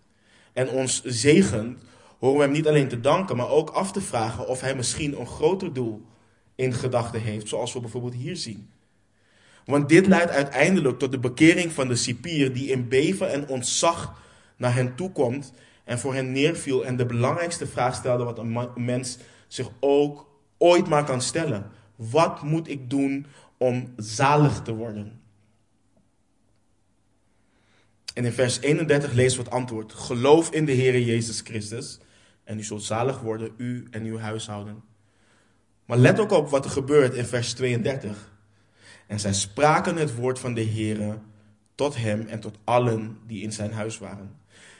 en 0.53 0.69
ons 0.69 1.03
zegent, 1.03 1.79
horen 2.19 2.37
we 2.37 2.43
hem 2.43 2.51
niet 2.51 2.67
alleen 2.67 2.87
te 2.87 2.99
danken, 2.99 3.35
maar 3.35 3.49
ook 3.49 3.69
af 3.69 3.91
te 3.91 4.01
vragen 4.01 4.47
of 4.47 4.61
hij 4.61 4.75
misschien 4.75 5.19
een 5.19 5.27
groter 5.27 5.73
doel 5.73 6.01
in 6.55 6.73
gedachten 6.73 7.21
heeft, 7.21 7.47
zoals 7.47 7.73
we 7.73 7.79
bijvoorbeeld 7.79 8.13
hier 8.13 8.37
zien. 8.37 8.69
Want 9.65 9.89
dit 9.89 10.07
leidt 10.07 10.31
uiteindelijk 10.31 10.99
tot 10.99 11.11
de 11.11 11.19
bekering 11.19 11.71
van 11.71 11.87
de 11.87 11.95
cipier 11.95 12.53
die 12.53 12.69
in 12.69 12.87
beven 12.87 13.31
en 13.31 13.47
ontzag 13.47 14.21
naar 14.57 14.73
hen 14.73 14.95
toekomt 14.95 15.53
en 15.83 15.99
voor 15.99 16.13
hen 16.13 16.31
neerviel 16.31 16.85
en 16.85 16.95
de 16.95 17.05
belangrijkste 17.05 17.67
vraag 17.67 17.95
stelde 17.95 18.23
wat 18.23 18.37
een 18.37 18.67
mens 18.75 19.17
zich 19.47 19.69
ook 19.79 20.29
ooit 20.57 20.87
maar 20.87 21.05
kan 21.05 21.21
stellen. 21.21 21.71
Wat 21.95 22.41
moet 22.41 22.67
ik 22.67 22.89
doen 22.89 23.25
om 23.57 23.93
zalig 23.97 24.61
te 24.61 24.75
worden? 24.75 25.21
En 28.13 28.25
in 28.25 28.31
vers 28.31 28.59
31 28.59 29.13
lezen 29.13 29.37
we 29.37 29.43
het 29.43 29.53
antwoord. 29.53 29.93
Geloof 29.93 30.51
in 30.51 30.65
de 30.65 30.71
Heer 30.71 30.99
Jezus 30.99 31.41
Christus 31.41 31.99
en 32.43 32.57
u 32.57 32.63
zult 32.63 32.83
zalig 32.83 33.19
worden, 33.19 33.51
u 33.57 33.87
en 33.91 34.03
uw 34.03 34.17
huishouden. 34.17 34.83
Maar 35.85 35.97
let 35.97 36.19
ook 36.19 36.31
op 36.31 36.49
wat 36.49 36.65
er 36.65 36.71
gebeurt 36.71 37.13
in 37.13 37.25
vers 37.25 37.53
32. 37.53 38.31
En 39.07 39.19
zij 39.19 39.33
spraken 39.33 39.95
het 39.95 40.15
woord 40.15 40.39
van 40.39 40.53
de 40.53 40.65
Heere 40.65 41.17
tot 41.75 41.95
hem 41.95 42.27
en 42.27 42.39
tot 42.39 42.57
allen 42.63 43.17
die 43.27 43.41
in 43.41 43.51
zijn 43.51 43.71
huis 43.71 43.97
waren. 43.97 44.35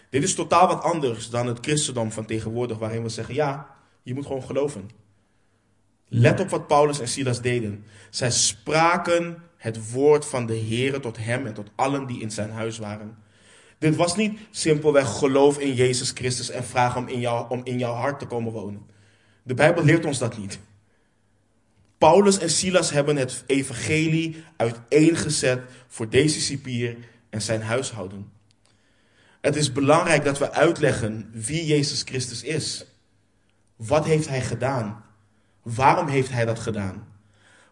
Dit 0.09 0.23
is 0.23 0.35
totaal 0.35 0.67
wat 0.67 0.83
anders 0.83 1.29
dan 1.29 1.47
het 1.47 1.57
christendom 1.61 2.11
van 2.11 2.25
tegenwoordig, 2.25 2.77
waarin 2.77 3.03
we 3.03 3.09
zeggen: 3.09 3.35
ja, 3.35 3.75
je 4.03 4.13
moet 4.13 4.25
gewoon 4.25 4.43
geloven. 4.43 4.89
Let 6.07 6.39
op 6.39 6.49
wat 6.49 6.67
Paulus 6.67 6.99
en 6.99 7.07
Silas 7.07 7.41
deden. 7.41 7.85
Zij 8.09 8.31
spraken 8.31 9.37
het 9.57 9.91
woord 9.91 10.25
van 10.25 10.45
de 10.45 10.57
Heere 10.57 10.99
tot 10.99 11.17
hem 11.17 11.45
en 11.45 11.53
tot 11.53 11.69
allen 11.75 12.07
die 12.07 12.21
in 12.21 12.31
zijn 12.31 12.51
huis 12.51 12.77
waren. 12.77 13.17
Dit 13.83 13.95
was 13.95 14.15
niet 14.15 14.39
simpelweg 14.51 15.17
geloof 15.17 15.59
in 15.59 15.73
Jezus 15.73 16.11
Christus 16.11 16.49
en 16.49 16.63
vraag 16.63 16.97
om 16.97 17.07
in, 17.07 17.19
jou, 17.19 17.49
om 17.49 17.61
in 17.63 17.77
jouw 17.77 17.93
hart 17.93 18.19
te 18.19 18.25
komen 18.25 18.51
wonen. 18.51 18.85
De 19.43 19.53
Bijbel 19.53 19.83
leert 19.83 20.05
ons 20.05 20.17
dat 20.17 20.37
niet. 20.37 20.59
Paulus 21.97 22.37
en 22.37 22.49
Silas 22.49 22.91
hebben 22.91 23.15
het 23.15 23.43
evangelie 23.47 24.43
uiteengezet 24.57 25.61
voor 25.87 26.09
deze 26.09 26.41
cipier 26.41 26.97
en 27.29 27.41
zijn 27.41 27.61
huishouden. 27.61 28.31
Het 29.41 29.55
is 29.55 29.71
belangrijk 29.71 30.23
dat 30.23 30.37
we 30.37 30.51
uitleggen 30.51 31.29
wie 31.33 31.65
Jezus 31.65 32.01
Christus 32.01 32.43
is. 32.43 32.85
Wat 33.75 34.05
heeft 34.05 34.27
hij 34.27 34.41
gedaan? 34.41 35.03
Waarom 35.61 36.07
heeft 36.07 36.29
hij 36.29 36.45
dat 36.45 36.59
gedaan? 36.59 37.07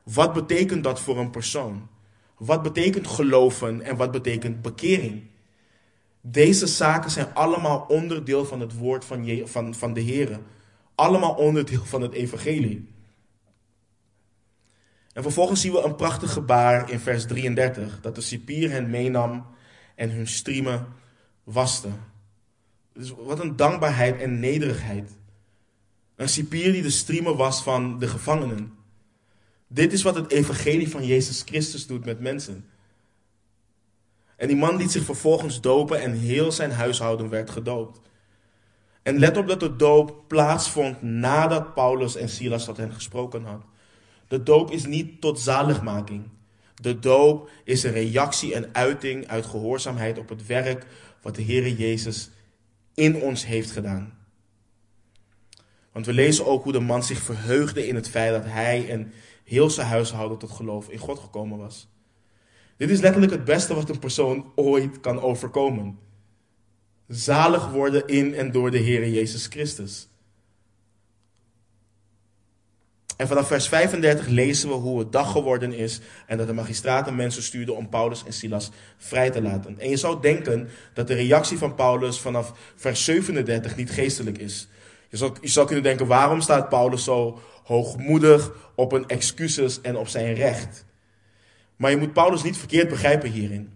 Wat 0.03 0.33
betekent 0.33 0.83
dat 0.83 0.99
voor 0.99 1.19
een 1.19 1.31
persoon? 1.31 1.87
Wat 2.37 2.61
betekent 2.61 3.07
geloven 3.07 3.81
en 3.81 3.95
wat 3.95 4.11
betekent 4.11 4.61
bekering? 4.61 5.29
Deze 6.21 6.67
zaken 6.67 7.11
zijn 7.11 7.33
allemaal 7.33 7.85
onderdeel 7.87 8.45
van 8.45 8.59
het 8.59 8.77
woord 8.77 9.05
van, 9.05 9.41
van, 9.45 9.75
van 9.75 9.93
de 9.93 10.01
Heer. 10.01 10.39
Allemaal 10.95 11.33
onderdeel 11.33 11.85
van 11.85 12.01
het 12.01 12.13
evangelie. 12.13 12.89
En 15.13 15.23
vervolgens 15.23 15.61
zien 15.61 15.71
we 15.71 15.81
een 15.81 15.95
prachtig 15.95 16.33
gebaar 16.33 16.91
in 16.91 16.99
vers 16.99 17.25
33, 17.25 18.01
dat 18.01 18.15
de 18.15 18.21
cipier 18.21 18.71
hen 18.71 18.89
meenam 18.89 19.45
en 19.95 20.09
hun 20.09 20.27
striemen 20.27 20.87
waste. 21.43 21.89
Dus 22.93 23.13
wat 23.17 23.39
een 23.39 23.55
dankbaarheid 23.55 24.19
en 24.19 24.39
nederigheid. 24.39 25.11
Een 26.15 26.29
cipier 26.29 26.71
die 26.71 26.81
de 26.81 26.89
striemen 26.89 27.37
was 27.37 27.63
van 27.63 27.99
de 27.99 28.07
gevangenen. 28.07 28.73
Dit 29.67 29.93
is 29.93 30.01
wat 30.01 30.15
het 30.15 30.31
evangelie 30.31 30.89
van 30.89 31.05
Jezus 31.05 31.41
Christus 31.45 31.87
doet 31.87 32.05
met 32.05 32.19
mensen. 32.19 32.65
En 34.41 34.47
die 34.47 34.55
man 34.55 34.75
liet 34.75 34.91
zich 34.91 35.03
vervolgens 35.03 35.61
dopen 35.61 36.01
en 36.01 36.13
heel 36.13 36.51
zijn 36.51 36.71
huishouden 36.71 37.29
werd 37.29 37.49
gedoopt. 37.49 37.99
En 39.03 39.19
let 39.19 39.37
op 39.37 39.47
dat 39.47 39.59
de 39.59 39.75
doop 39.75 40.23
plaatsvond 40.27 41.01
nadat 41.01 41.73
Paulus 41.73 42.15
en 42.15 42.29
Silas 42.29 42.65
tot 42.65 42.77
hen 42.77 42.93
gesproken 42.93 43.43
had. 43.43 43.61
De 44.27 44.43
doop 44.43 44.71
is 44.71 44.85
niet 44.85 45.21
tot 45.21 45.39
zaligmaking. 45.39 46.29
De 46.75 46.99
doop 46.99 47.49
is 47.63 47.83
een 47.83 47.91
reactie 47.91 48.53
en 48.53 48.69
uiting 48.71 49.27
uit 49.27 49.45
gehoorzaamheid 49.45 50.17
op 50.17 50.29
het 50.29 50.45
werk 50.45 50.85
wat 51.21 51.35
de 51.35 51.43
Heere 51.43 51.75
Jezus 51.75 52.29
in 52.93 53.15
ons 53.15 53.45
heeft 53.45 53.71
gedaan. 53.71 54.17
Want 55.91 56.05
we 56.05 56.13
lezen 56.13 56.45
ook 56.45 56.63
hoe 56.63 56.71
de 56.73 56.79
man 56.79 57.03
zich 57.03 57.19
verheugde 57.19 57.87
in 57.87 57.95
het 57.95 58.09
feit 58.09 58.31
dat 58.31 58.51
hij 58.51 58.89
en 58.89 59.13
heel 59.43 59.69
zijn 59.69 59.87
huishouden 59.87 60.37
tot 60.37 60.51
geloof 60.51 60.89
in 60.89 60.97
God 60.97 61.19
gekomen 61.19 61.57
was. 61.57 61.89
Dit 62.81 62.89
is 62.89 62.99
letterlijk 62.99 63.31
het 63.31 63.45
beste 63.45 63.73
wat 63.73 63.89
een 63.89 63.99
persoon 63.99 64.51
ooit 64.55 64.99
kan 64.99 65.21
overkomen. 65.21 65.99
Zalig 67.07 67.69
worden 67.69 68.07
in 68.07 68.35
en 68.35 68.51
door 68.51 68.71
de 68.71 68.77
Heer 68.77 69.09
Jezus 69.09 69.47
Christus. 69.47 70.07
En 73.17 73.27
vanaf 73.27 73.47
vers 73.47 73.67
35 73.67 74.27
lezen 74.27 74.69
we 74.69 74.75
hoe 74.75 74.99
het 74.99 75.11
dag 75.11 75.31
geworden 75.31 75.73
is 75.73 75.99
en 76.27 76.37
dat 76.37 76.47
de 76.47 76.53
magistraten 76.53 77.15
mensen 77.15 77.43
stuurden 77.43 77.75
om 77.75 77.89
Paulus 77.89 78.23
en 78.25 78.33
Silas 78.33 78.71
vrij 78.97 79.29
te 79.29 79.41
laten. 79.41 79.79
En 79.79 79.89
je 79.89 79.97
zou 79.97 80.21
denken 80.21 80.69
dat 80.93 81.07
de 81.07 81.13
reactie 81.13 81.57
van 81.57 81.75
Paulus 81.75 82.19
vanaf 82.19 82.53
vers 82.75 83.03
37 83.03 83.75
niet 83.75 83.91
geestelijk 83.91 84.37
is. 84.37 84.67
Je 85.09 85.17
zou, 85.17 85.35
je 85.41 85.47
zou 85.47 85.65
kunnen 85.65 85.83
denken, 85.83 86.07
waarom 86.07 86.41
staat 86.41 86.69
Paulus 86.69 87.03
zo 87.03 87.41
hoogmoedig 87.63 88.51
op 88.75 88.91
een 88.91 89.07
excuses 89.07 89.81
en 89.81 89.97
op 89.97 90.07
zijn 90.07 90.33
recht? 90.33 90.89
Maar 91.81 91.91
je 91.91 91.97
moet 91.97 92.13
Paulus 92.13 92.43
niet 92.43 92.57
verkeerd 92.57 92.89
begrijpen 92.89 93.29
hierin. 93.29 93.73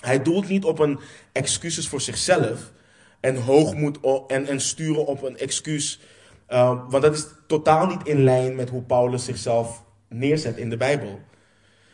Hij 0.00 0.22
doelt 0.22 0.48
niet 0.48 0.64
op 0.64 0.78
een 0.78 0.98
excuses 1.32 1.88
voor 1.88 2.00
zichzelf 2.00 2.72
en 3.20 3.36
hoogmoed 3.36 3.98
en, 4.26 4.46
en 4.46 4.60
sturen 4.60 5.06
op 5.06 5.22
een 5.22 5.38
excuus. 5.38 6.00
Uh, 6.48 6.80
want 6.88 7.02
dat 7.02 7.14
is 7.14 7.26
totaal 7.46 7.86
niet 7.86 8.06
in 8.06 8.24
lijn 8.24 8.54
met 8.54 8.70
hoe 8.70 8.82
Paulus 8.82 9.24
zichzelf 9.24 9.84
neerzet 10.08 10.56
in 10.56 10.70
de 10.70 10.76
Bijbel. 10.76 11.20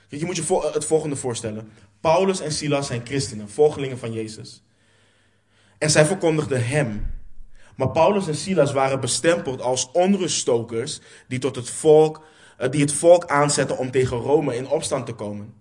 Je 0.08 0.24
moet 0.24 0.36
je 0.36 0.70
het 0.72 0.84
volgende 0.84 1.16
voorstellen. 1.16 1.72
Paulus 2.00 2.40
en 2.40 2.52
Silas 2.52 2.86
zijn 2.86 3.06
christenen, 3.06 3.50
volgelingen 3.50 3.98
van 3.98 4.12
Jezus. 4.12 4.62
En 5.78 5.90
zij 5.90 6.04
verkondigden 6.04 6.66
hem. 6.66 7.06
Maar 7.76 7.90
Paulus 7.90 8.28
en 8.28 8.36
Silas 8.36 8.72
waren 8.72 9.00
bestempeld 9.00 9.60
als 9.60 9.90
onruststokers 9.92 11.00
die, 11.28 11.38
tot 11.38 11.56
het 11.56 11.70
volk, 11.70 12.24
die 12.70 12.80
het 12.80 12.92
volk 12.92 13.26
aanzetten 13.26 13.78
om 13.78 13.90
tegen 13.90 14.16
Rome 14.16 14.56
in 14.56 14.68
opstand 14.68 15.06
te 15.06 15.12
komen. 15.12 15.54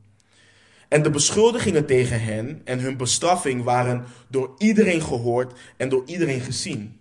En 0.88 1.04
de 1.04 1.10
beschuldigingen 1.10 1.86
tegen 1.86 2.22
hen 2.22 2.62
en 2.64 2.80
hun 2.80 2.98
bestraffing 2.98 3.64
waren 3.64 4.06
door 4.28 4.56
iedereen 4.58 5.02
gehoord 5.02 5.60
en 5.78 5.90
door 5.90 6.04
iedereen 6.06 6.42
gezien. 6.42 7.00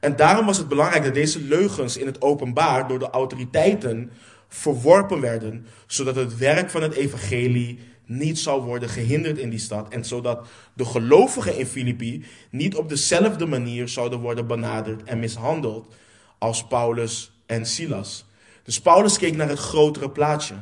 En 0.00 0.16
daarom 0.16 0.46
was 0.46 0.58
het 0.58 0.68
belangrijk 0.68 1.04
dat 1.04 1.14
deze 1.14 1.40
leugens 1.40 1.96
in 1.96 2.06
het 2.06 2.22
openbaar 2.22 2.88
door 2.88 2.98
de 2.98 3.10
autoriteiten 3.10 4.10
verworpen 4.48 5.20
werden, 5.20 5.66
zodat 5.86 6.14
het 6.14 6.36
werk 6.36 6.70
van 6.70 6.82
het 6.82 6.94
evangelie 6.94 7.78
niet 8.06 8.38
zou 8.38 8.62
worden 8.62 8.88
gehinderd 8.88 9.38
in 9.38 9.50
die 9.50 9.58
stad 9.58 9.92
en 9.92 10.04
zodat 10.04 10.48
de 10.74 10.84
gelovigen 10.84 11.58
in 11.58 11.66
Filippi 11.66 12.24
niet 12.50 12.76
op 12.76 12.88
dezelfde 12.88 13.46
manier 13.46 13.88
zouden 13.88 14.20
worden 14.20 14.46
benaderd 14.46 15.02
en 15.02 15.18
mishandeld 15.18 15.94
als 16.38 16.66
Paulus 16.66 17.32
en 17.46 17.66
Silas. 17.66 18.27
Dus 18.68 18.80
Paulus 18.80 19.18
keek 19.18 19.36
naar 19.36 19.48
het 19.48 19.58
grotere 19.58 20.10
plaatje. 20.10 20.54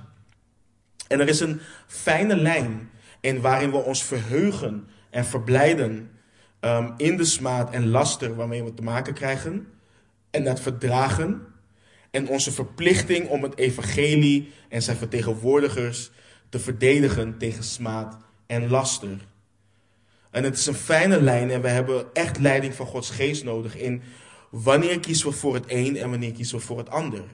En 1.08 1.20
er 1.20 1.28
is 1.28 1.40
een 1.40 1.60
fijne 1.86 2.36
lijn 2.36 2.90
in 3.20 3.40
waarin 3.40 3.70
we 3.70 3.76
ons 3.76 4.04
verheugen 4.04 4.88
en 5.10 5.24
verblijden 5.24 6.10
um, 6.60 6.94
in 6.96 7.16
de 7.16 7.24
smaad 7.24 7.72
en 7.72 7.88
laster 7.88 8.34
waarmee 8.34 8.64
we 8.64 8.74
te 8.74 8.82
maken 8.82 9.14
krijgen. 9.14 9.68
En 10.30 10.44
dat 10.44 10.60
verdragen. 10.60 11.46
En 12.10 12.28
onze 12.28 12.52
verplichting 12.52 13.28
om 13.28 13.42
het 13.42 13.58
evangelie 13.58 14.52
en 14.68 14.82
zijn 14.82 14.96
vertegenwoordigers 14.96 16.10
te 16.48 16.58
verdedigen 16.58 17.38
tegen 17.38 17.64
smaad 17.64 18.16
en 18.46 18.68
laster. 18.68 19.18
En 20.30 20.44
het 20.44 20.58
is 20.58 20.66
een 20.66 20.74
fijne 20.74 21.22
lijn 21.22 21.50
en 21.50 21.62
we 21.62 21.68
hebben 21.68 22.06
echt 22.12 22.38
leiding 22.38 22.74
van 22.74 22.86
Gods 22.86 23.10
geest 23.10 23.44
nodig 23.44 23.76
in 23.76 24.02
wanneer 24.50 25.00
kiezen 25.00 25.28
we 25.28 25.34
voor 25.34 25.54
het 25.54 25.64
een 25.66 25.96
en 25.96 26.10
wanneer 26.10 26.32
kiezen 26.32 26.58
we 26.58 26.64
voor 26.64 26.78
het 26.78 26.90
ander. 26.90 27.24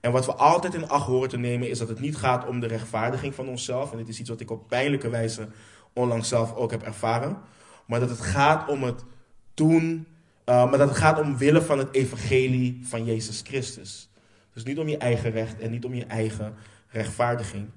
En 0.00 0.12
wat 0.12 0.26
we 0.26 0.34
altijd 0.34 0.74
in 0.74 0.88
acht 0.88 1.06
horen 1.06 1.28
te 1.28 1.38
nemen 1.38 1.70
is 1.70 1.78
dat 1.78 1.88
het 1.88 2.00
niet 2.00 2.16
gaat 2.16 2.46
om 2.46 2.60
de 2.60 2.66
rechtvaardiging 2.66 3.34
van 3.34 3.48
onszelf. 3.48 3.92
En 3.92 3.98
dit 3.98 4.08
is 4.08 4.20
iets 4.20 4.28
wat 4.28 4.40
ik 4.40 4.50
op 4.50 4.68
pijnlijke 4.68 5.08
wijze 5.08 5.48
onlangs 5.92 6.28
zelf 6.28 6.54
ook 6.54 6.70
heb 6.70 6.82
ervaren. 6.82 7.38
Maar 7.86 8.00
dat 8.00 8.08
het 8.08 8.20
gaat 8.20 8.68
om 8.68 8.82
het 8.82 9.04
doen, 9.54 10.06
uh, 10.46 10.70
maar 10.70 10.78
dat 10.78 10.88
het 10.88 10.98
gaat 10.98 11.20
om 11.20 11.36
willen 11.36 11.64
van 11.64 11.78
het 11.78 11.94
evangelie 11.94 12.80
van 12.82 13.04
Jezus 13.04 13.40
Christus. 13.44 14.08
Dus 14.52 14.64
niet 14.64 14.78
om 14.78 14.88
je 14.88 14.96
eigen 14.96 15.30
recht 15.30 15.58
en 15.58 15.70
niet 15.70 15.84
om 15.84 15.94
je 15.94 16.04
eigen 16.04 16.54
rechtvaardiging. 16.88 17.68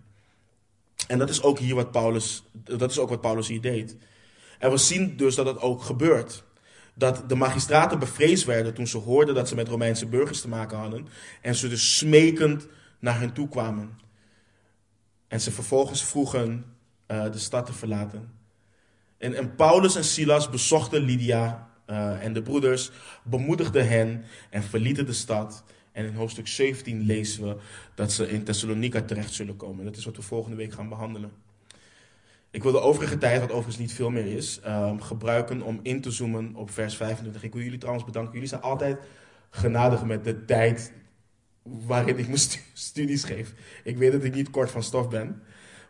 En 1.07 1.17
dat 1.17 1.29
is 1.29 1.43
ook 1.43 1.59
hier 1.59 1.75
wat 1.75 1.91
Paulus, 1.91 2.43
dat 2.63 2.91
is 2.91 2.99
ook 2.99 3.09
wat 3.09 3.21
Paulus 3.21 3.47
hier 3.47 3.61
deed. 3.61 3.97
En 4.59 4.71
we 4.71 4.77
zien 4.77 5.17
dus 5.17 5.35
dat 5.35 5.45
het 5.45 5.59
ook 5.59 5.81
gebeurt 5.81 6.43
dat 6.93 7.29
de 7.29 7.35
magistraten 7.35 7.99
bevreesd 7.99 8.45
werden 8.45 8.73
toen 8.73 8.87
ze 8.87 8.97
hoorden 8.97 9.35
dat 9.35 9.47
ze 9.47 9.55
met 9.55 9.67
Romeinse 9.67 10.05
burgers 10.05 10.41
te 10.41 10.47
maken 10.47 10.77
hadden. 10.77 11.07
En 11.41 11.55
ze 11.55 11.67
dus 11.67 11.97
smekend 11.97 12.67
naar 12.99 13.19
hen 13.19 13.33
toe 13.33 13.47
kwamen. 13.47 13.99
En 15.27 15.41
ze 15.41 15.51
vervolgens 15.51 16.03
vroegen 16.03 16.65
uh, 17.07 17.31
de 17.31 17.37
stad 17.37 17.65
te 17.65 17.73
verlaten. 17.73 18.31
En, 19.17 19.33
en, 19.33 19.55
Paulus 19.55 19.95
en 19.95 20.03
Silas 20.03 20.49
bezochten 20.49 21.01
Lydia 21.01 21.69
uh, 21.87 22.23
en 22.23 22.33
de 22.33 22.41
broeders, 22.41 22.91
bemoedigden 23.23 23.87
hen 23.87 24.25
en 24.49 24.63
verlieten 24.63 25.05
de 25.05 25.13
stad. 25.13 25.63
En 25.91 26.05
in 26.05 26.13
hoofdstuk 26.13 26.47
17 26.47 27.01
lezen 27.01 27.47
we 27.47 27.57
dat 27.95 28.11
ze 28.11 28.29
in 28.29 28.43
Thessalonica 28.43 29.01
terecht 29.01 29.33
zullen 29.33 29.55
komen. 29.55 29.85
Dat 29.85 29.95
is 29.95 30.05
wat 30.05 30.15
we 30.15 30.21
volgende 30.21 30.57
week 30.57 30.73
gaan 30.73 30.89
behandelen. 30.89 31.31
Ik 32.53 32.63
wil 32.63 32.71
de 32.71 32.81
overige 32.81 33.17
tijd, 33.17 33.39
wat 33.39 33.49
overigens 33.49 33.77
niet 33.77 33.93
veel 33.93 34.09
meer 34.09 34.25
is, 34.25 34.59
um, 34.67 35.01
gebruiken 35.01 35.61
om 35.61 35.79
in 35.81 36.01
te 36.01 36.11
zoomen 36.11 36.55
op 36.55 36.71
vers 36.71 36.95
25. 36.95 37.43
Ik 37.43 37.53
wil 37.53 37.63
jullie 37.63 37.77
trouwens 37.77 38.05
bedanken. 38.05 38.33
Jullie 38.33 38.47
zijn 38.47 38.61
altijd 38.61 38.97
genadig 39.49 40.03
met 40.03 40.23
de 40.23 40.45
tijd 40.45 40.91
waarin 41.63 42.17
ik 42.17 42.27
mijn 42.27 42.39
studies 42.73 43.23
geef. 43.23 43.53
Ik 43.83 43.97
weet 43.97 44.11
dat 44.11 44.23
ik 44.23 44.33
niet 44.33 44.49
kort 44.49 44.71
van 44.71 44.83
stof 44.83 45.09
ben. 45.09 45.41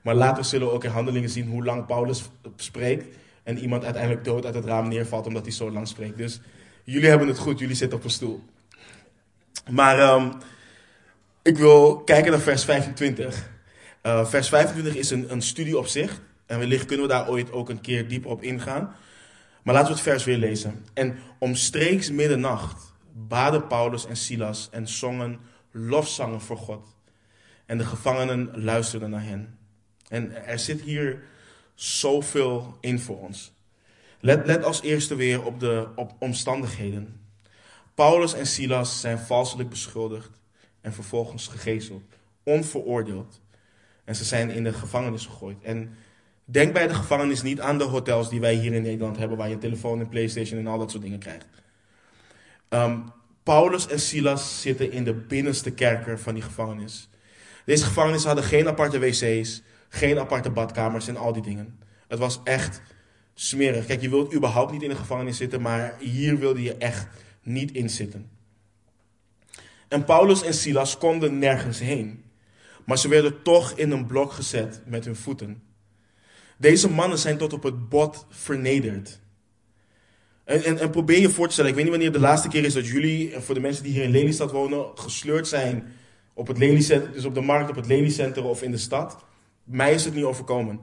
Maar 0.02 0.16
later 0.16 0.46
zullen 0.46 0.68
we 0.68 0.74
ook 0.74 0.84
in 0.84 0.90
handelingen 0.90 1.30
zien 1.30 1.48
hoe 1.48 1.64
lang 1.64 1.86
Paulus 1.86 2.30
spreekt. 2.56 3.16
En 3.44 3.58
iemand 3.58 3.84
uiteindelijk 3.84 4.24
dood 4.24 4.46
uit 4.46 4.56
het 4.56 4.66
raam 4.66 4.88
neervalt 4.88 5.28
omdat 5.28 5.44
hij 5.44 5.52
zo 5.52 5.72
lang 5.72 5.88
spreekt. 5.88 6.18
Dus 6.18 6.42
jullie 6.84 7.10
hebben 7.10 7.28
het 7.28 7.38
goed, 7.38 7.60
jullie 7.60 7.76
zitten 7.76 7.98
op 7.98 8.04
een 8.04 8.10
stoel. 8.10 8.44
Maar 9.70 10.16
um, 10.16 10.32
ik 11.42 11.58
wil 11.58 11.98
kijken 11.98 12.32
naar 12.32 12.42
vers 12.42 12.64
25. 12.64 13.50
Uh, 14.04 14.26
vers 14.26 14.50
25 14.50 14.96
is 14.96 15.10
een, 15.10 15.32
een 15.32 15.42
studie 15.42 15.78
op 15.78 15.88
zich. 15.88 16.22
En 16.54 16.60
wellicht 16.60 16.86
kunnen 16.86 17.08
we 17.08 17.14
daar 17.14 17.30
ooit 17.30 17.52
ook 17.52 17.70
een 17.70 17.82
keer 17.82 18.08
dieper 18.08 18.30
op 18.30 18.42
ingaan. 18.42 18.96
Maar 19.64 19.74
laten 19.74 19.90
we 19.90 19.94
het 19.94 20.04
vers 20.04 20.24
weer 20.24 20.38
lezen. 20.38 20.86
En 20.94 21.18
omstreeks 21.38 22.12
middernacht 22.12 22.94
baden 23.14 23.68
Paulus 23.68 24.06
en 24.06 24.16
Silas 24.16 24.70
en 24.72 24.88
zongen 24.88 25.40
lofzangen 25.72 26.42
voor 26.42 26.58
God. 26.58 26.88
En 27.66 27.78
de 27.78 27.86
gevangenen 27.86 28.64
luisterden 28.64 29.10
naar 29.10 29.24
hen. 29.24 29.58
En 30.08 30.46
er 30.46 30.60
zit 30.60 30.82
hier 30.82 31.24
zoveel 31.76 32.78
in 32.80 33.00
voor 33.00 33.20
ons. 33.20 33.54
Let, 34.20 34.46
let 34.46 34.64
als 34.64 34.82
eerste 34.82 35.16
weer 35.16 35.44
op 35.44 35.60
de 35.60 35.88
op 35.96 36.12
omstandigheden. 36.20 37.22
Paulus 37.96 38.34
en 38.34 38.48
Silas 38.48 39.00
zijn 39.00 39.20
valselijk 39.20 39.70
beschuldigd 39.70 40.30
en 40.82 40.94
vervolgens 40.94 41.48
gegezeld, 41.48 42.04
onveroordeeld. 42.44 43.42
En 44.04 44.16
ze 44.16 44.24
zijn 44.24 44.50
in 44.50 44.64
de 44.64 44.74
gevangenis 44.74 45.26
gegooid. 45.26 45.62
En 45.62 45.98
Denk 46.46 46.74
bij 46.74 46.88
de 46.88 46.94
gevangenis 46.94 47.42
niet 47.42 47.62
aan 47.62 47.78
de 47.78 47.84
hotels 47.84 48.30
die 48.30 48.40
wij 48.40 48.54
hier 48.54 48.74
in 48.74 48.82
Nederland 48.82 49.18
hebben, 49.18 49.38
waar 49.38 49.48
je 49.48 49.54
een 49.54 49.60
telefoon 49.60 50.00
en 50.00 50.10
PlayStation 50.10 50.60
en 50.60 50.68
al 50.68 50.78
dat 50.78 50.92
soort 50.92 51.04
dingen 51.04 51.20
krijgt. 51.20 51.46
Um, 52.70 53.12
Paulus 53.44 53.88
en 53.88 54.00
Silas 54.00 54.62
zitten 54.62 54.92
in 54.92 55.04
de 55.04 55.14
binnenste 55.14 55.72
kerker 55.72 56.20
van 56.20 56.34
die 56.34 56.44
gevangenis. 56.44 57.10
Deze 57.66 57.84
gevangenis 57.84 58.24
hadden 58.24 58.44
geen 58.44 58.68
aparte 58.68 59.00
wc's, 59.00 59.62
geen 59.90 60.20
aparte 60.20 60.50
badkamers 60.50 61.08
en 61.08 61.18
al 61.18 61.34
die 61.34 61.42
dingen. 61.42 61.80
Het 62.08 62.20
was 62.20 62.40
echt 62.44 62.82
smerig. 63.34 63.86
Kijk, 63.86 64.02
je 64.02 64.10
wilt 64.10 64.34
überhaupt 64.34 64.72
niet 64.72 64.82
in 64.82 64.90
een 64.90 64.96
gevangenis 64.96 65.38
zitten, 65.38 65.62
maar 65.62 65.96
hier 66.00 66.40
wilde 66.40 66.62
je 66.62 66.78
echt 66.78 67.08
niet 67.42 67.72
in 67.72 67.90
zitten. 67.90 68.30
En 69.88 70.04
Paulus 70.04 70.44
en 70.44 70.54
Silas 70.54 70.98
konden 70.98 71.40
nergens 71.40 71.80
heen. 71.80 72.24
Maar 72.86 72.98
ze 72.98 73.08
werden 73.08 73.42
toch 73.42 73.72
in 73.72 73.92
een 73.92 74.06
blok 74.06 74.32
gezet 74.32 74.82
met 74.86 75.06
hun 75.06 75.16
voeten. 75.16 75.64
Deze 76.64 76.90
mannen 76.90 77.18
zijn 77.18 77.38
tot 77.38 77.54
op 77.54 77.64
het 77.64 77.90
bot 77.90 78.26
vernederd. 78.30 79.20
En, 80.44 80.80
en, 80.80 80.90
probeer 80.90 81.20
je 81.20 81.30
voor 81.30 81.48
te 81.48 81.54
stellen, 81.54 81.70
ik 81.70 81.76
weet 81.76 81.86
niet 81.86 81.94
wanneer 81.94 82.12
de 82.12 82.20
laatste 82.20 82.48
keer 82.48 82.64
is 82.66 82.74
dat 82.74 82.88
jullie, 82.88 83.40
voor 83.40 83.56
de 83.56 83.62
mensen 83.62 83.84
die 83.84 83.94
hier 83.94 84.04
in 84.04 84.12
Lelystad 84.12 84.52
wonen, 84.52 84.86
gesleurd 84.96 85.48
zijn 85.48 85.94
op 86.34 86.48
het 86.48 86.58
dus 87.14 87.26
op 87.26 87.34
de 87.34 87.42
markt, 87.42 87.70
op 87.70 87.76
het 87.76 87.86
Lelycenter 87.86 88.44
of 88.44 88.62
in 88.62 88.72
de 88.72 88.78
stad. 88.78 89.18
Mij 89.64 89.94
is 89.94 90.06
het 90.06 90.16
niet 90.16 90.24
overkomen. 90.24 90.80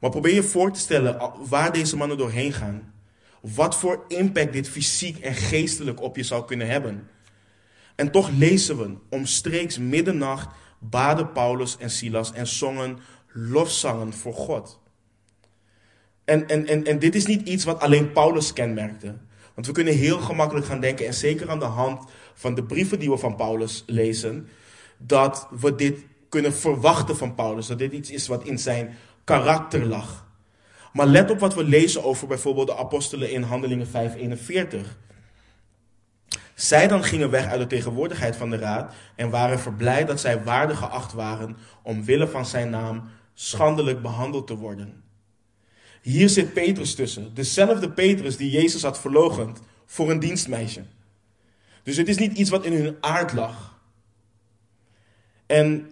Maar 0.00 0.10
probeer 0.10 0.34
je 0.34 0.42
voor 0.42 0.72
te 0.72 0.80
stellen 0.80 1.32
waar 1.48 1.72
deze 1.72 1.96
mannen 1.96 2.18
doorheen 2.18 2.52
gaan. 2.52 2.92
wat 3.40 3.76
voor 3.76 4.04
impact 4.08 4.52
dit 4.52 4.68
fysiek 4.68 5.18
en 5.18 5.34
geestelijk 5.34 6.02
op 6.02 6.16
je 6.16 6.22
zou 6.22 6.44
kunnen 6.44 6.66
hebben. 6.66 7.08
En 7.94 8.10
toch 8.10 8.30
lezen 8.30 8.78
we, 8.78 8.94
omstreeks 9.10 9.78
middernacht 9.78 10.48
baden 10.78 11.32
Paulus 11.32 11.76
en 11.78 11.90
Silas 11.90 12.32
en 12.32 12.46
zongen 12.46 12.98
lofzangen 13.32 14.12
voor 14.12 14.34
God. 14.34 14.82
En, 16.24 16.48
en, 16.48 16.66
en, 16.66 16.84
en 16.84 16.98
dit 16.98 17.14
is 17.14 17.26
niet 17.26 17.48
iets 17.48 17.64
wat 17.64 17.80
alleen 17.80 18.12
Paulus 18.12 18.52
kenmerkte. 18.52 19.14
Want 19.54 19.66
we 19.66 19.72
kunnen 19.72 19.94
heel 19.94 20.18
gemakkelijk 20.18 20.66
gaan 20.66 20.80
denken, 20.80 21.06
en 21.06 21.14
zeker 21.14 21.50
aan 21.50 21.58
de 21.58 21.64
hand 21.64 22.10
van 22.34 22.54
de 22.54 22.64
brieven 22.64 22.98
die 22.98 23.10
we 23.10 23.16
van 23.16 23.36
Paulus 23.36 23.82
lezen, 23.86 24.48
dat 24.98 25.48
we 25.60 25.74
dit 25.74 26.04
kunnen 26.28 26.54
verwachten 26.54 27.16
van 27.16 27.34
Paulus. 27.34 27.66
Dat 27.66 27.78
dit 27.78 27.92
iets 27.92 28.10
is 28.10 28.26
wat 28.26 28.44
in 28.44 28.58
zijn 28.58 28.96
karakter 29.24 29.86
lag. 29.86 30.26
Maar 30.92 31.06
let 31.06 31.30
op 31.30 31.38
wat 31.38 31.54
we 31.54 31.64
lezen 31.64 32.04
over 32.04 32.26
bijvoorbeeld 32.26 32.66
de 32.66 32.76
apostelen 32.76 33.30
in 33.30 33.42
Handelingen 33.42 33.86
5:41. 33.86 34.98
Zij 36.54 36.88
dan 36.88 37.04
gingen 37.04 37.30
weg 37.30 37.46
uit 37.46 37.60
de 37.60 37.66
tegenwoordigheid 37.66 38.36
van 38.36 38.50
de 38.50 38.56
raad 38.56 38.94
en 39.16 39.30
waren 39.30 39.58
verblijd 39.58 40.06
dat 40.06 40.20
zij 40.20 40.42
waardig 40.42 40.78
geacht 40.78 41.12
waren 41.12 41.56
omwille 41.82 42.28
van 42.28 42.46
zijn 42.46 42.70
naam 42.70 43.08
schandelijk 43.34 44.02
behandeld 44.02 44.46
te 44.46 44.56
worden. 44.56 45.03
Hier 46.04 46.28
zit 46.28 46.52
Petrus 46.52 46.94
tussen, 46.94 47.34
dezelfde 47.34 47.90
Petrus 47.90 48.36
die 48.36 48.50
Jezus 48.50 48.82
had 48.82 49.00
verlogend 49.00 49.60
voor 49.86 50.10
een 50.10 50.18
dienstmeisje. 50.18 50.84
Dus 51.82 51.96
het 51.96 52.08
is 52.08 52.18
niet 52.18 52.38
iets 52.38 52.50
wat 52.50 52.64
in 52.64 52.72
hun 52.72 52.96
aard 53.00 53.32
lag. 53.32 53.80
En 55.46 55.90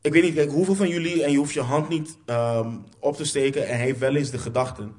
ik 0.00 0.12
weet 0.12 0.34
niet, 0.34 0.50
hoeveel 0.50 0.74
van 0.74 0.88
jullie, 0.88 1.24
en 1.24 1.30
je 1.30 1.36
hoeft 1.36 1.52
je 1.52 1.60
hand 1.60 1.88
niet 1.88 2.18
um, 2.26 2.84
op 2.98 3.16
te 3.16 3.24
steken 3.24 3.68
en 3.68 3.78
heeft 3.78 3.98
wel 3.98 4.16
eens 4.16 4.30
de 4.30 4.38
gedachten, 4.38 4.94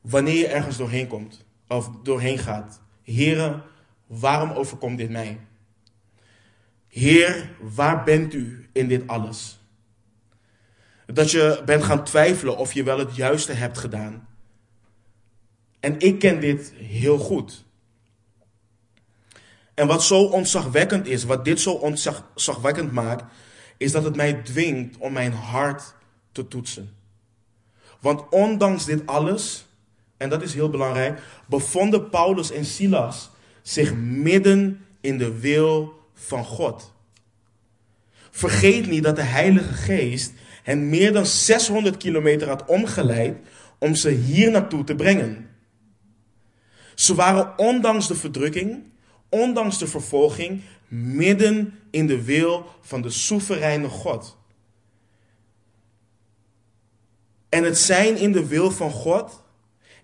wanneer 0.00 0.38
je 0.38 0.46
ergens 0.46 0.76
doorheen 0.76 1.06
komt 1.06 1.44
of 1.68 1.90
doorheen 2.02 2.38
gaat, 2.38 2.80
Heren, 3.02 3.62
waarom 4.06 4.50
overkomt 4.50 4.98
dit 4.98 5.10
mij? 5.10 5.40
Heer, 6.88 7.50
waar 7.60 8.04
bent 8.04 8.34
u 8.34 8.68
in 8.72 8.88
dit 8.88 9.06
alles? 9.06 9.58
Dat 11.06 11.30
je 11.30 11.62
bent 11.64 11.84
gaan 11.84 12.04
twijfelen 12.04 12.56
of 12.56 12.72
je 12.72 12.82
wel 12.82 12.98
het 12.98 13.16
juiste 13.16 13.52
hebt 13.52 13.78
gedaan. 13.78 14.28
En 15.80 15.98
ik 15.98 16.18
ken 16.18 16.40
dit 16.40 16.72
heel 16.76 17.18
goed. 17.18 17.64
En 19.74 19.86
wat 19.86 20.02
zo 20.02 20.22
ontzagwekkend 20.22 21.06
is, 21.06 21.24
wat 21.24 21.44
dit 21.44 21.60
zo 21.60 21.72
ontzagwekkend 21.72 22.92
maakt, 22.92 23.24
is 23.76 23.92
dat 23.92 24.04
het 24.04 24.16
mij 24.16 24.32
dwingt 24.32 24.96
om 24.98 25.12
mijn 25.12 25.32
hart 25.32 25.94
te 26.32 26.48
toetsen. 26.48 26.96
Want 28.00 28.28
ondanks 28.30 28.84
dit 28.84 29.06
alles, 29.06 29.66
en 30.16 30.28
dat 30.28 30.42
is 30.42 30.54
heel 30.54 30.70
belangrijk, 30.70 31.22
bevonden 31.46 32.10
Paulus 32.10 32.50
en 32.50 32.64
Silas 32.64 33.30
zich 33.62 33.94
midden 33.94 34.86
in 35.00 35.18
de 35.18 35.38
wil 35.38 36.00
van 36.14 36.44
God. 36.44 36.92
Vergeet 38.30 38.86
niet 38.86 39.02
dat 39.02 39.16
de 39.16 39.22
Heilige 39.22 39.72
Geest 39.72 40.32
hen 40.64 40.88
meer 40.88 41.12
dan 41.12 41.26
600 41.26 41.96
kilometer 41.96 42.48
had 42.48 42.64
omgeleid 42.64 43.36
om 43.78 43.94
ze 43.94 44.10
hier 44.10 44.50
naartoe 44.50 44.84
te 44.84 44.94
brengen. 44.94 45.50
Ze 46.94 47.14
waren 47.14 47.58
ondanks 47.58 48.08
de 48.08 48.14
verdrukking, 48.14 48.82
ondanks 49.28 49.78
de 49.78 49.86
vervolging, 49.86 50.62
midden 50.88 51.78
in 51.90 52.06
de 52.06 52.24
wil 52.24 52.66
van 52.80 53.02
de 53.02 53.10
soevereine 53.10 53.88
God. 53.88 54.36
En 57.48 57.64
het 57.64 57.78
zijn 57.78 58.16
in 58.16 58.32
de 58.32 58.46
wil 58.46 58.70
van 58.70 58.90
God 58.90 59.42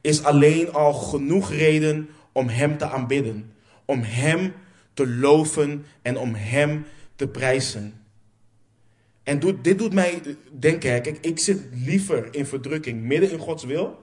is 0.01 0.23
alleen 0.23 0.73
al 0.73 0.93
genoeg 0.93 1.51
reden 1.51 2.09
om 2.33 2.49
Hem 2.49 2.79
te 2.79 2.91
aanbidden, 2.91 3.53
om 3.85 4.03
Hem 4.03 4.55
te 4.95 5.09
loven 5.09 5.87
en 6.03 6.19
om 6.19 6.35
Hem 6.35 6.87
te 7.17 7.29
prijzen. 7.29 8.00
En 9.31 9.39
dit 9.63 9.79
doet 9.79 9.93
mij 9.93 10.23
denken, 10.59 11.03
kijk, 11.03 11.19
ik 11.21 11.39
zit 11.39 11.61
liever 11.73 12.29
in 12.31 12.47
verdrukking 12.47 13.03
midden 13.03 13.31
in 13.31 13.39
Gods 13.39 13.65
wil, 13.65 14.03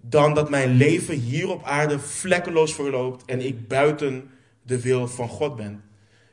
dan 0.00 0.34
dat 0.34 0.50
mijn 0.50 0.70
leven 0.70 1.14
hier 1.14 1.50
op 1.50 1.64
aarde 1.64 1.98
vlekkeloos 1.98 2.74
verloopt 2.74 3.24
en 3.24 3.40
ik 3.40 3.68
buiten 3.68 4.30
de 4.62 4.80
wil 4.80 5.08
van 5.08 5.28
God 5.28 5.56
ben. 5.56 5.82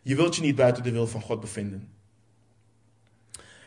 Je 0.01 0.15
wilt 0.15 0.36
je 0.36 0.41
niet 0.41 0.55
buiten 0.55 0.84
de 0.84 0.91
wil 0.91 1.07
van 1.07 1.21
God 1.21 1.39
bevinden. 1.39 1.89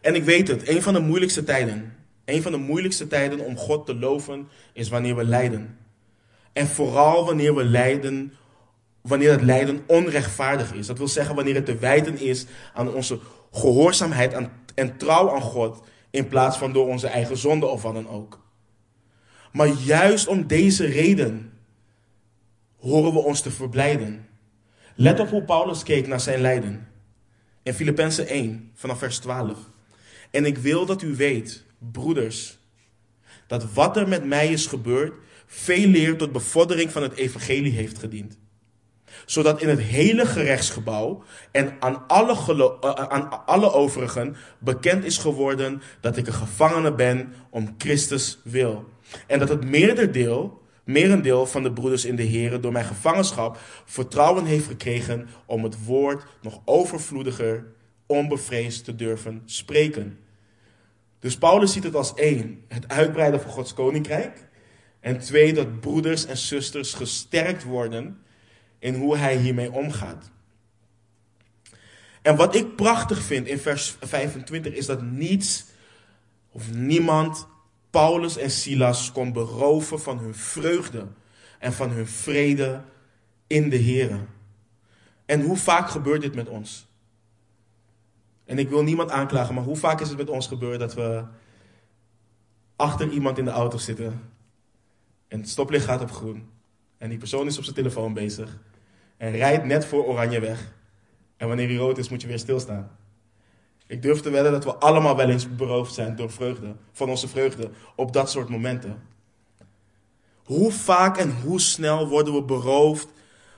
En 0.01 0.15
ik 0.15 0.25
weet 0.25 0.49
het, 0.49 0.69
een 0.69 0.83
van 0.83 0.95
de 0.95 1.01
moeilijkste 1.01 1.45
tijden, 1.45 1.97
een 2.25 2.43
van 2.43 2.53
de 2.53 2.59
moeilijkste 2.59 3.07
tijden 3.07 3.41
om 3.41 3.57
God 3.57 3.87
te 3.87 3.95
loven 3.95 4.49
is 4.73 4.89
wanneer 4.89 5.17
we 5.17 5.25
lijden. 5.25 5.79
En 6.53 6.67
vooral 6.67 7.25
wanneer 7.25 7.55
we 7.55 7.65
lijden, 7.65 8.33
wanneer 9.01 9.31
het 9.31 9.43
lijden 9.43 9.83
onrechtvaardig 9.87 10.73
is. 10.73 10.87
Dat 10.87 10.99
wil 10.99 11.09
zeggen 11.09 11.35
wanneer 11.35 11.55
het 11.55 11.67
te 11.67 11.79
wijten 11.79 12.19
is 12.19 12.47
aan 12.75 12.95
onze 12.95 13.19
gehoorzaamheid 13.53 14.49
en 14.75 14.97
trouw 14.97 15.31
aan 15.31 15.41
God, 15.41 15.83
in 16.11 16.29
plaats 16.29 16.57
van 16.57 16.73
door 16.73 16.87
onze 16.87 17.07
eigen 17.07 17.37
zonde 17.37 17.67
of 17.67 17.83
wat 17.83 17.95
dan 17.95 18.09
ook. 18.09 18.41
Maar 19.53 19.69
juist 19.69 20.27
om 20.27 20.47
deze 20.47 20.87
reden 20.87 21.53
horen 22.79 23.13
we 23.13 23.19
ons 23.19 23.41
te 23.41 23.51
verblijden. 23.51 24.29
Let 24.95 25.21
op 25.21 25.29
hoe 25.29 25.43
Paulus 25.43 25.83
keek 25.83 26.07
naar 26.07 26.21
zijn 26.21 26.41
lijden. 26.41 26.89
In 27.63 27.75
Filippenzen 27.75 28.27
1, 28.27 28.71
vanaf 28.75 28.99
vers 28.99 29.19
12. 29.19 29.59
En 30.31 30.45
ik 30.45 30.59
wil 30.59 30.87
dat 30.87 31.03
u 31.03 31.17
weet, 31.17 31.65
broeders, 31.79 32.59
dat 33.47 33.73
wat 33.73 33.97
er 33.97 34.09
met 34.09 34.25
mij 34.25 34.49
is 34.49 34.67
gebeurd, 34.67 35.15
veel 35.47 35.87
leer 35.87 36.17
tot 36.17 36.33
bevordering 36.33 36.93
van 36.93 37.03
het 37.03 37.15
evangelie 37.15 37.73
heeft 37.73 37.99
gediend. 37.99 38.39
Zodat 39.27 39.63
in 39.63 39.69
het 39.69 39.81
hele 39.81 40.27
gerechtsgebouw 40.27 41.23
en 41.51 41.77
aan 41.81 42.09
alle, 42.09 42.33
eh, 42.81 42.91
eh, 42.91 42.95
aan 42.95 43.47
alle 43.47 43.73
overigen 43.73 44.37
bekend 44.59 45.05
is 45.05 45.19
geworden 45.19 45.83
dat 46.01 46.17
ik 46.17 46.27
een 46.27 46.33
gevangene 46.33 46.95
ben 46.95 47.33
om 47.51 47.75
Christus 47.79 48.39
wil. 48.45 48.89
En 49.27 49.39
dat 49.39 49.49
het 49.49 49.65
meerderdeel 49.65 50.61
merendeel 50.85 51.47
van 51.47 51.63
de 51.63 51.73
broeders 51.73 52.05
in 52.05 52.17
de 52.17 52.23
Heer 52.23 52.61
door 52.61 52.73
mijn 52.73 52.85
gevangenschap 52.85 53.59
vertrouwen 53.85 54.45
heeft 54.45 54.67
gekregen 54.67 55.29
om 55.47 55.65
het 55.65 55.85
woord 55.85 56.25
nog 56.41 56.61
overvloediger, 56.65 57.65
onbevreesd 58.07 58.85
te 58.85 58.95
durven 58.95 59.43
spreken. 59.45 60.19
Dus 61.19 61.39
Paulus 61.39 61.73
ziet 61.73 61.85
het 61.85 61.95
als 61.95 62.15
één, 62.15 62.65
het 62.69 62.89
uitbreiden 62.89 63.41
van 63.41 63.51
Gods 63.51 63.75
koninkrijk. 63.75 64.49
En 65.01 65.19
twee, 65.19 65.53
dat 65.53 65.81
broeders 65.81 66.27
en 66.27 66.37
zusters 66.37 66.95
gesterkt 66.95 67.65
worden 67.65 68.23
in 68.83 68.95
hoe 68.95 69.17
hij 69.17 69.37
hiermee 69.37 69.73
omgaat. 69.73 70.31
En 72.23 72.37
wat 72.37 72.55
ik 72.55 72.77
prachtig 72.77 73.23
vind 73.23 73.47
in 73.47 73.59
vers 73.59 73.97
25 74.01 74.73
is 74.73 74.87
dat 74.87 75.03
niets 75.03 75.65
of 76.51 76.73
niemand 76.75 77.47
Paulus 77.91 78.37
en 78.37 78.51
Silas 78.51 79.13
kon 79.13 79.33
beroven 79.33 80.01
van 80.01 80.19
hun 80.19 80.35
vreugde 80.35 81.07
en 81.59 81.73
van 81.73 81.91
hun 81.91 82.07
vrede 82.07 82.83
in 83.47 83.69
de 83.69 83.83
Here. 83.83 84.19
En 85.27 85.41
hoe 85.41 85.57
vaak 85.57 85.91
gebeurt 85.91 86.21
dit 86.21 86.35
met 86.35 86.49
ons? 86.49 86.87
En 88.45 88.59
ik 88.59 88.69
wil 88.69 88.83
niemand 88.83 89.11
aanklagen, 89.11 89.55
maar 89.55 89.65
hoe 89.65 89.77
vaak 89.77 90.01
is 90.01 90.09
het 90.09 90.19
met 90.19 90.31
ons 90.31 90.47
gebeurd 90.47 90.79
dat 90.79 90.95
we 90.95 91.25
achter 92.77 93.09
iemand 93.09 93.39
in 93.39 93.45
de 93.45 93.51
auto 93.51 93.79
zitten 93.79 94.31
en 95.29 95.41
het 95.41 95.49
stoplicht 95.49 95.85
gaat 95.85 96.01
op 96.01 96.11
groen 96.11 96.51
en 96.99 97.09
die 97.09 97.19
persoon 97.19 97.47
is 97.47 97.59
op 97.59 97.65
zijn 97.65 97.77
telefoon 97.77 98.15
bezig 98.15 98.59
en 99.23 99.31
rijdt 99.31 99.65
net 99.65 99.85
voor 99.85 100.05
oranje 100.05 100.41
weg. 100.41 100.73
En 101.37 101.49
wanneer 101.49 101.69
hij 101.69 101.77
rood 101.77 101.99
is, 101.99 102.09
moet 102.09 102.21
je 102.23 102.29
weer 102.29 102.39
stilstaan. 102.39 102.91
Ik 103.87 104.03
durf 104.03 104.21
te 104.21 104.31
wedden 104.31 104.53
dat 104.53 104.65
we 104.65 104.75
allemaal 104.75 105.17
wel 105.17 105.29
eens 105.29 105.57
beroofd 105.57 105.95
zijn 105.95 106.17
door 106.17 106.31
vreugde, 106.31 106.75
van 106.93 107.11
onze 107.11 107.29
vreugde 107.29 107.71
op 107.97 108.13
dat 108.13 108.31
soort 108.31 108.49
momenten. 108.49 109.03
Hoe 110.45 110.73
vaak 110.73 111.17
en 111.17 111.31
hoe 111.43 111.61
snel 111.61 112.09
worden 112.09 112.35
we 112.35 112.43
beroofd 112.43 113.09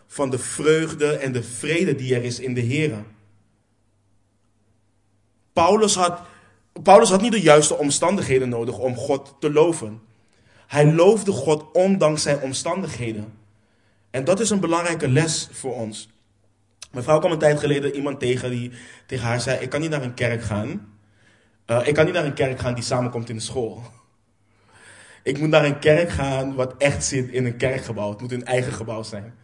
van 0.07 0.31
de 0.31 0.39
vreugde 0.39 1.17
en 1.17 1.33
de 1.33 1.43
vrede 1.43 1.95
die 1.95 2.15
er 2.15 2.25
is 2.25 2.41
in 2.41 2.55
de 2.55 2.61
Heer? 2.61 3.05
Paulus 5.53 5.95
had, 5.95 6.21
Paulus 6.83 7.11
had 7.11 7.21
niet 7.21 7.33
de 7.33 7.41
juiste 7.41 7.75
omstandigheden 7.75 8.49
nodig 8.49 8.79
om 8.79 8.97
God 8.97 9.35
te 9.39 9.53
loven. 9.53 10.03
Hij 10.67 10.93
loofde 10.93 11.33
God 11.33 11.65
ondanks 11.73 12.23
zijn 12.23 12.41
omstandigheden. 12.41 13.43
En 14.15 14.25
dat 14.25 14.41
is 14.41 14.51
een 14.51 14.61
belangrijke 14.61 15.09
les 15.09 15.49
voor 15.53 15.75
ons. 15.75 16.09
Mijn 16.91 17.05
vrouw 17.05 17.19
kwam 17.19 17.33
een 17.33 17.39
tijd 17.39 17.59
geleden 17.59 17.95
iemand 17.95 18.21
tegen 18.21 18.51
die 18.51 18.71
tegen 19.07 19.27
haar 19.27 19.41
zei: 19.41 19.61
Ik 19.61 19.71
kan 19.71 19.81
niet 19.81 19.91
naar 19.91 20.03
een 20.03 20.15
kerk 20.15 20.43
gaan. 20.43 20.97
Uh, 21.67 21.87
ik 21.87 21.95
kan 21.95 22.05
niet 22.05 22.15
naar 22.15 22.25
een 22.25 22.35
kerk 22.35 22.59
gaan 22.59 22.75
die 22.75 22.85
samenkomt 22.85 23.29
in 23.29 23.37
de 23.37 23.43
school. 23.43 23.83
Ik 25.23 25.39
moet 25.39 25.49
naar 25.49 25.65
een 25.65 25.79
kerk 25.79 26.11
gaan 26.11 26.55
wat 26.55 26.75
echt 26.79 27.05
zit 27.05 27.29
in 27.29 27.45
een 27.45 27.57
kerkgebouw. 27.57 28.11
Het 28.11 28.21
moet 28.21 28.33
een 28.33 28.45
eigen 28.45 28.73
gebouw 28.73 29.03
zijn. 29.03 29.35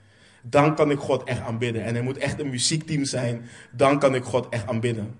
Dan 0.42 0.74
kan 0.74 0.90
ik 0.90 0.98
God 0.98 1.24
echt 1.24 1.40
aanbidden. 1.40 1.84
En 1.84 1.96
er 1.96 2.02
moet 2.02 2.18
echt 2.18 2.40
een 2.40 2.50
muziekteam 2.50 3.04
zijn. 3.04 3.48
Dan 3.72 3.98
kan 3.98 4.14
ik 4.14 4.24
God 4.24 4.48
echt 4.48 4.66
aanbidden. 4.66 5.14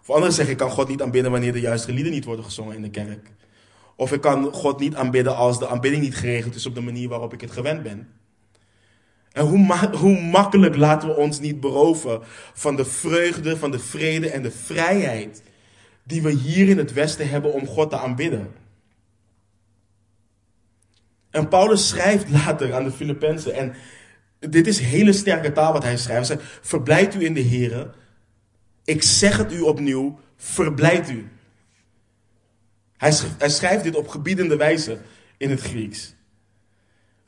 Of 0.00 0.10
anderen 0.10 0.32
zeggen, 0.34 0.52
ik 0.52 0.60
kan 0.60 0.70
God 0.70 0.88
niet 0.88 1.02
aanbidden 1.02 1.30
wanneer 1.30 1.52
de 1.52 1.60
juiste 1.60 1.92
lieden 1.92 2.12
niet 2.12 2.24
worden 2.24 2.44
gezongen 2.44 2.76
in 2.76 2.82
de 2.82 2.90
kerk. 2.90 3.30
Of 3.96 4.12
ik 4.12 4.20
kan 4.20 4.52
God 4.52 4.80
niet 4.80 4.94
aanbidden 4.94 5.36
als 5.36 5.58
de 5.58 5.68
aanbidding 5.68 6.02
niet 6.02 6.16
geregeld 6.16 6.54
is 6.54 6.66
op 6.66 6.74
de 6.74 6.80
manier 6.80 7.08
waarop 7.08 7.32
ik 7.32 7.40
het 7.40 7.50
gewend 7.50 7.82
ben. 7.82 8.19
En 9.32 9.46
hoe, 9.46 9.88
hoe 9.96 10.20
makkelijk 10.20 10.76
laten 10.76 11.08
we 11.08 11.14
ons 11.14 11.40
niet 11.40 11.60
beroven 11.60 12.20
van 12.52 12.76
de 12.76 12.84
vreugde, 12.84 13.56
van 13.56 13.70
de 13.70 13.78
vrede 13.78 14.30
en 14.30 14.42
de 14.42 14.50
vrijheid 14.50 15.42
die 16.02 16.22
we 16.22 16.30
hier 16.30 16.68
in 16.68 16.78
het 16.78 16.92
Westen 16.92 17.28
hebben 17.28 17.52
om 17.52 17.66
God 17.66 17.90
te 17.90 17.98
aanbidden. 17.98 18.52
En 21.30 21.48
Paulus 21.48 21.88
schrijft 21.88 22.30
later 22.30 22.74
aan 22.74 22.84
de 22.84 22.92
Filippenzen, 22.92 23.54
en 23.54 23.74
dit 24.38 24.66
is 24.66 24.78
hele 24.78 25.12
sterke 25.12 25.52
taal 25.52 25.72
wat 25.72 25.82
hij 25.82 25.96
schrijft. 25.96 26.28
Hij 26.28 26.38
zegt, 26.62 27.14
u 27.14 27.24
in 27.24 27.34
de 27.34 27.44
Here. 27.44 27.90
Ik 28.84 29.02
zeg 29.02 29.36
het 29.36 29.52
u 29.52 29.60
opnieuw, 29.60 30.18
verblijd 30.36 31.10
u. 31.10 31.28
Hij 32.96 33.12
schrijft, 33.12 33.40
hij 33.40 33.50
schrijft 33.50 33.84
dit 33.84 33.96
op 33.96 34.08
gebiedende 34.08 34.56
wijze 34.56 34.98
in 35.36 35.50
het 35.50 35.60
Grieks. 35.60 36.14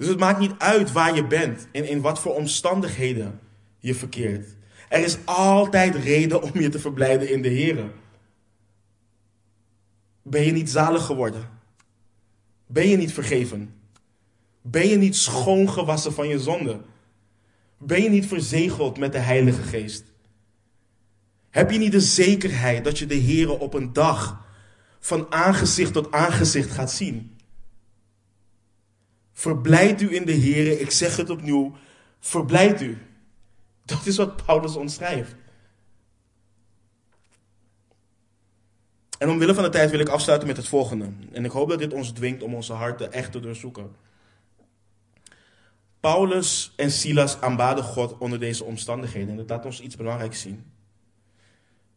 Dus 0.03 0.11
het 0.11 0.21
maakt 0.21 0.39
niet 0.39 0.55
uit 0.59 0.93
waar 0.93 1.15
je 1.15 1.27
bent 1.27 1.69
en 1.73 1.89
in 1.89 2.01
wat 2.01 2.21
voor 2.21 2.35
omstandigheden 2.35 3.41
je 3.79 3.95
verkeert. 3.95 4.49
Er 4.89 5.05
is 5.05 5.17
altijd 5.25 5.95
reden 5.95 6.43
om 6.43 6.51
je 6.61 6.69
te 6.69 6.79
verblijden 6.79 7.31
in 7.31 7.43
de 7.43 7.49
Here. 7.49 7.91
Ben 10.23 10.43
je 10.43 10.53
niet 10.53 10.71
zalig 10.71 11.05
geworden? 11.05 11.49
Ben 12.67 12.89
je 12.89 12.97
niet 12.97 13.13
vergeven? 13.13 13.75
Ben 14.63 14.89
je 14.89 14.97
niet 14.97 15.17
schoongewassen 15.17 16.13
van 16.13 16.29
je 16.29 16.39
zonde? 16.39 16.81
Ben 17.79 18.03
je 18.03 18.09
niet 18.09 18.27
verzegeld 18.27 18.99
met 18.99 19.13
de 19.13 19.19
Heilige 19.19 19.63
Geest? 19.63 20.05
Heb 21.51 21.71
je 21.71 21.79
niet 21.79 21.93
de 21.93 22.01
zekerheid 22.01 22.85
dat 22.85 22.99
je 22.99 23.07
de 23.07 23.23
Here 23.23 23.59
op 23.59 23.75
een 23.75 23.93
dag 23.93 24.47
van 25.01 25.33
aangezicht 25.33 25.93
tot 25.93 26.13
aangezicht 26.13 26.71
gaat 26.71 26.93
zien? 26.93 27.37
Verblijd 29.33 30.01
u 30.01 30.15
in 30.15 30.25
de 30.25 30.41
Here, 30.41 30.81
ik 30.81 30.91
zeg 30.91 31.17
het 31.17 31.31
opnieuw, 31.31 31.77
verblijd 32.21 32.81
u. 32.81 32.99
Dat 33.85 34.07
is 34.07 34.17
wat 34.17 34.45
Paulus 34.47 34.77
ons 34.77 34.95
schrijft. 34.95 35.35
En 39.19 39.31
omwille 39.31 39.55
van 39.55 39.65
de 39.65 39.71
tijd 39.71 39.91
wil 39.91 40.01
ik 40.01 40.09
afsluiten 40.09 40.49
met 40.49 40.57
het 40.57 40.69
volgende. 40.69 41.13
En 41.33 41.45
ik 41.45 41.51
hoop 41.51 41.69
dat 41.69 41.79
dit 41.79 41.93
ons 41.93 42.13
dwingt 42.13 42.43
om 42.43 42.55
onze 42.55 42.73
harten 42.73 43.13
echt 43.13 43.33
te 43.33 43.41
doorzoeken. 43.41 43.91
Paulus 46.01 46.73
en 46.77 46.91
Silas 46.91 47.41
aanbaden 47.41 47.85
God 47.85 48.19
onder 48.19 48.41
deze 48.41 48.65
omstandigheden. 48.65 49.29
En 49.29 49.37
dat 49.37 49.49
laat 49.49 49.65
ons 49.65 49.81
iets 49.81 49.97
belangrijks 49.97 50.41
zien. 50.41 50.65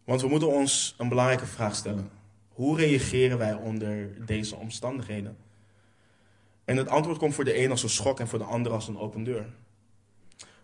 Want 0.04 0.22
we 0.22 0.28
moeten 0.28 0.48
ons 0.48 0.96
een 0.98 1.10
belangrijke 1.10 1.46
vraag 1.46 1.76
stellen. 1.76 2.10
Hoe 2.48 2.78
reageren 2.78 3.38
wij 3.38 3.54
onder 3.54 4.26
deze 4.26 4.56
omstandigheden? 4.56 5.38
En 6.66 6.78
het 6.78 6.88
antwoord 6.88 7.18
komt 7.18 7.34
voor 7.34 7.44
de 7.44 7.64
een 7.64 7.72
als 7.72 7.84
een 7.84 7.90
schok 7.90 8.20
en 8.20 8.28
voor 8.28 8.40
de 8.40 8.46
ander 8.46 8.72
als 8.72 8.88
een 8.88 9.00
open 9.00 9.24
deur. 9.24 9.54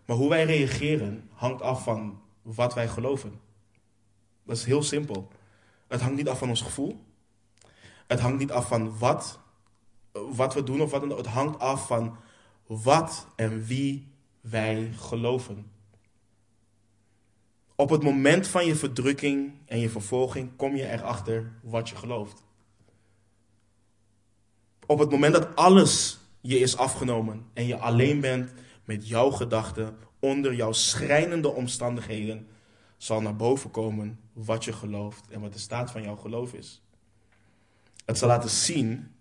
Maar 0.04 0.16
hoe 0.16 0.28
wij 0.28 0.44
reageren 0.44 1.28
hangt 1.32 1.62
af 1.62 1.82
van 1.82 2.20
wat 2.42 2.74
wij 2.74 2.88
geloven. 2.88 3.40
Dat 4.44 4.56
is 4.56 4.64
heel 4.64 4.82
simpel. 4.82 5.28
Het 5.88 6.00
hangt 6.00 6.16
niet 6.16 6.28
af 6.28 6.38
van 6.38 6.48
ons 6.48 6.60
gevoel. 6.60 7.04
Het 8.06 8.20
hangt 8.20 8.38
niet 8.38 8.50
af 8.50 8.68
van 8.68 8.98
wat, 8.98 9.40
wat 10.12 10.54
we 10.54 10.62
doen 10.62 10.80
of 10.80 10.90
wat 10.90 11.16
Het 11.16 11.26
hangt 11.26 11.58
af 11.58 11.86
van 11.86 12.16
wat 12.66 13.26
en 13.36 13.64
wie 13.64 14.08
wij 14.40 14.92
geloven. 14.96 15.70
Op 17.74 17.90
het 17.90 18.02
moment 18.02 18.46
van 18.46 18.66
je 18.66 18.76
verdrukking 18.76 19.52
en 19.66 19.78
je 19.78 19.90
vervolging 19.90 20.56
kom 20.56 20.76
je 20.76 20.88
erachter 20.88 21.52
wat 21.62 21.88
je 21.88 21.96
gelooft. 21.96 22.42
Op 24.92 24.98
het 24.98 25.10
moment 25.10 25.32
dat 25.32 25.56
alles 25.56 26.18
je 26.40 26.58
is 26.58 26.76
afgenomen 26.76 27.46
en 27.52 27.66
je 27.66 27.78
alleen 27.78 28.20
bent 28.20 28.52
met 28.84 29.08
jouw 29.08 29.30
gedachten 29.30 29.96
onder 30.18 30.54
jouw 30.54 30.72
schrijnende 30.72 31.48
omstandigheden, 31.48 32.46
zal 32.96 33.20
naar 33.20 33.36
boven 33.36 33.70
komen 33.70 34.20
wat 34.32 34.64
je 34.64 34.72
gelooft 34.72 35.30
en 35.30 35.40
wat 35.40 35.52
de 35.52 35.58
staat 35.58 35.90
van 35.90 36.02
jouw 36.02 36.16
geloof 36.16 36.52
is. 36.52 36.82
Het 38.04 38.18
zal 38.18 38.28
laten 38.28 38.50
zien 38.50 39.14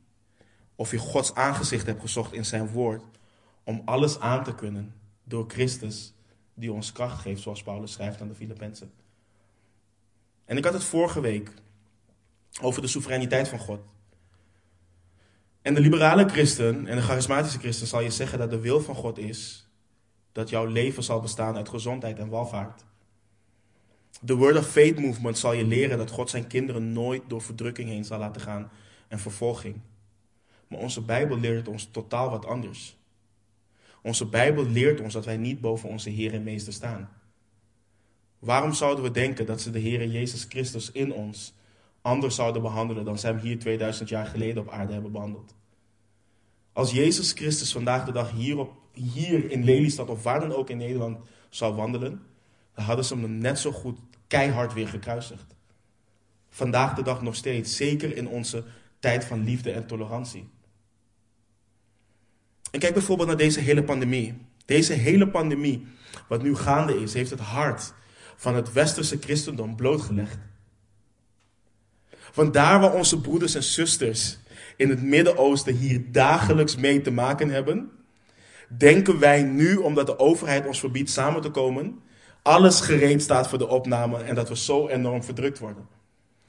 of 0.76 0.92
je 0.92 0.98
Gods 0.98 1.34
aangezicht 1.34 1.86
hebt 1.86 2.02
gezocht 2.02 2.34
in 2.34 2.46
zijn 2.46 2.68
woord 2.70 3.04
om 3.64 3.82
alles 3.86 4.20
aan 4.20 4.44
te 4.44 4.56
kunnen 4.56 4.96
door 5.24 5.46
Christus 5.48 6.14
die 6.54 6.72
ons 6.72 6.92
kracht 6.92 7.22
geeft, 7.22 7.42
zoals 7.42 7.64
Paulus 7.64 7.92
schrijft 7.92 8.22
aan 8.22 8.28
de 8.28 8.36
Filippenzen. 8.36 8.92
En 10.46 10.58
ik 10.58 10.64
had 10.64 10.74
het 10.74 10.84
vorige 10.84 11.22
week 11.22 11.54
over 12.62 12.82
de 12.82 12.88
soevereiniteit 12.88 13.48
van 13.48 13.60
God. 13.60 13.91
En 15.62 15.74
de 15.74 15.80
liberale 15.80 16.30
christen 16.30 16.88
en 16.88 16.96
de 16.96 17.02
charismatische 17.02 17.60
christen 17.60 17.88
zal 17.88 18.02
je 18.02 18.10
zeggen 18.10 18.40
dat 18.40 18.50
de 18.50 18.60
wil 18.60 18.82
van 18.82 18.96
God 18.96 19.18
is 19.18 19.70
dat 20.32 20.50
jouw 20.50 20.66
leven 20.66 21.04
zal 21.04 21.22
bestaan 21.22 21.56
uit 21.56 21.70
gezondheid 21.70 22.20
en 22.20 22.30
welvaart. 22.30 22.86
De 24.22 24.36
Word 24.36 24.58
of 24.58 24.68
Faith 24.68 25.00
Movement 25.00 25.38
zal 25.38 25.54
je 25.54 25.66
leren 25.66 25.98
dat 25.98 26.10
God 26.10 26.30
zijn 26.30 26.48
kinderen 26.48 26.94
nooit 26.94 27.22
door 27.28 27.42
verdrukking 27.42 27.90
heen 27.90 28.06
zal 28.06 28.20
laten 28.20 28.42
gaan 28.42 28.72
en 29.08 29.20
vervolging. 29.20 29.80
Maar 30.68 30.80
onze 30.80 31.02
Bijbel 31.02 31.40
leert 31.40 31.68
ons 31.68 31.90
totaal 31.92 32.30
wat 32.30 32.46
anders. 32.46 32.98
Onze 34.02 34.26
Bijbel 34.26 34.66
leert 34.66 35.00
ons 35.00 35.14
dat 35.14 35.26
wij 35.26 35.38
niet 35.38 35.62
boven 35.62 35.90
onze 35.90 36.10
Heer 36.10 36.34
en 36.34 36.44
Meester 36.44 36.74
staan. 36.74 37.10
Waarom 38.40 38.74
zouden 38.74 39.04
we 39.04 39.12
denken 39.12 39.46
dat 39.46 39.62
ze 39.62 39.72
de 39.72 39.80
Heer 39.80 40.08
Jezus 40.08 40.46
Christus 40.50 40.92
in 40.92 41.14
ons 41.14 41.54
anders 42.02 42.36
zouden 42.36 42.62
behandelen 42.62 43.06
dan 43.06 43.20
ze 43.20 43.28
hem 43.28 43.38
hier 43.38 43.60
2000 43.60 44.10
jaar 44.10 44.26
geleden 44.26 44.64
op 44.64 44.70
aarde 44.70 44.94
hebben 44.94 45.12
behandeld? 45.12 45.56
Als 46.74 46.92
Jezus 46.92 47.32
Christus 47.32 47.72
vandaag 47.72 48.06
de 48.06 48.12
dag 48.12 48.32
hier, 48.32 48.58
op, 48.58 48.74
hier 48.94 49.52
in 49.52 49.64
Lelystad 49.64 50.10
of 50.10 50.24
waar 50.24 50.40
dan 50.40 50.54
ook 50.54 50.70
in 50.70 50.78
Nederland 50.78 51.20
zou 51.50 51.76
wandelen, 51.76 52.22
dan 52.74 52.86
hadden 52.86 53.06
ze 53.06 53.16
hem 53.16 53.38
net 53.38 53.60
zo 53.60 53.72
goed 53.72 54.00
keihard 54.28 54.74
weer 54.74 54.88
gekruisigd. 54.88 55.56
Vandaag 56.50 56.94
de 56.94 57.04
dag 57.04 57.22
nog 57.22 57.36
steeds, 57.36 57.76
zeker 57.76 58.16
in 58.16 58.28
onze 58.28 58.64
tijd 59.00 59.26
van 59.26 59.44
liefde 59.44 59.72
en 59.72 59.88
tolerantie. 59.88 60.50
En 62.72 62.80
kijk 62.80 62.94
bijvoorbeeld 62.94 63.28
naar 63.28 63.38
deze 63.38 63.60
hele 63.60 63.84
pandemie. 63.84 64.34
Deze 64.66 64.94
hele 64.94 65.28
pandemie, 65.28 65.88
wat 66.28 66.42
nu 66.42 66.56
gaande 66.56 67.02
is, 67.02 67.14
heeft 67.14 67.30
het 67.30 67.40
hart 67.40 67.94
van 68.36 68.56
het 68.56 68.72
westerse 68.72 69.18
christendom 69.18 69.76
blootgelegd. 69.76 70.38
Want 72.34 72.54
daar 72.54 72.80
waar 72.80 72.94
onze 72.94 73.22
broeders 73.22 73.56
en 73.56 73.64
zusters 73.64 74.38
in 74.76 74.90
het 74.90 75.02
Midden-Oosten 75.02 75.76
hier 75.76 76.12
dagelijks 76.12 76.76
mee 76.76 77.02
te 77.02 77.12
maken 77.12 77.50
hebben, 77.50 77.92
denken 78.78 79.20
wij 79.20 79.44
nu, 79.44 79.76
omdat 79.76 80.06
de 80.06 80.20
overheid 80.20 80.68
ons 80.68 80.80
verbiedt 80.80 81.10
samen 81.10 81.42
te 81.42 81.50
komen, 81.50 82.00
alles 82.42 82.82
gereed 82.82 83.22
staat 83.22 83.48
voor 83.48 83.58
de 83.58 83.68
opname 83.68 84.18
en 84.18 84.36
dat 84.36 84.50
we 84.50 84.58
zo 84.58 84.88
enorm 84.88 85.24
verdrukt 85.24 85.60
worden. 85.60 85.88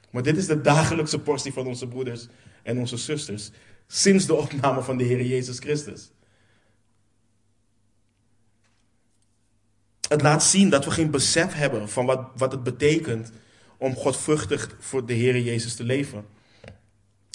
Maar 0.09 0.23
dit 0.23 0.37
is 0.37 0.47
de 0.47 0.61
dagelijkse 0.61 1.19
portie 1.19 1.53
van 1.53 1.67
onze 1.67 1.87
broeders 1.87 2.27
en 2.63 2.79
onze 2.79 2.97
zusters 2.97 3.51
sinds 3.87 4.25
de 4.25 4.33
opname 4.33 4.81
van 4.81 4.97
de 4.97 5.03
Heer 5.03 5.25
Jezus 5.25 5.59
Christus. 5.59 6.11
Het 10.09 10.21
laat 10.21 10.43
zien 10.43 10.69
dat 10.69 10.85
we 10.85 10.91
geen 10.91 11.11
besef 11.11 11.53
hebben 11.53 11.89
van 11.89 12.05
wat, 12.05 12.27
wat 12.35 12.51
het 12.51 12.63
betekent 12.63 13.31
om 13.83 13.95
godvruchtig 13.95 14.75
voor 14.79 15.05
de 15.05 15.13
Heer 15.13 15.39
Jezus 15.39 15.75
te 15.75 15.83
leven. 15.83 16.25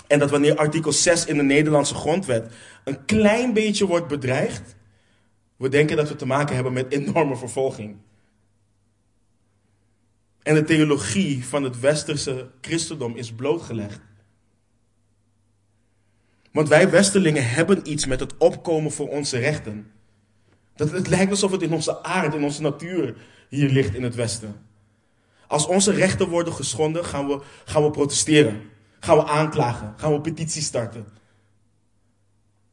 En 0.07 0.18
dat 0.18 0.30
wanneer 0.30 0.57
artikel 0.57 0.92
6 0.92 1.24
in 1.24 1.36
de 1.36 1.42
Nederlandse 1.42 1.94
grondwet 1.94 2.53
een 2.84 3.05
klein 3.05 3.53
beetje 3.53 3.86
wordt 3.86 4.09
bedreigd, 4.09 4.76
we 5.57 5.68
denken 5.68 5.96
dat 5.96 6.09
we 6.09 6.16
te 6.16 6.26
maken 6.26 6.55
hebben 6.55 6.72
met 6.72 6.92
enorme 6.92 7.36
vervolging. 7.36 7.96
En 10.42 10.55
de 10.55 10.64
theologie 10.64 11.44
van 11.44 11.62
het 11.62 11.80
westerse 11.80 12.51
christendom 12.61 13.16
is 13.16 13.32
blootgelegd. 13.32 14.01
Want 16.53 16.68
wij 16.68 16.90
Westerlingen 16.90 17.51
hebben 17.51 17.90
iets 17.90 18.07
met 18.07 18.20
het 18.20 18.36
opkomen 18.36 18.92
voor 18.92 19.09
onze 19.09 19.38
rechten. 19.38 19.90
Dat 20.76 20.90
het 20.90 21.09
lijkt 21.09 21.30
alsof 21.30 21.51
het 21.51 21.62
in 21.62 21.72
onze 21.72 22.03
aard, 22.03 22.34
in 22.34 22.44
onze 22.44 22.62
natuur 22.62 23.16
hier 23.49 23.70
ligt 23.70 23.94
in 23.94 24.03
het 24.03 24.14
Westen. 24.14 24.67
Als 25.49 25.66
onze 25.66 25.92
rechten 25.92 26.28
worden 26.28 26.53
geschonden, 26.53 27.05
gaan 27.05 27.26
we, 27.26 27.40
gaan 27.64 27.82
we 27.82 27.90
protesteren. 27.90 28.70
Gaan 29.01 29.16
we 29.16 29.24
aanklagen. 29.24 29.94
Gaan 29.96 30.12
we 30.12 30.20
petities 30.20 30.64
starten. 30.64 31.07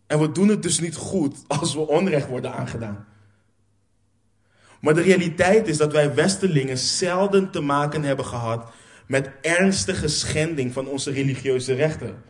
En 0.07 0.19
we 0.19 0.31
doen 0.31 0.47
het 0.47 0.63
dus 0.63 0.79
niet 0.79 0.95
goed 0.95 1.37
als 1.47 1.73
we 1.73 1.87
onrecht 1.87 2.27
worden 2.27 2.53
aangedaan. 2.53 3.05
Maar 4.79 4.93
de 4.93 5.01
realiteit 5.01 5.67
is 5.67 5.77
dat 5.77 5.91
wij 5.91 6.13
Westerlingen 6.13 6.77
zelden 6.77 7.51
te 7.51 7.61
maken 7.61 8.03
hebben 8.03 8.25
gehad 8.25 8.71
met 9.07 9.29
ernstige 9.41 10.07
schending 10.07 10.73
van 10.73 10.87
onze 10.87 11.11
religieuze 11.11 11.73
rechten. 11.73 12.23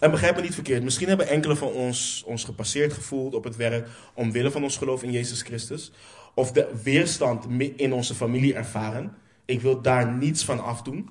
En 0.00 0.10
begrijp 0.10 0.36
me 0.36 0.42
niet 0.42 0.54
verkeerd, 0.54 0.82
misschien 0.82 1.08
hebben 1.08 1.28
enkele 1.28 1.56
van 1.56 1.68
ons 1.68 2.22
ons 2.26 2.44
gepasseerd 2.44 2.92
gevoeld 2.92 3.34
op 3.34 3.44
het 3.44 3.56
werk 3.56 3.88
omwille 4.14 4.50
van 4.50 4.62
ons 4.62 4.76
geloof 4.76 5.02
in 5.02 5.10
Jezus 5.10 5.42
Christus. 5.42 5.92
Of 6.34 6.52
de 6.52 6.80
weerstand 6.82 7.46
in 7.76 7.92
onze 7.92 8.14
familie 8.14 8.54
ervaren. 8.54 9.16
Ik 9.44 9.60
wil 9.60 9.82
daar 9.82 10.12
niets 10.12 10.44
van 10.44 10.64
afdoen. 10.64 11.10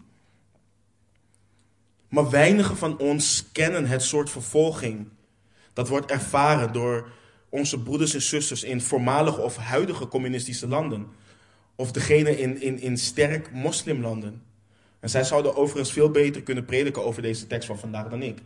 Maar 2.09 2.29
weinigen 2.29 2.77
van 2.77 2.99
ons 2.99 3.51
kennen 3.51 3.85
het 3.85 4.03
soort 4.03 4.29
vervolging 4.29 5.07
dat 5.73 5.87
wordt 5.87 6.11
ervaren 6.11 6.73
door 6.73 7.09
onze 7.49 7.79
broeders 7.79 8.13
en 8.13 8.21
zusters 8.21 8.63
in 8.63 8.81
voormalige 8.81 9.41
of 9.41 9.57
huidige 9.57 10.07
communistische 10.07 10.67
landen. 10.67 11.07
Of 11.75 11.91
degene 11.91 12.39
in, 12.39 12.61
in, 12.61 12.79
in 12.79 12.97
sterk 12.97 13.51
moslimlanden. 13.51 14.41
En 14.99 15.09
zij 15.09 15.23
zouden 15.23 15.55
overigens 15.55 15.91
veel 15.91 16.11
beter 16.11 16.43
kunnen 16.43 16.65
prediken 16.65 17.05
over 17.05 17.21
deze 17.21 17.47
tekst 17.47 17.67
van 17.67 17.79
vandaag 17.79 18.07
dan 18.07 18.21
ik. 18.21 18.41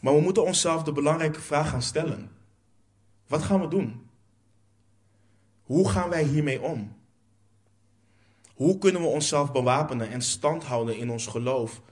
Maar 0.00 0.14
we 0.14 0.20
moeten 0.20 0.44
onszelf 0.44 0.82
de 0.82 0.92
belangrijke 0.92 1.40
vraag 1.40 1.68
gaan 1.68 1.82
stellen. 1.82 2.30
Wat 3.26 3.42
gaan 3.42 3.60
we 3.60 3.68
doen? 3.68 4.07
Hoe 5.68 5.88
gaan 5.88 6.08
wij 6.08 6.24
hiermee 6.24 6.62
om? 6.62 6.96
Hoe 8.54 8.78
kunnen 8.78 9.00
we 9.00 9.06
onszelf 9.06 9.52
bewapenen 9.52 10.10
en 10.10 10.22
stand 10.22 10.64
houden 10.64 10.96
in 10.96 11.10
ons 11.10 11.26
geloof? 11.26 11.82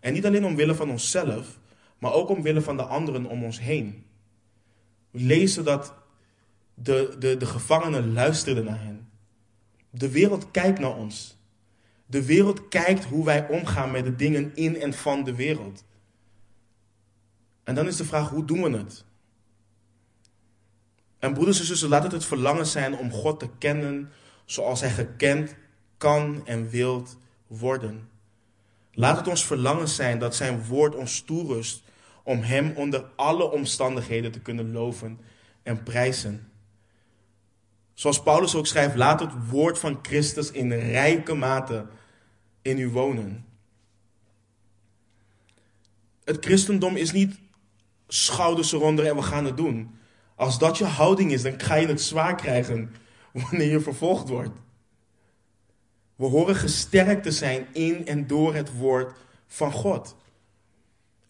En 0.00 0.12
niet 0.12 0.26
alleen 0.26 0.44
omwille 0.44 0.74
van 0.74 0.90
onszelf, 0.90 1.58
maar 1.98 2.12
ook 2.12 2.28
omwille 2.28 2.60
van 2.60 2.76
de 2.76 2.82
anderen 2.82 3.26
om 3.26 3.44
ons 3.44 3.60
heen. 3.60 4.04
We 5.10 5.20
lezen 5.20 5.64
dat 5.64 5.94
de, 6.74 7.16
de, 7.18 7.36
de 7.36 7.46
gevangenen 7.46 8.12
luisterden 8.12 8.64
naar 8.64 8.82
hen. 8.82 9.08
De 9.90 10.10
wereld 10.10 10.50
kijkt 10.50 10.78
naar 10.78 10.96
ons. 10.96 11.36
De 12.06 12.24
wereld 12.24 12.68
kijkt 12.68 13.04
hoe 13.04 13.24
wij 13.24 13.48
omgaan 13.48 13.90
met 13.90 14.04
de 14.04 14.16
dingen 14.16 14.56
in 14.56 14.80
en 14.80 14.92
van 14.92 15.24
de 15.24 15.34
wereld. 15.34 15.84
En 17.64 17.74
dan 17.74 17.86
is 17.86 17.96
de 17.96 18.04
vraag, 18.04 18.28
hoe 18.28 18.44
doen 18.44 18.62
we 18.62 18.70
het? 18.70 19.04
En 21.24 21.32
broeders 21.32 21.58
en 21.58 21.64
zussen, 21.64 21.88
laat 21.88 22.02
het 22.02 22.12
het 22.12 22.24
verlangen 22.24 22.66
zijn 22.66 22.96
om 22.96 23.10
God 23.10 23.38
te 23.38 23.48
kennen 23.58 24.12
zoals 24.44 24.80
Hij 24.80 24.90
gekend 24.90 25.54
kan 25.96 26.46
en 26.46 26.68
wilt 26.68 27.16
worden. 27.46 28.08
Laat 28.92 29.16
het 29.16 29.28
ons 29.28 29.46
verlangen 29.46 29.88
zijn 29.88 30.18
dat 30.18 30.36
Zijn 30.36 30.64
woord 30.66 30.94
ons 30.94 31.20
toerust 31.20 31.82
om 32.22 32.40
Hem 32.40 32.72
onder 32.76 33.04
alle 33.16 33.50
omstandigheden 33.50 34.32
te 34.32 34.40
kunnen 34.40 34.72
loven 34.72 35.20
en 35.62 35.82
prijzen. 35.82 36.52
Zoals 37.94 38.22
Paulus 38.22 38.54
ook 38.54 38.66
schrijft, 38.66 38.96
laat 38.96 39.20
het 39.20 39.48
woord 39.48 39.78
van 39.78 39.98
Christus 40.02 40.50
in 40.50 40.72
rijke 40.72 41.34
mate 41.34 41.86
in 42.62 42.78
u 42.78 42.88
wonen. 42.88 43.46
Het 46.24 46.44
christendom 46.44 46.96
is 46.96 47.12
niet 47.12 47.38
schouders 48.08 48.72
eronder 48.72 49.06
en 49.06 49.16
we 49.16 49.22
gaan 49.22 49.44
het 49.44 49.56
doen. 49.56 49.93
Als 50.34 50.58
dat 50.58 50.78
je 50.78 50.84
houding 50.84 51.32
is, 51.32 51.42
dan 51.42 51.60
ga 51.60 51.74
je 51.74 51.86
het 51.86 52.00
zwaar 52.00 52.36
krijgen 52.36 52.94
wanneer 53.32 53.70
je 53.70 53.80
vervolgd 53.80 54.28
wordt. 54.28 54.62
We 56.16 56.24
horen 56.24 56.54
gesterkt 56.54 57.22
te 57.22 57.30
zijn 57.30 57.66
in 57.72 58.06
en 58.06 58.26
door 58.26 58.54
het 58.54 58.76
woord 58.76 59.16
van 59.46 59.72
God. 59.72 60.16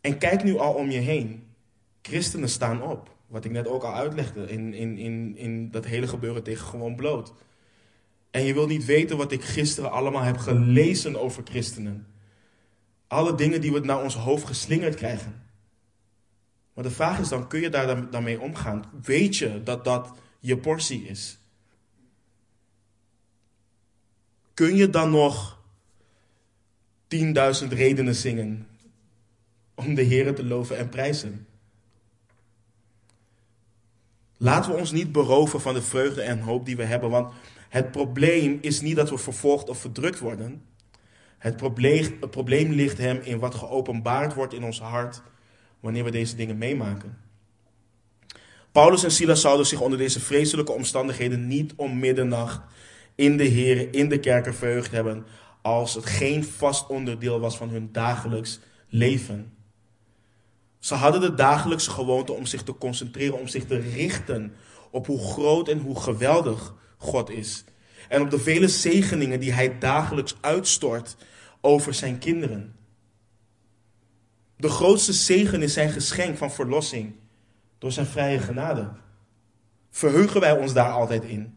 En 0.01 0.19
kijk 0.19 0.45
nu 0.45 0.59
al 0.59 0.75
om 0.75 0.91
je 0.91 0.99
heen. 0.99 1.47
Christenen 2.03 2.49
staan 2.49 2.83
op. 2.83 3.13
Wat 3.27 3.45
ik 3.45 3.51
net 3.51 3.69
ook 3.69 3.83
al 3.83 3.95
uitlegde 3.95 4.49
in, 4.49 4.75
in, 4.75 4.99
in, 4.99 5.37
in 5.37 5.71
dat 5.71 5.85
hele 5.85 6.09
gebeuren 6.09 6.43
tegen 6.43 6.67
gewoon 6.67 6.97
bloot. 6.97 7.33
En 8.31 8.45
je 8.45 8.55
wil 8.55 8.67
niet 8.67 8.85
weten 8.85 9.17
wat 9.17 9.33
ik 9.33 9.45
gisteren 9.45 9.91
allemaal 9.91 10.23
heb 10.23 10.37
gelezen 10.37 11.21
over 11.21 11.43
christenen. 11.45 12.07
Alle 13.07 13.35
dingen 13.35 13.61
die 13.61 13.73
we 13.73 13.81
naar 13.81 14.03
ons 14.03 14.15
hoofd 14.15 14.47
geslingerd 14.47 14.95
krijgen. 14.95 15.44
Maar 16.75 16.85
de 16.85 16.91
vraag 16.91 17.19
is 17.19 17.29
dan, 17.29 17.49
kun 17.49 17.61
je 17.61 17.69
daar 17.69 18.11
dan 18.11 18.23
mee 18.23 18.41
omgaan? 18.41 18.85
Weet 19.03 19.37
je 19.37 19.63
dat 19.63 19.85
dat 19.85 20.13
je 20.41 20.57
portie 20.57 21.07
is? 21.07 21.39
Kun 24.55 24.77
je 24.77 24.91
dan 24.91 25.11
nog 25.11 25.59
10.000 27.17 27.69
redenen 27.69 28.15
zingen 28.15 28.67
om 29.75 29.95
de 29.95 30.03
Heer 30.03 30.35
te 30.35 30.45
loven 30.45 30.79
en 30.79 30.89
prijzen? 30.89 31.47
Laten 34.37 34.71
we 34.71 34.79
ons 34.79 34.93
niet 34.93 35.13
beroven 35.13 35.61
van 35.61 35.75
de 35.75 35.83
vreugde 35.83 36.23
en 36.23 36.41
hoop 36.41 36.67
die 36.67 36.77
we 36.77 36.85
hebben, 36.85 37.11
want 37.11 37.33
het 37.69 37.91
probleem 37.91 38.59
is 38.61 38.81
niet 38.81 38.97
dat 38.97 39.11
we 39.11 39.19
vervolgd 39.19 39.69
of 39.69 39.79
verdrukt 39.79 40.19
worden. 40.19 40.63
Het 41.39 41.57
probleem, 41.57 42.17
het 42.21 42.31
probleem 42.31 42.73
ligt 42.73 42.99
hem 42.99 43.21
in 43.21 43.39
wat 43.39 43.55
geopenbaard 43.55 44.35
wordt 44.35 44.53
in 44.53 44.65
ons 44.65 44.81
hart 44.81 45.23
wanneer 45.85 46.05
we 46.05 46.11
deze 46.11 46.37
dingen 46.37 46.59
meemaken. 46.59 47.19
Paulus 48.73 49.05
en 49.05 49.11
Silas 49.11 49.41
zouden 49.41 49.67
zich 49.67 49.81
onder 49.81 49.99
deze 49.99 50.21
vreselijke 50.21 50.73
omstandigheden 50.73 51.47
niet 51.47 51.73
om 51.77 51.99
middernacht 51.99 52.61
in 53.15 53.37
de 53.37 53.45
Heer, 53.45 53.95
in 53.95 54.09
de 54.09 54.21
kerken 54.21 54.55
verheugd 54.55 54.91
hebben, 54.91 55.27
als 55.63 55.95
het 55.95 56.07
geen 56.07 56.45
vast 56.45 56.87
onderdeel 56.87 57.41
was 57.41 57.57
van 57.57 57.69
hun 57.69 57.89
dagelijks 57.93 58.61
leven. 58.89 59.53
Ze 60.79 60.95
hadden 60.95 61.21
de 61.21 61.35
dagelijkse 61.35 61.91
gewoonte 61.91 62.33
om 62.33 62.47
zich 62.47 62.63
te 62.63 62.79
concentreren, 62.79 63.39
om 63.39 63.49
zich 63.49 63.65
te 63.65 63.79
richten 63.79 64.55
op 64.91 65.07
hoe 65.07 65.19
groot 65.19 65.69
en 65.69 65.79
hoe 65.79 66.01
geweldig 66.01 66.75
God 66.97 67.31
is. 67.31 67.65
En 68.09 68.23
op 68.23 68.31
de 68.31 68.39
vele 68.39 68.69
zegeningen 68.69 69.41
die 69.41 69.53
Hij 69.53 69.79
dagelijks 69.79 70.37
uitstort 70.41 71.17
over 71.61 71.95
zijn 71.95 72.19
kinderen. 72.19 72.75
De 74.57 74.69
grootste 74.69 75.13
zegen 75.13 75.63
is 75.63 75.73
zijn 75.73 75.91
geschenk 75.91 76.37
van 76.37 76.53
verlossing 76.53 77.15
door 77.79 77.93
zijn 77.93 78.07
vrije 78.07 78.39
genade. 78.39 78.93
Verheugen 79.91 80.41
wij 80.41 80.59
ons 80.59 80.73
daar 80.73 80.91
altijd 80.91 81.25
in? 81.25 81.55